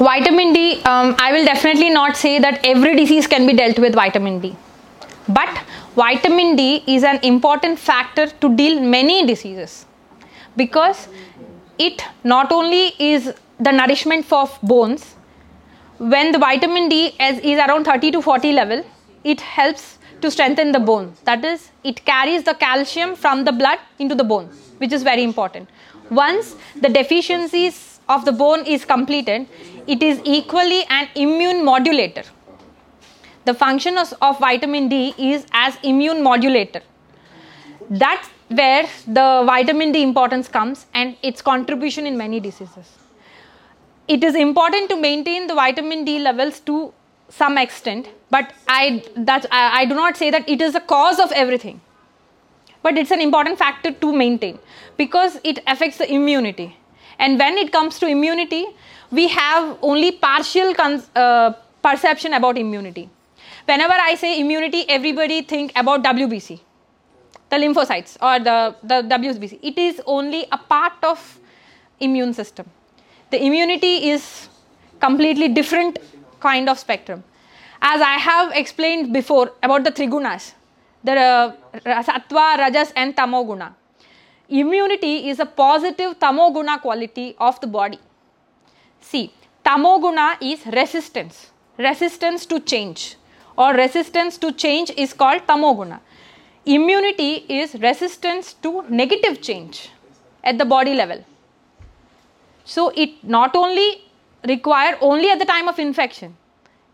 [0.05, 3.95] vitamin d um, i will definitely not say that every disease can be dealt with
[3.95, 4.55] vitamin d.
[5.27, 5.49] But
[5.95, 9.85] vitamin d is an important factor to deal many diseases.
[10.55, 11.07] Because
[11.77, 15.15] it not only is the nourishment for bones
[15.97, 18.83] when the vitamin d is, is around 30 to 40 level
[19.23, 21.13] it helps to strengthen the bone.
[21.25, 24.45] That is, it carries the calcium from the blood into the bone,
[24.77, 25.69] which is very important.
[26.09, 29.47] Once the deficiencies of the bone is completed,
[29.85, 32.23] it is equally an immune modulator.
[33.45, 36.81] The function of, of vitamin D is as immune modulator.
[37.89, 42.97] That's where the vitamin D importance comes and its contribution in many diseases.
[44.07, 46.93] It is important to maintain the vitamin D levels to
[47.29, 51.19] some extent, but I, that, I, I do not say that it is the cause
[51.19, 51.81] of everything.
[52.83, 54.59] But it's an important factor to maintain
[54.95, 56.77] because it affects the immunity.
[57.19, 58.65] And when it comes to immunity,
[59.11, 63.09] we have only partial cons- uh, perception about immunity.
[63.65, 66.61] Whenever I say immunity, everybody think about WBC
[67.49, 69.59] the lymphocytes or the, the WBC.
[69.61, 71.39] It is only a part of
[71.99, 72.69] immune system.
[73.31, 74.49] The immunity is
[74.99, 75.99] completely different
[76.39, 77.23] kind of spectrum.
[77.81, 80.53] As I have explained before about the trigunas,
[81.03, 81.51] the uh,
[82.03, 83.73] sattva, rajas and tamoguna.
[84.49, 87.99] Immunity is a positive tamoguna quality of the body.
[89.01, 89.31] See,
[89.63, 93.15] tamoguna is resistance, resistance to change
[93.57, 95.99] or resistance to change is called tamoguna
[96.75, 99.89] immunity is resistance to negative change
[100.43, 101.23] at the body level.
[102.65, 104.03] So it not only
[104.47, 106.35] require only at the time of infection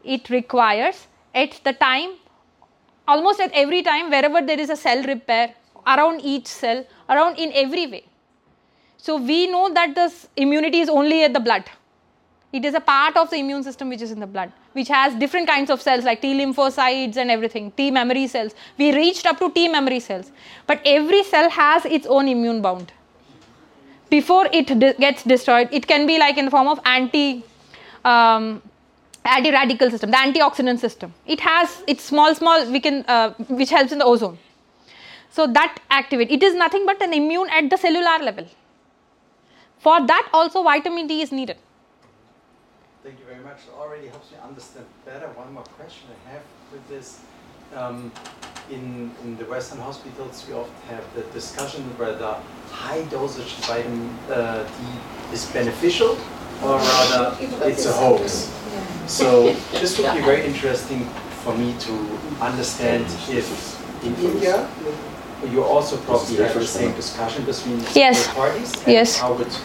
[0.03, 2.11] it requires at the time
[3.07, 5.53] almost at every time wherever there is a cell repair
[5.85, 8.05] around each cell around in every way.
[8.97, 11.63] So we know that this immunity is only at the blood
[12.53, 15.15] it is a part of the immune system which is in the blood, which has
[15.15, 18.53] different kinds of cells like T lymphocytes and everything, T memory cells.
[18.77, 20.31] We reached up to T memory cells.
[20.67, 22.93] But every cell has its own immune bound.
[24.11, 27.43] Before it de- gets destroyed, it can be like in the form of anti.
[28.05, 28.61] Um,
[29.25, 33.93] anti-radical system the antioxidant system it has its small small we can uh, which helps
[33.93, 34.37] in the ozone
[35.29, 38.45] so that activate it is nothing but an immune at the cellular level
[39.79, 41.55] for that also vitamin d is needed
[43.53, 43.61] much.
[43.79, 45.27] Already helps me understand better.
[45.43, 47.19] One more question I have with this.
[47.75, 48.11] Um,
[48.71, 52.37] in, in the Western hospitals, we often have the discussion whether
[52.71, 56.17] high dosage vitamin uh, D is beneficial
[56.63, 57.35] or rather
[57.69, 58.51] it's a hoax.
[59.07, 61.05] So this would be very interesting
[61.43, 61.93] for me to
[62.41, 63.47] understand if
[64.03, 64.67] in India
[65.51, 68.27] you also probably have the same discussion between Yes.
[68.27, 68.71] both parties.
[68.85, 69.19] And Yes.
[69.19, 69.55] How would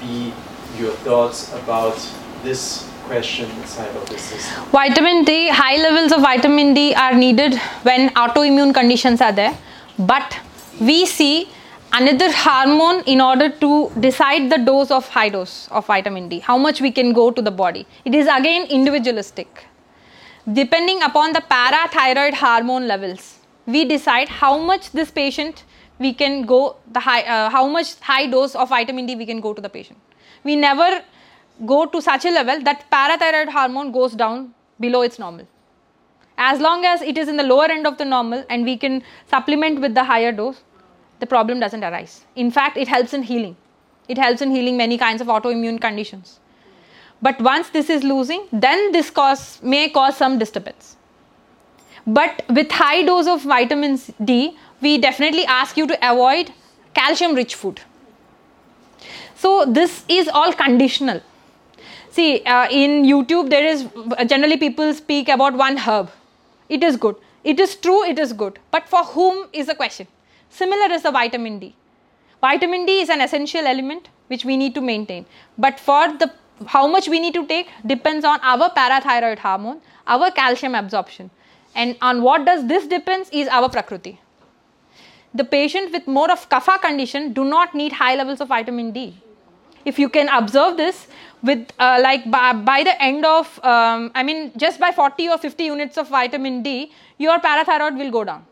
[0.00, 0.32] be
[0.80, 1.98] your thoughts about
[2.42, 4.64] this question inside of this system?
[4.70, 9.56] Vitamin D, high levels of vitamin D are needed when autoimmune conditions are there,
[9.98, 10.38] but
[10.80, 11.48] we see
[11.92, 16.58] another hormone in order to decide the dose of high dose of vitamin D, how
[16.58, 17.86] much we can go to the body.
[18.04, 19.64] It is again individualistic.
[20.52, 25.64] Depending upon the parathyroid hormone levels, we decide how much this patient
[25.98, 29.40] we can go the high, uh, how much high dose of vitamin D we can
[29.40, 29.98] go to the patient.
[30.44, 31.02] We never
[31.64, 35.46] go to such a level that parathyroid hormone goes down below its normal.
[36.38, 39.02] As long as it is in the lower end of the normal and we can
[39.30, 40.62] supplement with the higher dose,
[41.20, 42.24] the problem doesn't arise.
[42.34, 43.56] In fact, it helps in healing.
[44.06, 46.40] It helps in healing many kinds of autoimmune conditions.
[47.22, 50.96] But once this is losing, then this cause may cause some disturbance.
[52.06, 56.52] But with high dose of vitamin D, we definitely ask you to avoid
[56.94, 57.80] calcium rich food.
[59.34, 61.22] So this is all conditional.
[62.16, 63.86] See, uh, in YouTube, there is
[64.26, 66.10] generally people speak about one herb.
[66.70, 67.16] It is good.
[67.44, 68.58] It is true, it is good.
[68.70, 70.06] But for whom is the question?
[70.48, 71.74] Similar is the vitamin D.
[72.40, 75.26] Vitamin D is an essential element which we need to maintain.
[75.58, 76.32] But for the
[76.68, 81.30] how much we need to take depends on our parathyroid hormone, our calcium absorption.
[81.74, 84.18] And on what does this depends is our prakriti.
[85.34, 89.06] The patient with more of kapha condition do not need high levels of vitamin D.
[89.84, 91.06] If you can observe this,
[91.42, 95.38] with uh, like by, by the end of um, i mean just by 40 or
[95.38, 98.44] 50 units of vitamin d your parathyroid will go down.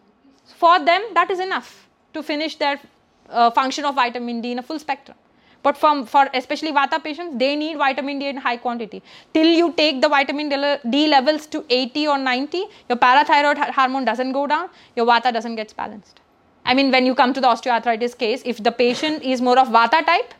[0.56, 2.80] For them that is enough to finish their
[3.28, 5.16] uh, function of vitamin d in a full spectrum.
[5.62, 9.02] But from for especially vata patients they need vitamin d in high quantity.
[9.32, 10.48] Till you take the vitamin
[10.90, 15.56] d levels to 80 or 90 your parathyroid hormone doesn't go down your vata doesn't
[15.56, 16.20] get balanced.
[16.64, 19.68] I mean when you come to the osteoarthritis case if the patient is more of
[19.68, 20.34] vata type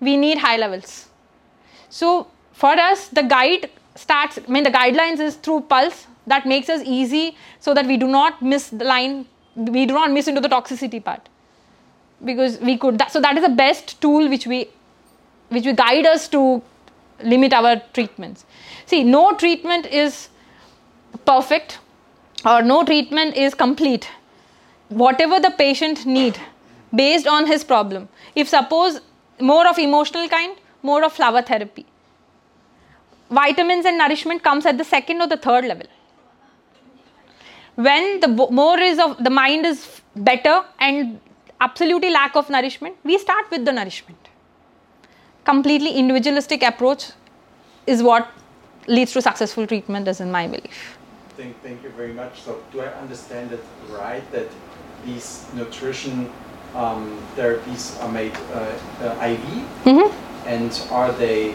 [0.00, 1.08] we need high levels
[1.88, 6.68] so for us, the guide starts, I mean, the guidelines is through pulse that makes
[6.68, 10.40] us easy so that we do not miss the line, we do not miss into
[10.40, 11.28] the toxicity part.
[12.24, 14.68] Because we could, that, so that is the best tool which we,
[15.50, 16.62] which we guide us to
[17.22, 18.44] limit our treatments.
[18.86, 20.28] See, no treatment is
[21.24, 21.78] perfect.
[22.44, 24.08] or no treatment is complete
[24.88, 26.38] whatever the patient need
[26.94, 29.00] based on his problem if suppose
[29.40, 30.56] more of emotional kind
[30.88, 31.84] more of flower therapy
[33.40, 35.88] vitamins and nourishment comes at the second or the third level
[37.86, 38.28] when the
[38.60, 39.80] more is of the mind is
[40.30, 41.20] better and
[41.60, 44.30] absolutely lack of nourishment we start with the nourishment
[45.44, 47.04] completely individualistic approach
[47.86, 48.28] is what
[48.88, 50.84] leads to successful treatment is in my belief
[51.36, 52.40] Thank, thank you very much.
[52.40, 54.46] So, do I understand it right that
[55.04, 56.30] these nutrition
[56.74, 57.02] um,
[57.36, 58.72] therapies are made uh,
[59.04, 59.44] uh, IV?
[59.84, 60.14] Mhm.
[60.46, 61.54] And are they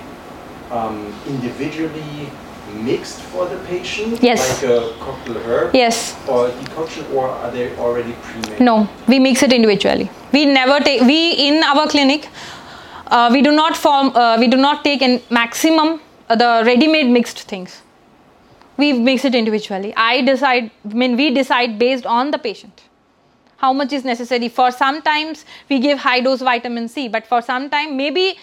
[0.70, 2.30] um, individually
[2.74, 4.22] mixed for the patient?
[4.22, 4.62] Yes.
[4.62, 5.76] Like a cocktail herb?
[5.76, 8.60] yes Or decoction, or are they already pre-made?
[8.60, 10.10] No, we mix it individually.
[10.32, 11.02] We never take.
[11.02, 12.30] We in our clinic,
[13.08, 14.16] uh, we do not form.
[14.16, 17.82] Uh, we do not take in maximum uh, the ready-made mixed things.
[18.78, 19.94] We mix it individually.
[19.96, 20.72] I decide.
[20.90, 22.84] I mean, we decide based on the patient.
[23.58, 24.50] How much is necessary?
[24.50, 28.38] For sometimes we give high dose vitamin C, but for some time maybe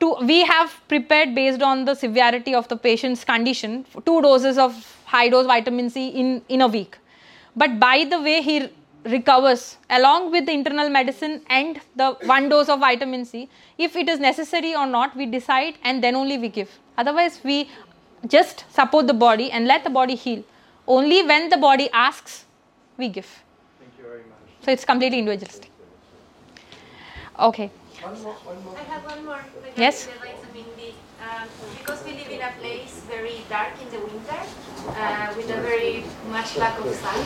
[0.00, 4.78] to we have prepared based on the severity of the patient's condition two doses of
[5.04, 6.98] high dose vitamin C in in a week.
[7.56, 8.56] But by the way he
[9.04, 13.48] recovers along with the internal medicine and the one dose of vitamin C.
[13.78, 16.78] If it is necessary or not we decide and then only we give.
[16.96, 17.68] Otherwise we
[18.26, 20.42] just support the body and let the body heal.
[20.86, 22.44] Only when the body asks
[22.96, 23.30] we give.
[23.78, 24.64] Thank you very much.
[24.64, 25.70] so it's completely individualistic.
[27.38, 27.70] Okay
[28.04, 28.76] One more, one more.
[28.76, 30.04] I have one more regarding Yes.
[30.04, 30.92] the vitamin D.
[31.24, 31.48] Um,
[31.78, 34.40] because we live in a place very dark in the winter,
[34.92, 37.18] uh, with a very much lack of sun,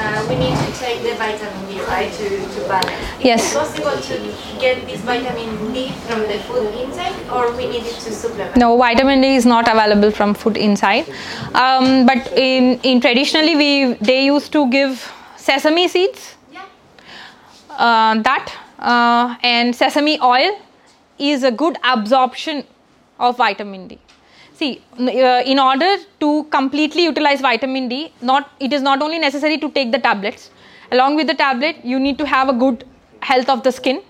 [0.00, 3.24] uh, we need to take the vitamin D, right, to, to balance.
[3.28, 3.42] Yes.
[3.42, 4.14] Is it possible to
[4.60, 8.56] get this vitamin D from the food intake, or we need it to supplement?
[8.56, 11.08] No, vitamin D is not available from food inside.
[11.54, 16.36] Um, but in, in traditionally, we they used to give sesame seeds.
[16.52, 16.66] Yeah.
[17.70, 20.58] Uh, that uh, and sesame oil
[21.18, 22.64] is a good absorption
[23.18, 23.98] of vitamin D.
[24.54, 29.58] See, uh, in order to completely utilize vitamin D, not it is not only necessary
[29.58, 30.50] to take the tablets.
[30.92, 32.84] Along with the tablet, you need to have a good
[33.20, 34.02] health of the skin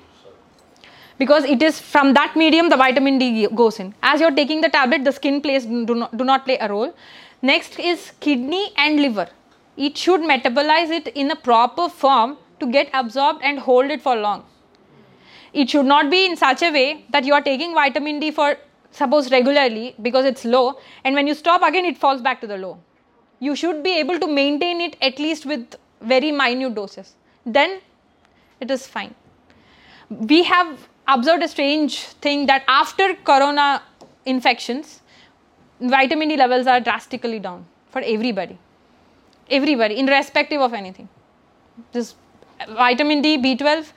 [1.19, 3.95] because it is from that medium the vitamin D goes in.
[4.03, 6.95] As you're taking the tablet, the skin plays do not, do not play a role.
[7.43, 9.28] Next is kidney and liver.
[9.77, 14.16] It should metabolize it in a proper form to get absorbed and hold it for
[14.16, 14.45] long.
[15.55, 18.57] It should not be in such a way that you are taking vitamin D for
[18.91, 22.59] suppose regularly because it's low and when you stop again it falls back to the
[22.59, 22.79] low.
[23.41, 27.15] You should be able to maintain it at least with very minute doses.
[27.47, 27.81] Then
[28.61, 29.15] it is fine
[30.11, 33.83] we have observed a strange thing that after corona
[34.25, 35.01] infections
[35.81, 38.59] vitamin d levels are drastically down for everybody
[39.51, 41.09] everybody irrespective of anything
[41.93, 42.15] this
[42.69, 43.93] vitamin d b12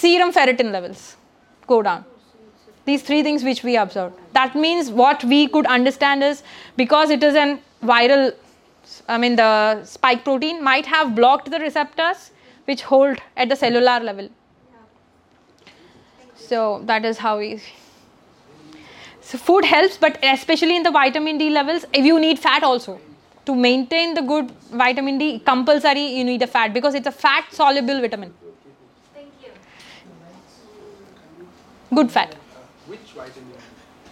[0.00, 1.02] serum ferritin levels
[1.72, 2.04] go down
[2.88, 6.42] these three things which we observed that means what we could understand is
[6.82, 7.58] because it is an
[7.90, 8.24] viral
[9.08, 9.50] i mean the
[9.96, 12.30] spike protein might have blocked the receptors
[12.70, 14.28] which hold at the cellular level
[16.48, 17.62] so that is how we.
[19.20, 23.00] So food helps, but especially in the vitamin D levels, if you need fat also
[23.46, 24.50] to maintain the good
[24.82, 28.34] vitamin D, compulsory you need a fat because it's a fat soluble vitamin.
[29.14, 29.50] Thank you.
[31.94, 32.34] Good fat.
[32.86, 33.54] Which vitamin?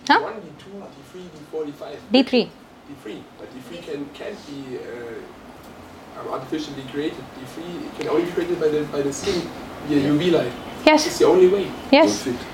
[0.08, 0.18] Huh?
[0.20, 0.64] D1, D2,
[0.94, 1.96] D3, D4, D5.
[2.12, 2.48] D3.
[2.88, 7.24] D3, but D3 can can't be uh, artificially created.
[7.38, 9.42] D3 can only be created by the by the skin
[9.88, 10.52] via UV light.
[10.86, 11.06] Yes.
[11.06, 11.70] It's the only way.
[11.90, 12.24] Yes.
[12.24, 12.46] Don't fit.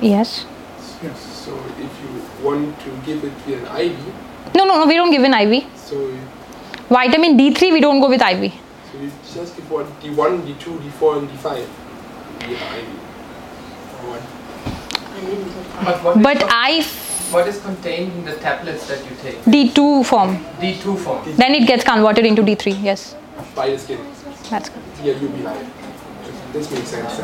[0.00, 0.46] Yes.
[1.02, 1.20] Yes.
[1.44, 2.10] So if you
[2.46, 3.98] want to give it via an IV,
[4.54, 4.86] No, no, no.
[4.86, 5.64] We don't give an IV.
[5.76, 5.96] so
[6.88, 8.52] Vitamin D3 we don't go with IV.
[8.90, 11.81] so you just give one D1, D2, D4, and D5
[15.84, 16.82] But what is, But con- I
[17.32, 19.36] what is contained in the tablets that you take?
[19.44, 20.36] D2 form.
[20.60, 21.22] D2 form.
[21.36, 22.82] Then it gets converted into D3.
[22.82, 23.14] Yes.
[23.54, 23.98] By the skin
[24.50, 24.82] That's good.
[25.00, 25.66] via UV light.
[26.52, 27.20] This makes sense.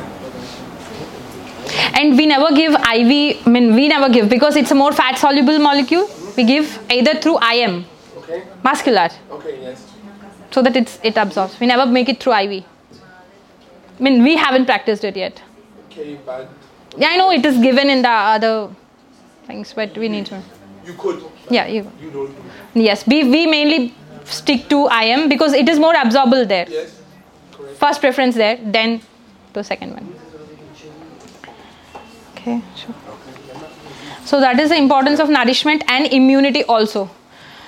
[2.00, 3.46] And we never give IV.
[3.46, 6.08] I mean, we never give because it's a more fat soluble molecule.
[6.36, 7.84] We give either through IM,
[8.18, 8.42] Okay.
[8.64, 9.58] muscular, Okay.
[9.62, 9.84] Yes.
[10.50, 11.58] so that it's it absorbs.
[11.60, 12.64] We never make it through IV.
[13.98, 15.42] I mean, we haven't practiced it yet.
[15.90, 16.48] Okay, but
[16.96, 18.70] Yeah, I know it is given in the other
[19.46, 20.40] things, but we need to.
[20.86, 21.22] you could.
[21.50, 21.90] Yeah, you.
[22.00, 22.34] You don't.
[22.74, 23.94] Yes, we we mainly
[24.24, 26.66] stick to IM because it is more absorbable there.
[26.68, 27.00] Yes.
[27.52, 27.76] Correct.
[27.84, 29.00] First preference there, then
[29.52, 30.08] the second one.
[32.36, 32.94] Okay, sure.
[34.24, 37.10] So that is the importance of nourishment and immunity also.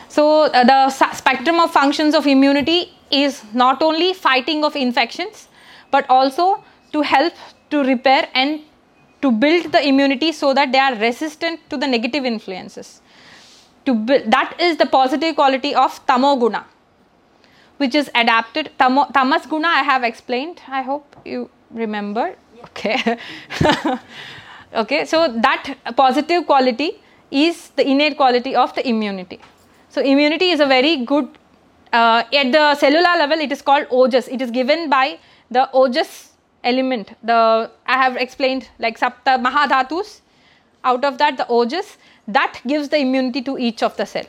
[0.09, 5.47] So, uh, the spectrum of functions of immunity is not only fighting of infections
[5.91, 6.63] but also
[6.93, 7.33] to help
[7.71, 8.61] to repair and
[9.23, 13.01] to build the immunity so that they are resistant to the negative influences.
[13.87, 16.65] To build, that is the positive quality of tamoguna,
[17.77, 18.71] which is adapted.
[18.79, 20.61] Tamo, tamas guna I have explained.
[20.69, 22.35] I hope you remember.
[22.65, 23.19] Okay.
[24.75, 25.05] okay.
[25.07, 27.01] So that positive quality
[27.31, 29.41] is the innate quality of the immunity.
[29.89, 31.29] So immunity is a very good.
[31.93, 34.29] Uh, at the cellular level, it is called ojas.
[34.29, 35.19] It is given by
[35.51, 36.31] the ojas
[36.63, 37.13] element.
[37.23, 40.21] The I have explained like sapta mahadhatus.
[40.83, 41.97] Out of that, the ojas
[42.27, 44.25] that gives the immunity to each of the cell.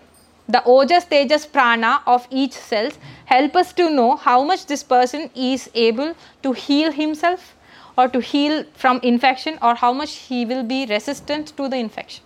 [0.50, 5.30] The ojas, tejas, prana of each cells help us to know how much this person
[5.34, 7.56] is able to heal himself
[7.98, 12.24] or to heal from infection or how much he will be resistant to the infection,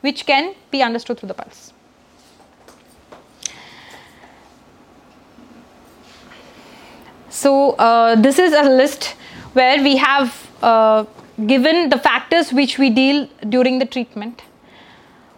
[0.00, 1.72] which can be understood through the pulse.
[7.36, 9.08] So, uh, this is a list
[9.52, 10.30] where we have
[10.62, 11.04] uh,
[11.46, 14.40] given the factors which we deal during the treatment.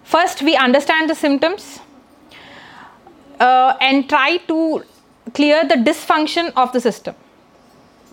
[0.04, 1.80] First, we understand the symptoms
[3.40, 4.84] uh, and try to
[5.34, 7.16] clear the dysfunction of the system.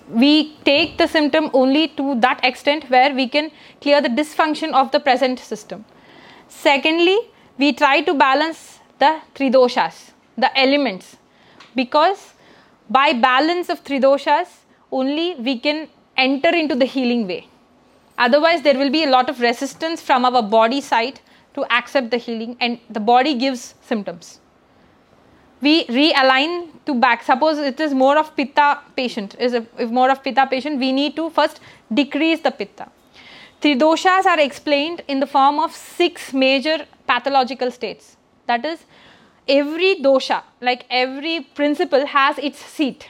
[0.10, 3.52] We take the symptom only to that extent where we can
[3.82, 5.86] clear the dysfunction of the present system.
[6.48, 7.20] Secondly,
[7.60, 11.18] we try to balance the three doshas, the elements,
[11.76, 12.32] because
[12.90, 14.48] by balance of three doshas
[14.92, 15.88] only we can
[16.18, 17.48] enter into the healing way.
[18.18, 21.20] Otherwise, there will be a lot of resistance from our body side
[21.54, 24.40] to accept the healing, and the body gives symptoms.
[25.62, 27.24] We realign to back.
[27.24, 29.36] Suppose it is more of pitta patient.
[29.40, 31.60] Is a, if more of pitta patient we need to first
[31.94, 32.90] decrease the pitta.
[33.62, 38.18] Tridoshas are explained in the form of six major pathological states.
[38.48, 38.86] That is
[39.48, 43.10] every dosha like every principle has its seat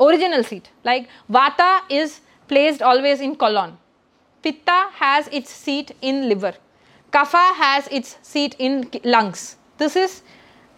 [0.00, 0.70] original seat.
[0.84, 3.76] Like vata is placed always in colon.
[4.42, 6.54] Pitta has its seat in liver.
[7.12, 9.56] Kapha has its seat in lungs.
[9.78, 10.22] This is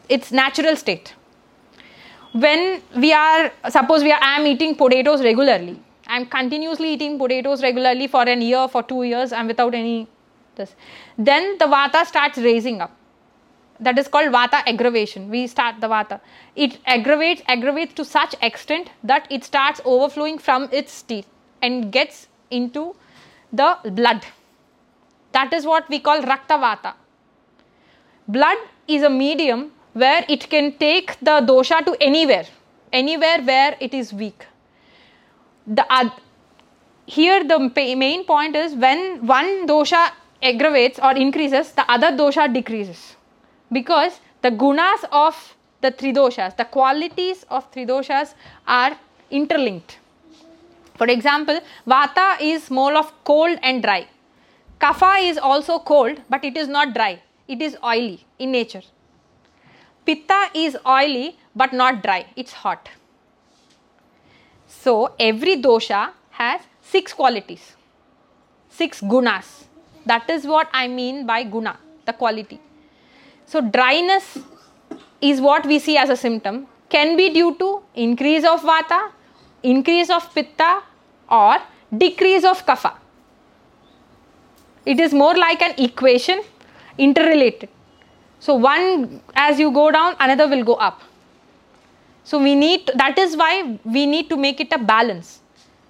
[0.09, 1.15] its natural state.
[2.32, 5.81] When we are suppose we are i am eating potatoes regularly.
[6.07, 10.09] I am continuously eating potatoes regularly for an year for 2 years and without any
[10.55, 10.74] this.
[11.19, 12.97] Then the vata starts raising up
[13.81, 15.31] that is called vata aggravation.
[15.31, 16.20] We start the vata.
[16.55, 21.27] It aggravates aggravates to such extent that it starts overflowing from its teeth
[21.62, 22.94] and gets into
[23.52, 24.24] the blood.
[25.32, 26.94] That is what we call rakta vata.
[28.28, 32.47] Blood is a medium where it can take the dosha to anywhere
[32.93, 34.47] anywhere where it is weak.
[35.66, 36.11] The uh,
[37.07, 37.59] here the
[37.97, 40.11] main point is when one dosha
[40.43, 43.16] aggravates or increases the other dosha decreases
[43.73, 45.41] because the gunas of
[45.81, 48.35] the three doshas the qualities of three doshas
[48.67, 48.93] are
[49.31, 49.99] interlinked
[51.03, 54.01] for example vata is more of cold and dry
[54.87, 57.13] kapha is also cold but it is not dry
[57.49, 58.83] it is oily in nature
[60.11, 62.89] Pitta is oily but not dry, it's hot.
[64.67, 67.77] So, every dosha has six qualities,
[68.71, 69.65] six gunas.
[70.07, 72.61] That is what I mean by guna, the quality.
[73.51, 74.39] So, dryness
[75.20, 79.10] is what we see as a symptom, can be due to increase of vata,
[79.62, 80.82] increase of pitta,
[81.28, 81.59] or
[81.97, 82.93] decrease of kapha.
[84.86, 86.43] It is more like an equation
[86.98, 87.68] interrelated.
[88.39, 91.02] So one as you go down, another will go up.
[92.24, 95.40] So we need to, that is why we need to make it a balance.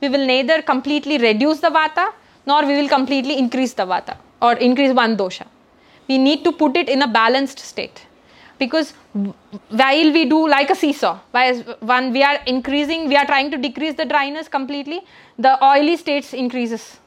[0.00, 2.12] We will neither completely reduce the vata
[2.46, 5.46] nor we will completely increase the vata or increase one dosha.
[6.10, 8.06] We need to put it in a balanced state.
[8.60, 8.92] Because
[9.82, 11.18] while we do like a seesaw,
[11.90, 15.00] when we are increasing, we are trying to decrease the dryness completely,
[15.38, 16.98] the oily states increases,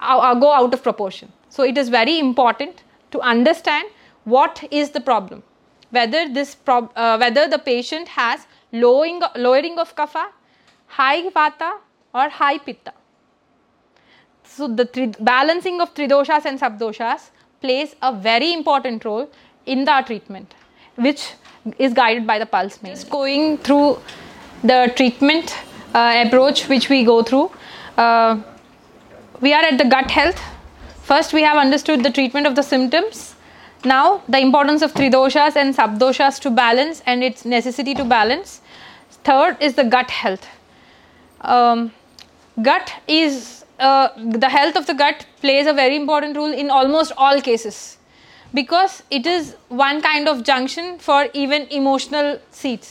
[0.00, 1.30] uh, go out of proportion.
[1.48, 2.82] So it is very important
[3.12, 3.88] to understand
[4.24, 5.42] what is the problem.
[5.90, 10.24] Whether this prob- uh, whether the patient has lowering lowering of kapha
[10.98, 11.70] high vata
[12.14, 12.92] or high pitta.
[14.44, 17.30] So the balancing of tridoshas and subdoshas
[17.60, 19.28] plays a very important role
[19.66, 20.54] in the treatment
[20.96, 21.32] which
[21.78, 23.02] is guided by the pulse mainly.
[23.10, 23.98] going through
[24.62, 25.56] the treatment
[25.94, 27.50] uh, approach which we go through
[27.96, 28.40] uh,
[29.40, 30.40] we are at the gut health
[31.10, 33.34] First, we have understood the treatment of the symptoms.
[33.84, 38.60] Now, the importance of tridoshas and subdoshas to balance and its necessity to balance.
[39.24, 40.46] Third is the gut health.
[41.40, 41.90] Um,
[42.62, 47.12] gut is uh, the health of the gut plays a very important role in almost
[47.16, 47.80] all cases.
[48.58, 49.50] because it is
[49.80, 52.30] one kind of junction for even emotional
[52.60, 52.88] seats.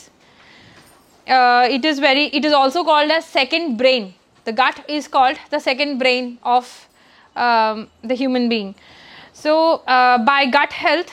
[1.26, 2.24] Uh, it is very.
[2.38, 4.14] It is also called as second brain.
[4.44, 6.70] The gut is called the second brain of
[7.36, 8.74] um, the human being.
[9.32, 9.56] So,
[9.86, 11.12] uh, by gut health,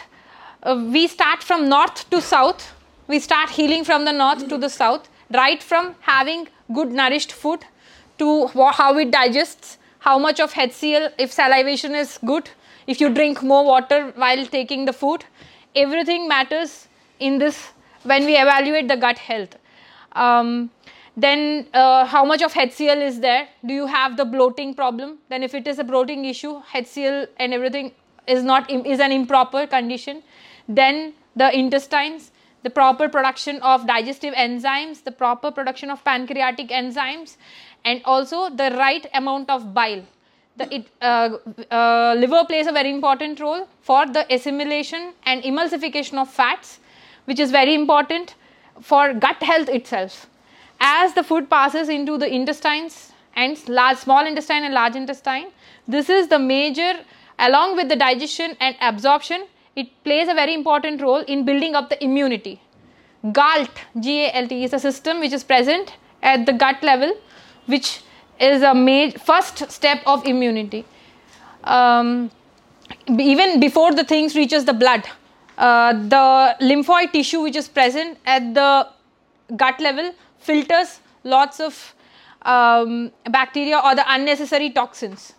[0.64, 2.74] uh, we start from north to south.
[3.08, 7.66] We start healing from the north to the south, right from having good nourished food
[8.20, 12.50] to how it digests, how much of HCl, if salivation is good,
[12.88, 15.26] if you drink more water while taking the food,
[15.76, 16.88] everything matters
[17.20, 17.72] in this
[18.04, 19.58] when we evaluate the gut health.
[20.14, 20.72] Um,
[21.16, 23.48] then uh, how much of HCl is there?
[23.66, 25.18] Do you have the bloating problem?
[25.30, 27.92] Then if it is a bloating issue, HCl and everything
[28.28, 30.22] is not is an improper condition.
[30.68, 32.32] Then the intestines,
[32.64, 37.38] the proper production of digestive enzymes, the proper production of pancreatic enzymes,
[37.90, 40.04] and also the right amount of bile.
[40.58, 41.38] The it, uh,
[41.72, 46.80] uh, liver plays a very important role for the assimilation and emulsification of fats,
[47.26, 48.34] which is very important
[48.82, 50.28] for gut health itself.
[50.80, 55.48] As the food passes into the intestines and large, small intestine and large intestine,
[55.88, 56.94] this is the major,
[57.40, 61.90] along with the digestion and absorption, it plays a very important role in building up
[61.90, 62.60] the immunity.
[63.32, 63.70] GALT,
[64.00, 67.16] G-A-L-T, is a system which is present at the gut level,
[67.68, 68.02] which
[68.40, 70.86] is a major first step of immunity.
[71.64, 72.32] Um,
[73.08, 75.04] even before the things reaches the blood,
[75.58, 78.88] uh, the lymphoid tissue which is present at the
[79.56, 81.96] gut level filters lots of
[82.44, 85.34] um, bacteria or the unnecessary toxins.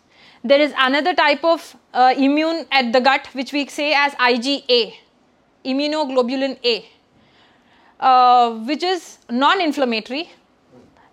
[0.44, 4.94] There is another type of uh, immune at the gut which we say as IgA,
[5.64, 6.84] immunoglobulin A,
[8.00, 10.30] uh, which is non-inflammatory,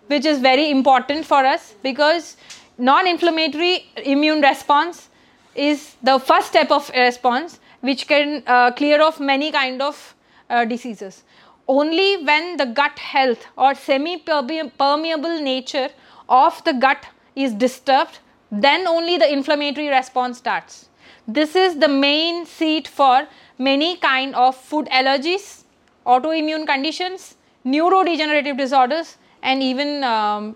[0.06, 2.36] which is very important for us because
[2.78, 5.08] non-inflammatory immune response
[5.54, 10.14] is the first step of response which can uh, clear off many kind of
[10.50, 11.22] uh, diseases.
[11.68, 15.88] Only when the gut health or semi permeable nature
[16.28, 18.18] of the gut is disturbed
[18.50, 20.88] then only the inflammatory response starts.
[21.26, 23.26] This is the main seat for
[23.58, 25.64] many kind of food allergies
[26.06, 29.16] autoimmune conditions neurodegenerative disorders
[29.46, 30.54] and even um,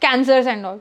[0.00, 0.80] cancers and all.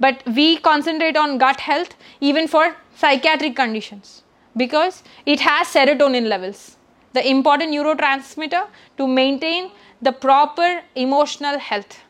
[0.00, 2.64] But we concentrate on gut health even for
[2.94, 4.22] psychiatric conditions
[4.56, 6.76] because it has serotonin levels
[7.14, 8.66] the important neurotransmitter
[8.96, 9.70] to maintain
[10.02, 12.00] the proper emotional health.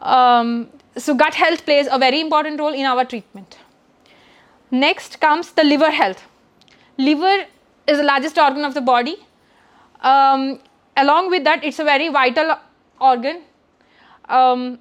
[0.00, 3.58] Um, so gut health plays a very important role in our treatment.
[4.70, 6.22] Next comes the liver health.
[6.98, 7.46] Liver
[7.86, 9.16] is the largest organ of the body.
[10.00, 10.60] Um,
[10.96, 12.56] along with that it's a very vital
[13.00, 13.42] organ
[14.28, 14.78] um,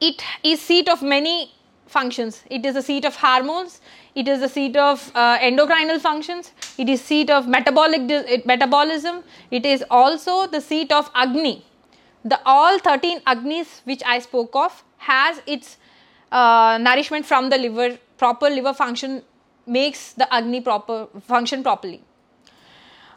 [0.00, 1.52] it is seat of many
[1.86, 2.42] functions.
[2.50, 3.80] It is a seat of hormones.
[4.14, 6.52] It is the seat of uh, endocrinal functions.
[6.78, 9.22] It is seat of metabolic di- metabolism.
[9.50, 11.64] It is also the seat of agni.
[12.24, 15.76] The all 13 agnis which i spoke of has its
[16.32, 17.98] uh, nourishment from the liver.
[18.16, 19.22] Proper liver function
[19.66, 22.02] makes the agni proper function properly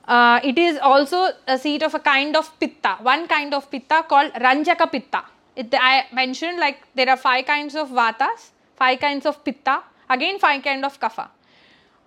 [0.08, 4.04] uh, it is also a seat of a kind of pitta one kind of pitta
[4.08, 5.24] called ranjaka pitta.
[5.56, 10.40] It, i mentioned like there are five kinds of vatas five kinds of pitta again
[10.40, 11.28] five kind of kapha.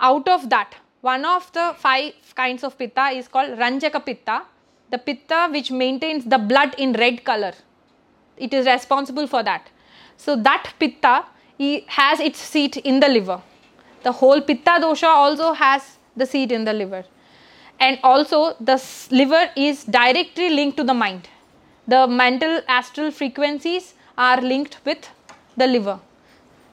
[0.00, 4.42] Out of that one of the five kinds of pitta is called ranjaka pitta
[4.90, 7.52] the pitta which maintains the blood in red color.
[8.36, 9.68] It is responsible for that.
[10.16, 11.26] So that pitta
[11.86, 13.42] has its seat in the liver.
[14.02, 17.04] The whole pitta dosha also has the seat in the liver
[17.80, 18.76] and also the
[19.10, 21.28] liver is directly linked to the mind.
[21.88, 25.08] The mental astral frequencies are linked with
[25.56, 25.98] the liver.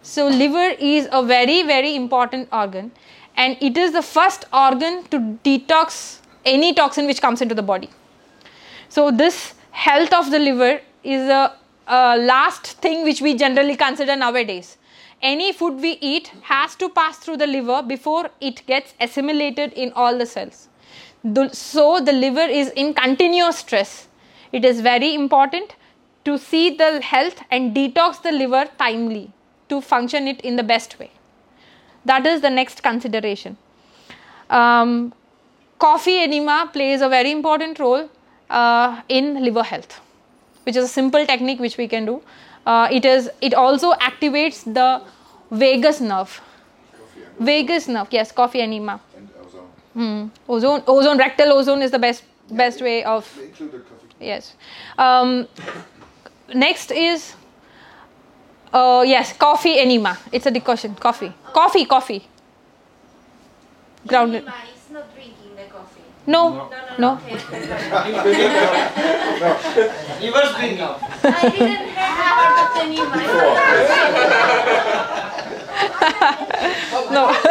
[0.01, 2.91] So liver is a very very important organ
[3.35, 7.89] and it is the first organ to detox any toxin which comes into the body.
[8.89, 11.53] So this health of the liver is a,
[11.87, 14.77] a last thing which we generally consider nowadays.
[15.21, 19.91] Any food we eat has to pass through the liver before it gets assimilated in
[19.93, 20.66] all the cells
[21.51, 24.07] so the liver is in continuous stress.
[24.51, 25.75] It is very important
[26.25, 29.31] to see the health and detox the liver timely
[29.69, 31.11] to function it in the best way.
[32.05, 33.57] That is the next consideration.
[34.49, 35.13] Um,
[35.79, 38.09] coffee enema plays a very important role
[38.49, 39.99] uh, in liver health
[40.67, 42.21] which is a simple technique which we can do.
[42.65, 45.01] Uh, it is it also activates the
[45.49, 46.41] vagus nerve.
[47.39, 48.99] Vagus nerve yes coffee enema
[49.97, 50.27] Hmm.
[50.47, 53.25] ozone ozone rectal ozone is the best best way of
[54.19, 54.53] yes
[54.99, 55.47] um,
[56.53, 57.33] next is
[58.73, 62.27] uh, yes coffee enema it's a decoction coffee coffee coffee
[64.05, 64.45] grounded.
[64.45, 66.01] Nima is not drinking the coffee.
[66.27, 67.13] No, No, no, no.
[67.15, 68.13] Okay, okay, sorry.
[70.21, 70.81] He was drinking.
[70.81, 70.83] I
[71.49, 71.95] didn't hear the
[72.37, 72.83] part of the
[77.11, 77.11] no.
[77.11, 77.23] no.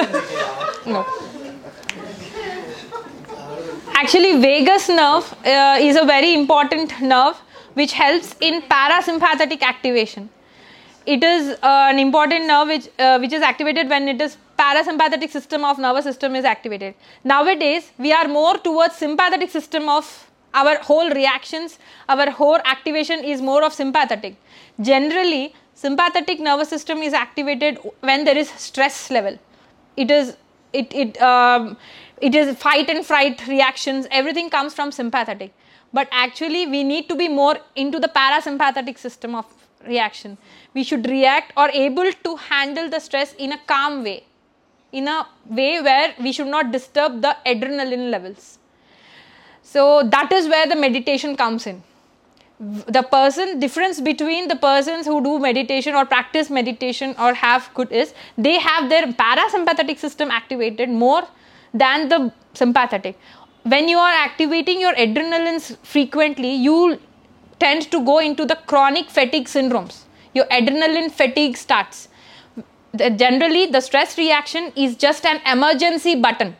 [3.99, 7.37] Actually, vagus nerve uh, is a very important nerve
[7.73, 10.29] which helps in parasympathetic activation.
[11.07, 15.31] It is uh, an important nerve which, uh, which is activated when it is parasympathetic
[15.31, 16.95] system of nervous system is activated.
[17.25, 21.79] Nowadays, we are more towards sympathetic system of our whole reactions,
[22.11, 24.37] our whole activation is more of sympathetic.
[24.79, 29.39] Generally, sympathetic nervous system is activated when there is stress level.
[29.97, 30.37] It is
[30.73, 31.77] it it um,
[32.21, 34.07] it is fight and fright reactions.
[34.11, 35.53] Everything comes from sympathetic,
[35.93, 39.47] but actually we need to be more into the parasympathetic system of
[39.87, 40.39] reaction.
[40.75, 44.25] We should react or able to handle the stress in a calm way,
[44.93, 48.59] in a way where we should not disturb the adrenaline levels.
[49.63, 51.83] So that is where the meditation comes in
[52.59, 57.93] the person difference between the persons who do meditation or practice meditation or have good
[57.93, 61.23] is they have their parasympathetic system activated more
[61.79, 63.19] than the sympathetic.
[63.63, 66.99] When you are activating your adrenalines frequently you
[67.59, 70.03] tend to go into the chronic fatigue syndromes.
[70.35, 72.09] Your adrenaline fatigue starts.
[72.93, 76.57] The, generally the stress reaction is just an emergency button.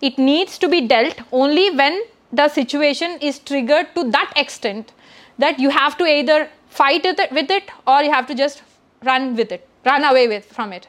[0.00, 2.02] It needs to be dealt only when
[2.32, 4.92] the situation is triggered to that extent
[5.38, 8.62] that you have to either fight with it, with it or you have to just
[9.02, 10.88] run with it run away with from it.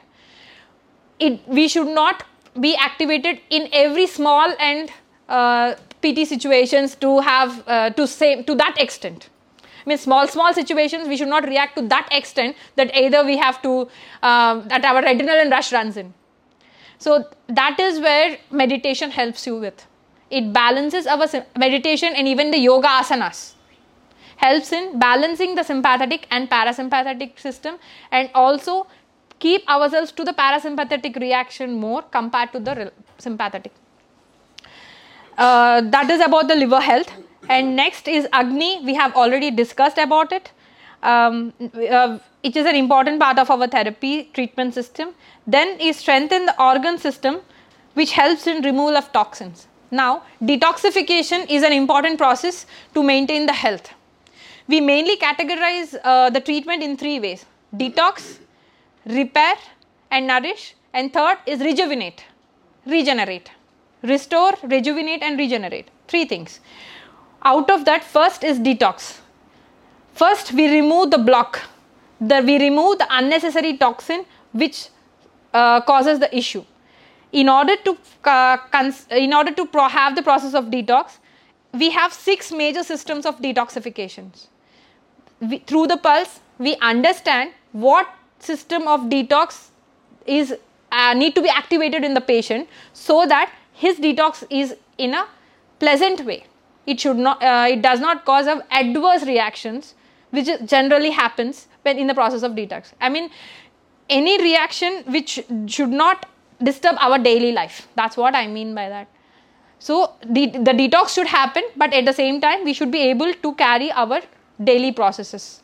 [1.18, 2.24] It we should not
[2.60, 4.90] be activated in every small and
[5.28, 9.28] uh, pt situations to have uh, to say to that extent
[9.84, 13.36] I mean, small, small situations, we should not react to that extent that either we
[13.36, 13.88] have to,
[14.22, 16.14] uh, that our adrenaline rush runs in.
[16.96, 19.86] So, that is where meditation helps you with.
[20.30, 21.26] It balances our
[21.58, 23.52] meditation and even the yoga asanas
[24.36, 27.78] helps in balancing the sympathetic and parasympathetic system
[28.10, 28.86] and also
[29.38, 33.72] keep ourselves to the parasympathetic reaction more compared to the sympathetic.
[35.36, 37.10] Uh, that is about the liver health.
[37.48, 38.80] And next is agni.
[38.84, 40.50] We have already discussed about it.
[41.02, 41.52] Um,
[41.90, 45.14] uh, it is an important part of our therapy treatment system.
[45.46, 47.40] Then is strengthen the organ system
[47.94, 49.66] which helps in removal of toxins.
[49.90, 53.90] Now detoxification is an important process to maintain the health.
[54.66, 57.44] We mainly categorize uh, the treatment in three ways.
[57.76, 58.38] Detox
[59.06, 59.56] repair
[60.10, 60.74] and nourish.
[60.92, 62.24] And third is rejuvenate.
[62.86, 63.50] Regenerate.
[64.02, 65.88] Restore rejuvenate and regenerate.
[66.08, 66.60] Three things.
[67.42, 69.20] Out of that first is detox.
[70.14, 71.60] First we remove the block.
[72.20, 74.88] The we remove the unnecessary toxin which
[75.52, 76.64] uh, causes the issue.
[77.32, 81.18] In order to uh, cons- in order to pro- have the process of detox
[81.72, 84.46] we have six major systems of detoxifications.
[85.40, 88.06] We, through the pulse we understand what
[88.44, 89.68] system of detox
[90.26, 90.54] is
[90.92, 95.26] uh, need to be activated in the patient so that his detox is in a
[95.78, 96.44] pleasant way.
[96.86, 99.94] It should not uh, it does not cause of adverse reactions
[100.30, 102.92] which generally happens when in the process of detox.
[103.00, 103.30] I mean
[104.08, 106.26] any reaction which should not
[106.62, 107.88] disturb our daily life.
[107.96, 109.08] That's what i mean by that.
[109.78, 113.34] So the, the detox should happen but at the same time we should be able
[113.34, 114.20] to carry our
[114.62, 115.63] daily processes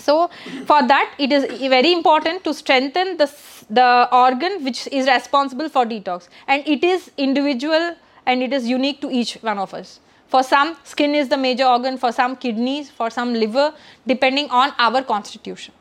[0.00, 0.30] so
[0.66, 1.44] for that it is
[1.76, 3.28] very important to strengthen the
[3.70, 6.28] the organ which is responsible for detox.
[6.48, 7.96] And it is individual
[8.26, 10.00] and it is unique to each one of us.
[10.28, 13.72] For some skin is the major organ for some kidneys for some liver
[14.06, 15.74] depending on our constitution.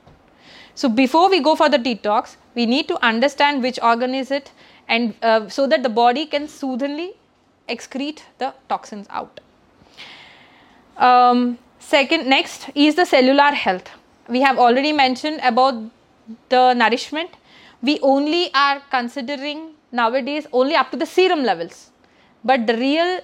[0.75, 4.51] So before we go for the detox we need to understand which organ is it
[4.87, 7.13] and uh, so that the body can soothingly
[7.67, 9.39] excrete the toxins out.
[10.97, 13.89] Um, second next is the cellular health
[14.29, 15.75] we have already mentioned about
[16.49, 17.31] the nourishment.
[17.81, 21.91] We only are considering nowadays only up to the serum levels.
[22.43, 23.21] But the real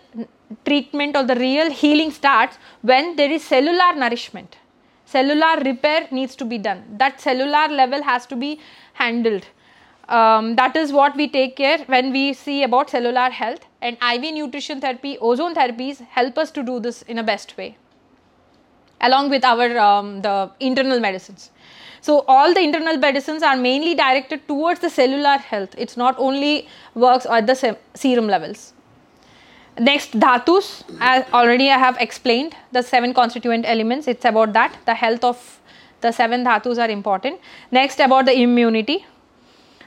[0.66, 4.58] treatment or the real healing starts when there is cellular nourishment.
[5.06, 6.84] Cellular repair needs to be done.
[6.98, 8.60] That cellular level has to be
[8.94, 9.46] handled.
[10.10, 13.66] Um, that is what we take care when we see about cellular health.
[13.82, 17.78] And iv nutrition therapy ozone therapies help us to do this in a best way
[19.02, 21.52] along with our um, the internal medicines.
[22.02, 25.74] So all the internal medicines are mainly directed towards the cellular health.
[25.78, 28.74] It's not only works at the se- serum levels.
[29.80, 30.84] Next dhatus.
[31.02, 34.78] As already i have explained the seven constituent elements it's about that.
[34.86, 35.60] The health of
[36.02, 37.40] the seven dhatus are important.
[37.72, 39.06] Next about the immunity.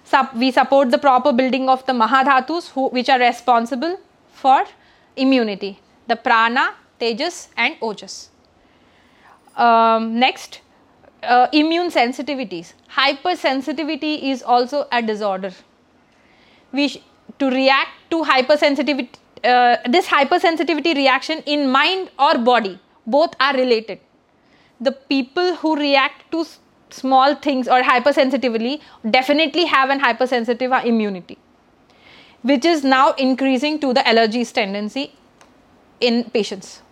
[0.05, 3.99] Sup- we support the proper building of the mahadhatus who, which are responsible
[4.33, 4.65] for
[5.17, 5.79] immunity.
[6.07, 8.29] The prana tejas and ojas
[9.59, 10.61] um, next
[11.23, 12.73] uh, immune sensitivities.
[12.97, 15.53] Hypersensitivity is also a disorder.
[16.73, 16.99] We sh-
[17.39, 19.09] to react to hypersensitivity
[19.45, 24.01] uh, this hypersensitivity reaction in mind or body both are related.
[24.81, 26.59] The people who react to s-
[26.91, 28.81] small things or hypersensitively
[29.11, 31.39] definitely have an hypersensitive immunity
[32.43, 35.13] which is now increasing to the allergies tendency
[36.01, 36.83] in patients.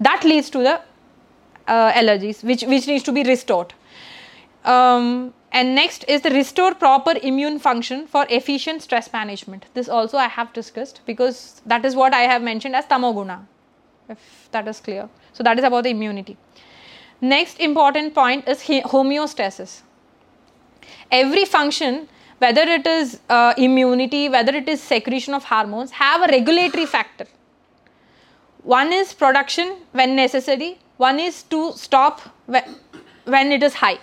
[0.00, 0.80] That leads to the
[1.66, 3.74] uh, allergies which which needs to be restored.
[4.64, 9.66] Um, and next is the restore proper immune function for efficient stress management.
[9.74, 13.40] This also i have discussed because that is what i have mentioned as tamoguna
[14.08, 15.08] if that is clear.
[15.32, 16.36] So that is about the immunity.
[17.20, 19.82] Next important point is homeostasis.
[21.10, 22.08] Every function
[22.38, 27.26] whether it is uh, immunity whether it is secretion of hormones have a regulatory factor.
[28.62, 33.98] One is production when necessary one is to stop when, it is high.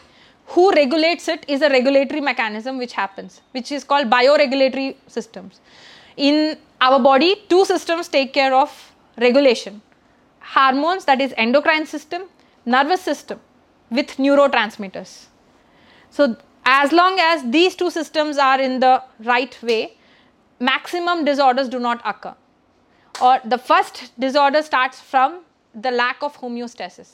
[0.48, 5.60] Who regulates it is a regulatory mechanism which happens which is called bioregulatory systems.
[6.18, 9.82] In our body two systems take care of regulation.
[10.40, 12.24] Hormones that is endocrine system
[12.66, 13.40] nervous system
[13.92, 15.28] with neurotransmitters.
[16.10, 16.36] So
[16.66, 19.98] as long as these two systems are in the right way
[20.60, 22.36] maximum disorders do not occur.
[23.22, 25.42] Or the first disorder starts from
[25.74, 27.10] the lack of homeostasis.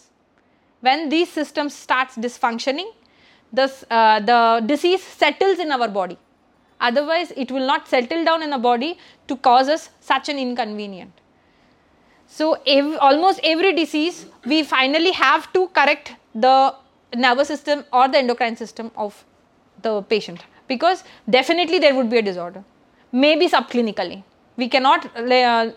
[0.82, 2.92] When these systems starts dysfunctioning
[3.52, 6.18] this, uh, the disease settles in our body.
[6.80, 11.12] Otherwise it will not settle down in the body to cause us such an inconvenient.
[12.28, 16.76] So ev- almost every disease we finally have to correct the
[17.16, 19.24] nervous system or the endocrine system of
[19.82, 20.44] the patient.
[20.68, 22.64] Because definitely there would be a disorder.
[23.12, 24.24] Maybe subclinically.
[24.58, 25.72] We cannot uh,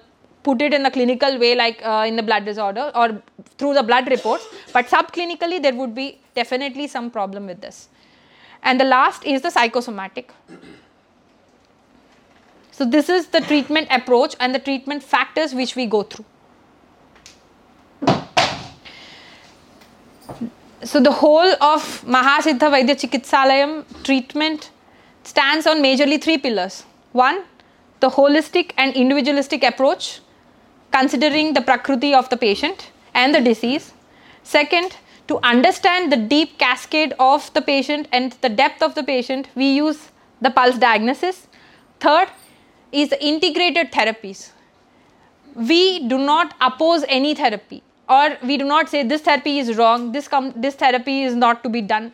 [0.48, 3.06] put it in the clinical way like uh, in the blood disorder or
[3.58, 4.46] through the blood reports.
[4.72, 7.88] But subclinically there would be definitely some problem with this.
[8.62, 10.32] And the last is the psychosomatic.
[12.78, 16.24] So this is the treatment approach and the treatment factors which we go through.
[20.84, 23.72] So the whole of mahasiddha vaidya chikitsalayam
[24.04, 24.70] treatment
[25.24, 26.84] stands on majorly three pillars.
[27.12, 27.44] One
[28.00, 30.20] the holistic and individualistic approach
[30.92, 33.92] considering the prakriti of the patient and the disease.
[34.42, 34.96] Second
[35.28, 39.70] to understand the deep cascade of the patient and the depth of the patient we
[39.72, 40.08] use
[40.40, 41.46] the pulse diagnosis.
[42.00, 42.28] Third
[42.92, 44.52] is the integrated therapies.
[45.54, 50.12] We do not oppose any therapy or we do not say this therapy is wrong.
[50.12, 52.12] This com- this therapy is not to be done.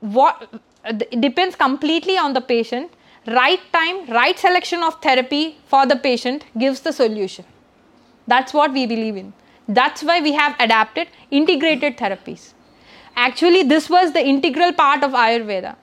[0.00, 0.48] What
[0.84, 2.92] it depends completely on the patient.
[3.26, 7.44] Right time right selection of therapy for the patient gives the solution
[8.28, 9.32] that's what we believe in.
[9.66, 12.52] That's why we have adapted integrated therapies.
[13.16, 15.76] Actually this was the integral part of ayurveda.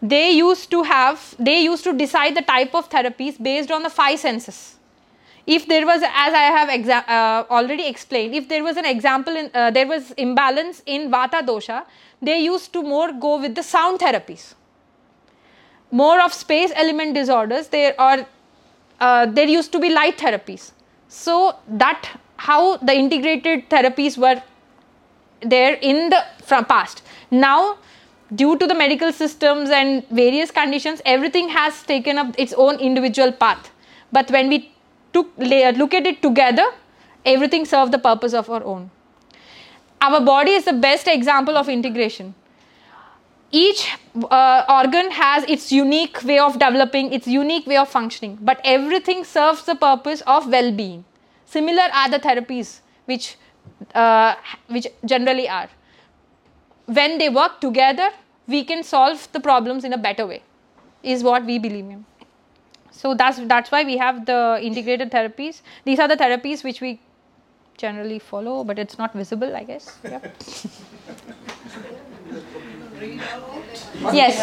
[0.00, 3.90] They used to have they used to decide the type of therapies based on the
[3.90, 4.76] five senses.
[5.46, 9.36] If there was as i have exa- uh, already explained if there was an example
[9.42, 11.82] in uh, there was imbalance in vata dosha
[12.30, 14.54] they used to more go with the sound therapies.
[15.90, 18.18] More of space element disorders there are
[19.00, 20.72] uh, there used to be light therapies
[21.08, 24.42] so that how the integrated therapies were
[25.40, 26.24] there in the
[26.68, 27.02] past.
[27.30, 27.78] Now
[28.34, 33.32] due to the medical systems and various conditions everything has taken up its own individual
[33.32, 33.70] path.
[34.12, 34.72] But when we
[35.12, 36.66] took uh, look at it together
[37.24, 38.90] everything served the purpose of our own.
[40.00, 42.34] Our body is the best example of integration
[43.50, 43.96] each
[44.30, 49.24] uh, organ has its unique way of developing its unique way of functioning but everything
[49.24, 51.04] serves the purpose of well-being.
[51.46, 53.36] Similar are the therapies which
[53.94, 54.34] uh,
[54.66, 55.68] which generally are.
[56.86, 58.10] When they work together
[58.46, 60.42] we can solve the problems in a better way
[61.02, 62.04] is what we believe in.
[62.90, 65.62] So that's that's why we have the integrated therapies.
[65.84, 67.00] These are the therapies which we
[67.78, 69.96] generally follow but it's not visible i guess.
[70.04, 70.20] Yeah.
[74.12, 74.36] yes.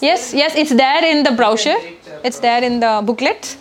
[0.00, 1.80] yes yes it's there in the brochure.
[2.24, 3.56] It's there in the booklet.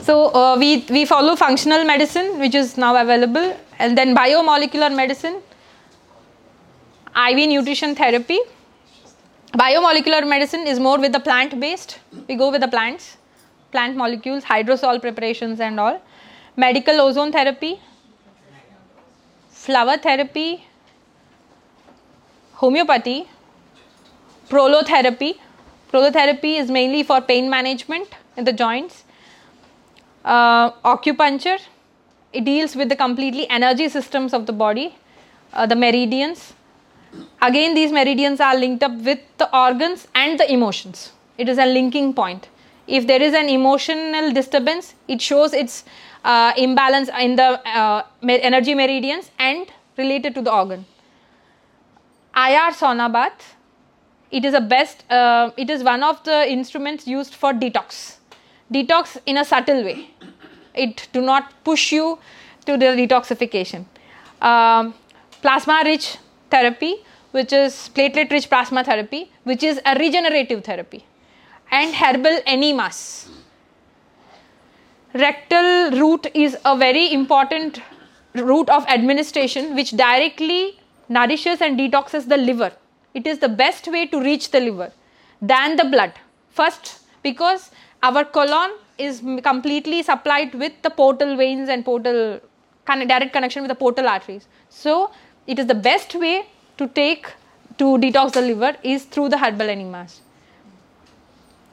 [0.00, 5.40] So uh, we we follow functional medicine which is now available and then biomolecular medicine
[7.28, 8.38] iv nutrition therapy.
[9.52, 13.16] Biomolecular medicine is more with the plant based we go with the plants
[13.72, 16.00] plant molecules hydrosol preparations and all.
[16.56, 17.80] Medical ozone therapy
[19.50, 20.64] flower therapy
[22.62, 23.18] homeopathy
[24.48, 25.32] prolotherapy
[25.92, 29.02] Prolotherapy is mainly for pain management in the joints.
[30.24, 31.60] Uh, acupuncture,
[32.32, 34.94] it deals with the completely energy systems of the body,
[35.52, 36.52] uh, the meridians.
[37.42, 41.10] Again, these meridians are linked up with the organs and the emotions.
[41.38, 42.48] It is a linking point.
[42.86, 45.84] If there is an emotional disturbance, it shows its
[46.24, 49.66] uh, imbalance in the uh, energy meridians and
[49.96, 50.86] related to the organ.
[52.48, 53.56] IR sauna bath,
[54.30, 58.16] it is a best, uh, it is one of the instruments used for detox.
[58.72, 60.10] Detox in a subtle way.
[60.74, 62.18] It do not push you
[62.66, 63.84] to the detoxification.
[64.40, 64.94] Um,
[65.42, 66.16] plasma rich
[66.50, 66.96] therapy,
[67.32, 71.04] which is platelet rich plasma therapy, which is a regenerative therapy,
[71.70, 73.28] and herbal enemas.
[75.12, 77.80] Rectal route is a very important
[78.34, 80.79] route of administration which directly
[81.10, 82.72] nourishes and detoxes the liver.
[83.12, 84.92] It is the best way to reach the liver
[85.42, 86.12] than the blood.
[86.50, 87.70] First, because
[88.02, 92.40] our colon is completely supplied with the portal veins and portal
[92.86, 94.46] direct connection with the portal arteries.
[94.68, 95.10] So,
[95.46, 96.46] it is the best way
[96.78, 97.26] to take
[97.78, 100.20] to detox the liver is through the herbal enemas.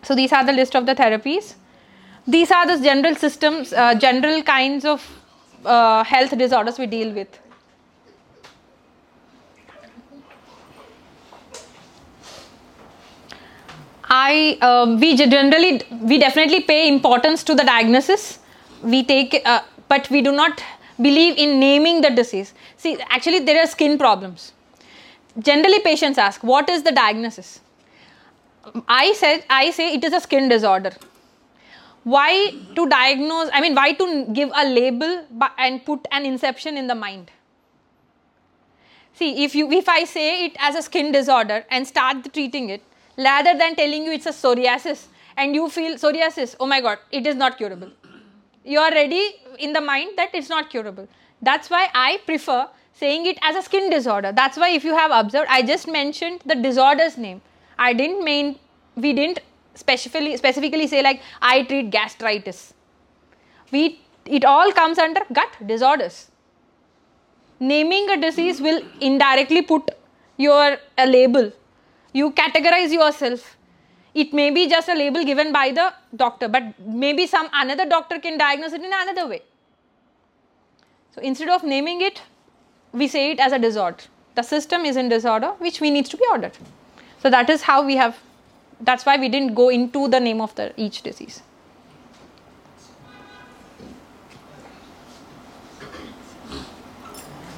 [0.03, 1.55] So, these are the list of the therapies.
[2.27, 5.05] These are the general systems, uh, general kinds of
[5.65, 7.39] uh, health disorders we deal with.
[14.09, 18.39] I um, we generally we definitely pay importance to the diagnosis.
[18.83, 20.63] We take, uh, but we do not
[21.01, 22.53] believe in naming the disease.
[22.77, 24.53] See, actually, there are skin problems.
[25.39, 27.59] Generally, patients ask, "What is the diagnosis?"
[28.87, 30.91] I said, I say it is a skin disorder.
[32.03, 33.49] Why to diagnose?
[33.53, 35.25] I mean, why to give a label
[35.57, 37.31] and put an inception in the mind?
[39.13, 42.81] See, if you if I say it as a skin disorder and start treating it,
[43.17, 47.25] rather than telling you it's a psoriasis and you feel psoriasis, oh my god, it
[47.27, 47.91] is not curable.
[48.63, 51.07] You are ready in the mind that it's not curable.
[51.41, 54.31] That's why I prefer saying it as a skin disorder.
[54.31, 57.41] That's why if you have observed, I just mentioned the disorder's name.
[57.77, 58.57] I didn't mean
[58.95, 59.39] we didn't
[59.75, 62.73] specifically specifically say like I treat gastritis.
[63.71, 66.31] We it all comes under gut disorders
[67.59, 69.89] naming a disease will indirectly put
[70.37, 71.51] your a label
[72.17, 73.55] you categorize yourself.
[74.13, 78.19] It may be just a label given by the doctor but maybe some another doctor
[78.19, 79.41] can diagnose it in another way.
[81.13, 82.21] So instead of naming it
[82.93, 84.03] we say it as a disorder
[84.35, 86.57] the system is in disorder which we needs to be ordered.
[87.21, 88.17] So that is how we have
[88.79, 91.41] that's why we didn't go into the name of the each disease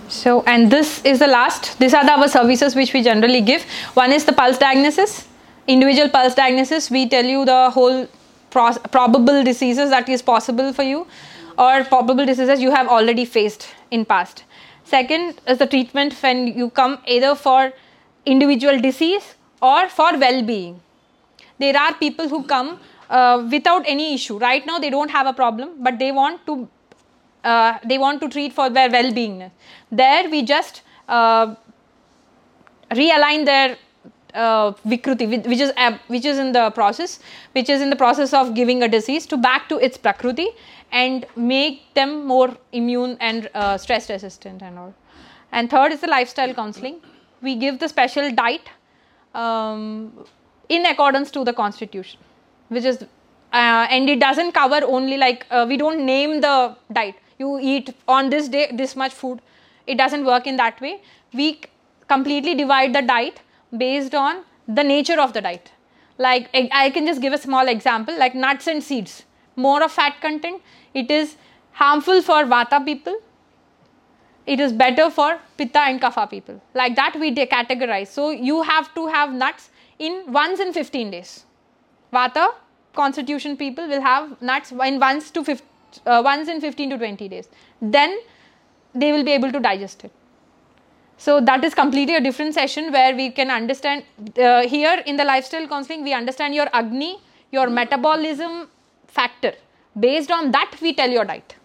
[0.09, 1.77] So, and this is the last.
[1.77, 3.63] These are the our services which we generally give.
[3.93, 5.27] One is the pulse diagnosis,
[5.67, 6.89] individual pulse diagnosis.
[6.89, 8.07] We tell you the whole
[8.49, 11.05] pros- probable diseases that is possible for you,
[11.59, 14.43] or probable diseases you have already faced in past.
[14.83, 17.71] Second is the treatment when you come either for
[18.25, 20.81] individual disease or for well-being.
[21.59, 22.79] There are people who come
[23.11, 24.39] uh, without any issue.
[24.39, 26.67] Right now they don't have a problem, but they want to
[27.43, 29.49] uh, they want to treat for their well-being.
[29.91, 31.55] There we just uh,
[32.91, 33.77] realign their
[34.33, 35.73] uh, vikruti, which is
[36.07, 37.19] which is in the process,
[37.53, 40.47] which is in the process of giving a disease to back to its prakruti
[40.91, 44.93] and make them more immune and uh, stress resistant and all.
[45.51, 47.01] And third is the lifestyle counseling.
[47.41, 48.69] We give the special diet
[49.33, 50.25] um,
[50.67, 52.19] in accordance to the constitution,
[52.67, 53.01] which is
[53.51, 57.95] uh, and it doesn't cover only like uh, we don't name the diet you eat
[58.07, 59.41] on this day this much food
[59.89, 61.01] it doesn't work in that way.
[61.33, 61.61] We
[62.07, 63.41] completely divide the diet
[63.75, 65.71] based on the nature of the diet.
[66.17, 69.23] Like I can just give a small example like nuts and seeds.
[69.55, 70.61] More of fat content.
[70.93, 71.35] It is
[71.71, 73.19] harmful for vata people.
[74.45, 76.61] It is better for pitta and kapha people.
[76.73, 81.45] Like that we categorize so you have to have nuts in once in 15 days.
[82.13, 82.49] Vata
[82.93, 85.67] constitution people will have nuts in once to 15,
[86.05, 87.47] uh, once in 15 to 20 days.
[87.81, 88.19] Then
[88.93, 90.11] they will be able to digest it.
[91.17, 94.03] So that is completely a different session where we can understand
[94.37, 97.19] uh, here in the lifestyle counseling we understand your agni
[97.51, 98.69] your metabolism
[99.07, 99.53] factor.
[99.99, 101.55] Based on that we tell your diet.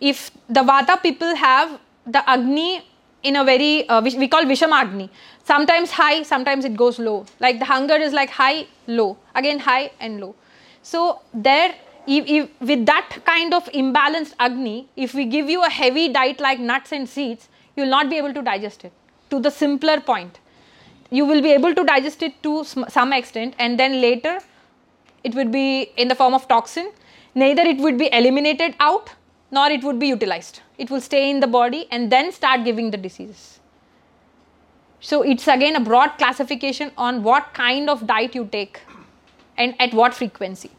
[0.00, 2.84] If the vata people have the agni
[3.22, 5.10] in a very uh, we call vishama agni.
[5.44, 7.24] Sometimes high sometimes it goes low.
[7.40, 9.16] Like the hunger is like high low.
[9.34, 10.34] Again high and low.
[10.82, 11.74] So there
[12.08, 16.40] if, if, with that kind of imbalanced agni if we give you a heavy diet
[16.40, 18.92] like nuts and seeds you will not be able to digest it
[19.30, 20.40] to the simpler point.
[21.10, 24.40] You will be able to digest it to some extent and then later
[25.22, 26.90] it would be in the form of toxin.
[27.34, 29.10] Neither it would be eliminated out
[29.50, 30.60] nor it would be utilized.
[30.78, 33.60] It will stay in the body and then start giving the diseases.
[35.00, 38.80] So it's again a broad classification on what kind of diet you take
[39.56, 40.70] and at what frequency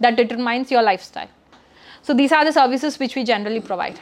[0.00, 1.28] that determines your lifestyle
[2.02, 3.94] so these are the services which we generally provide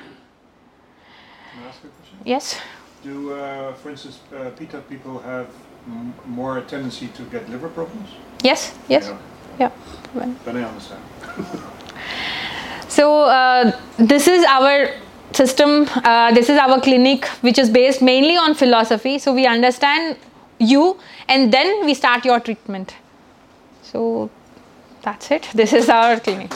[1.53, 2.19] Can I ask a question?
[2.25, 2.61] yes
[3.05, 5.49] Do, uh, for instance, uh, pitta people have
[5.87, 8.09] m- more tendency to get liver problems?
[8.43, 9.11] yes yes
[9.59, 9.71] Yeah.
[10.19, 11.03] yeah Then I understand.
[12.89, 14.89] So uh, this is our
[15.33, 15.87] system.
[16.05, 19.19] Uh, this is our clinic, which is based mainly on philosophy.
[19.19, 20.17] So we understand
[20.59, 20.97] you,
[21.29, 22.95] and then we start your treatment.
[23.83, 24.31] So
[25.05, 25.49] that's it.
[25.55, 26.51] This is our clinic.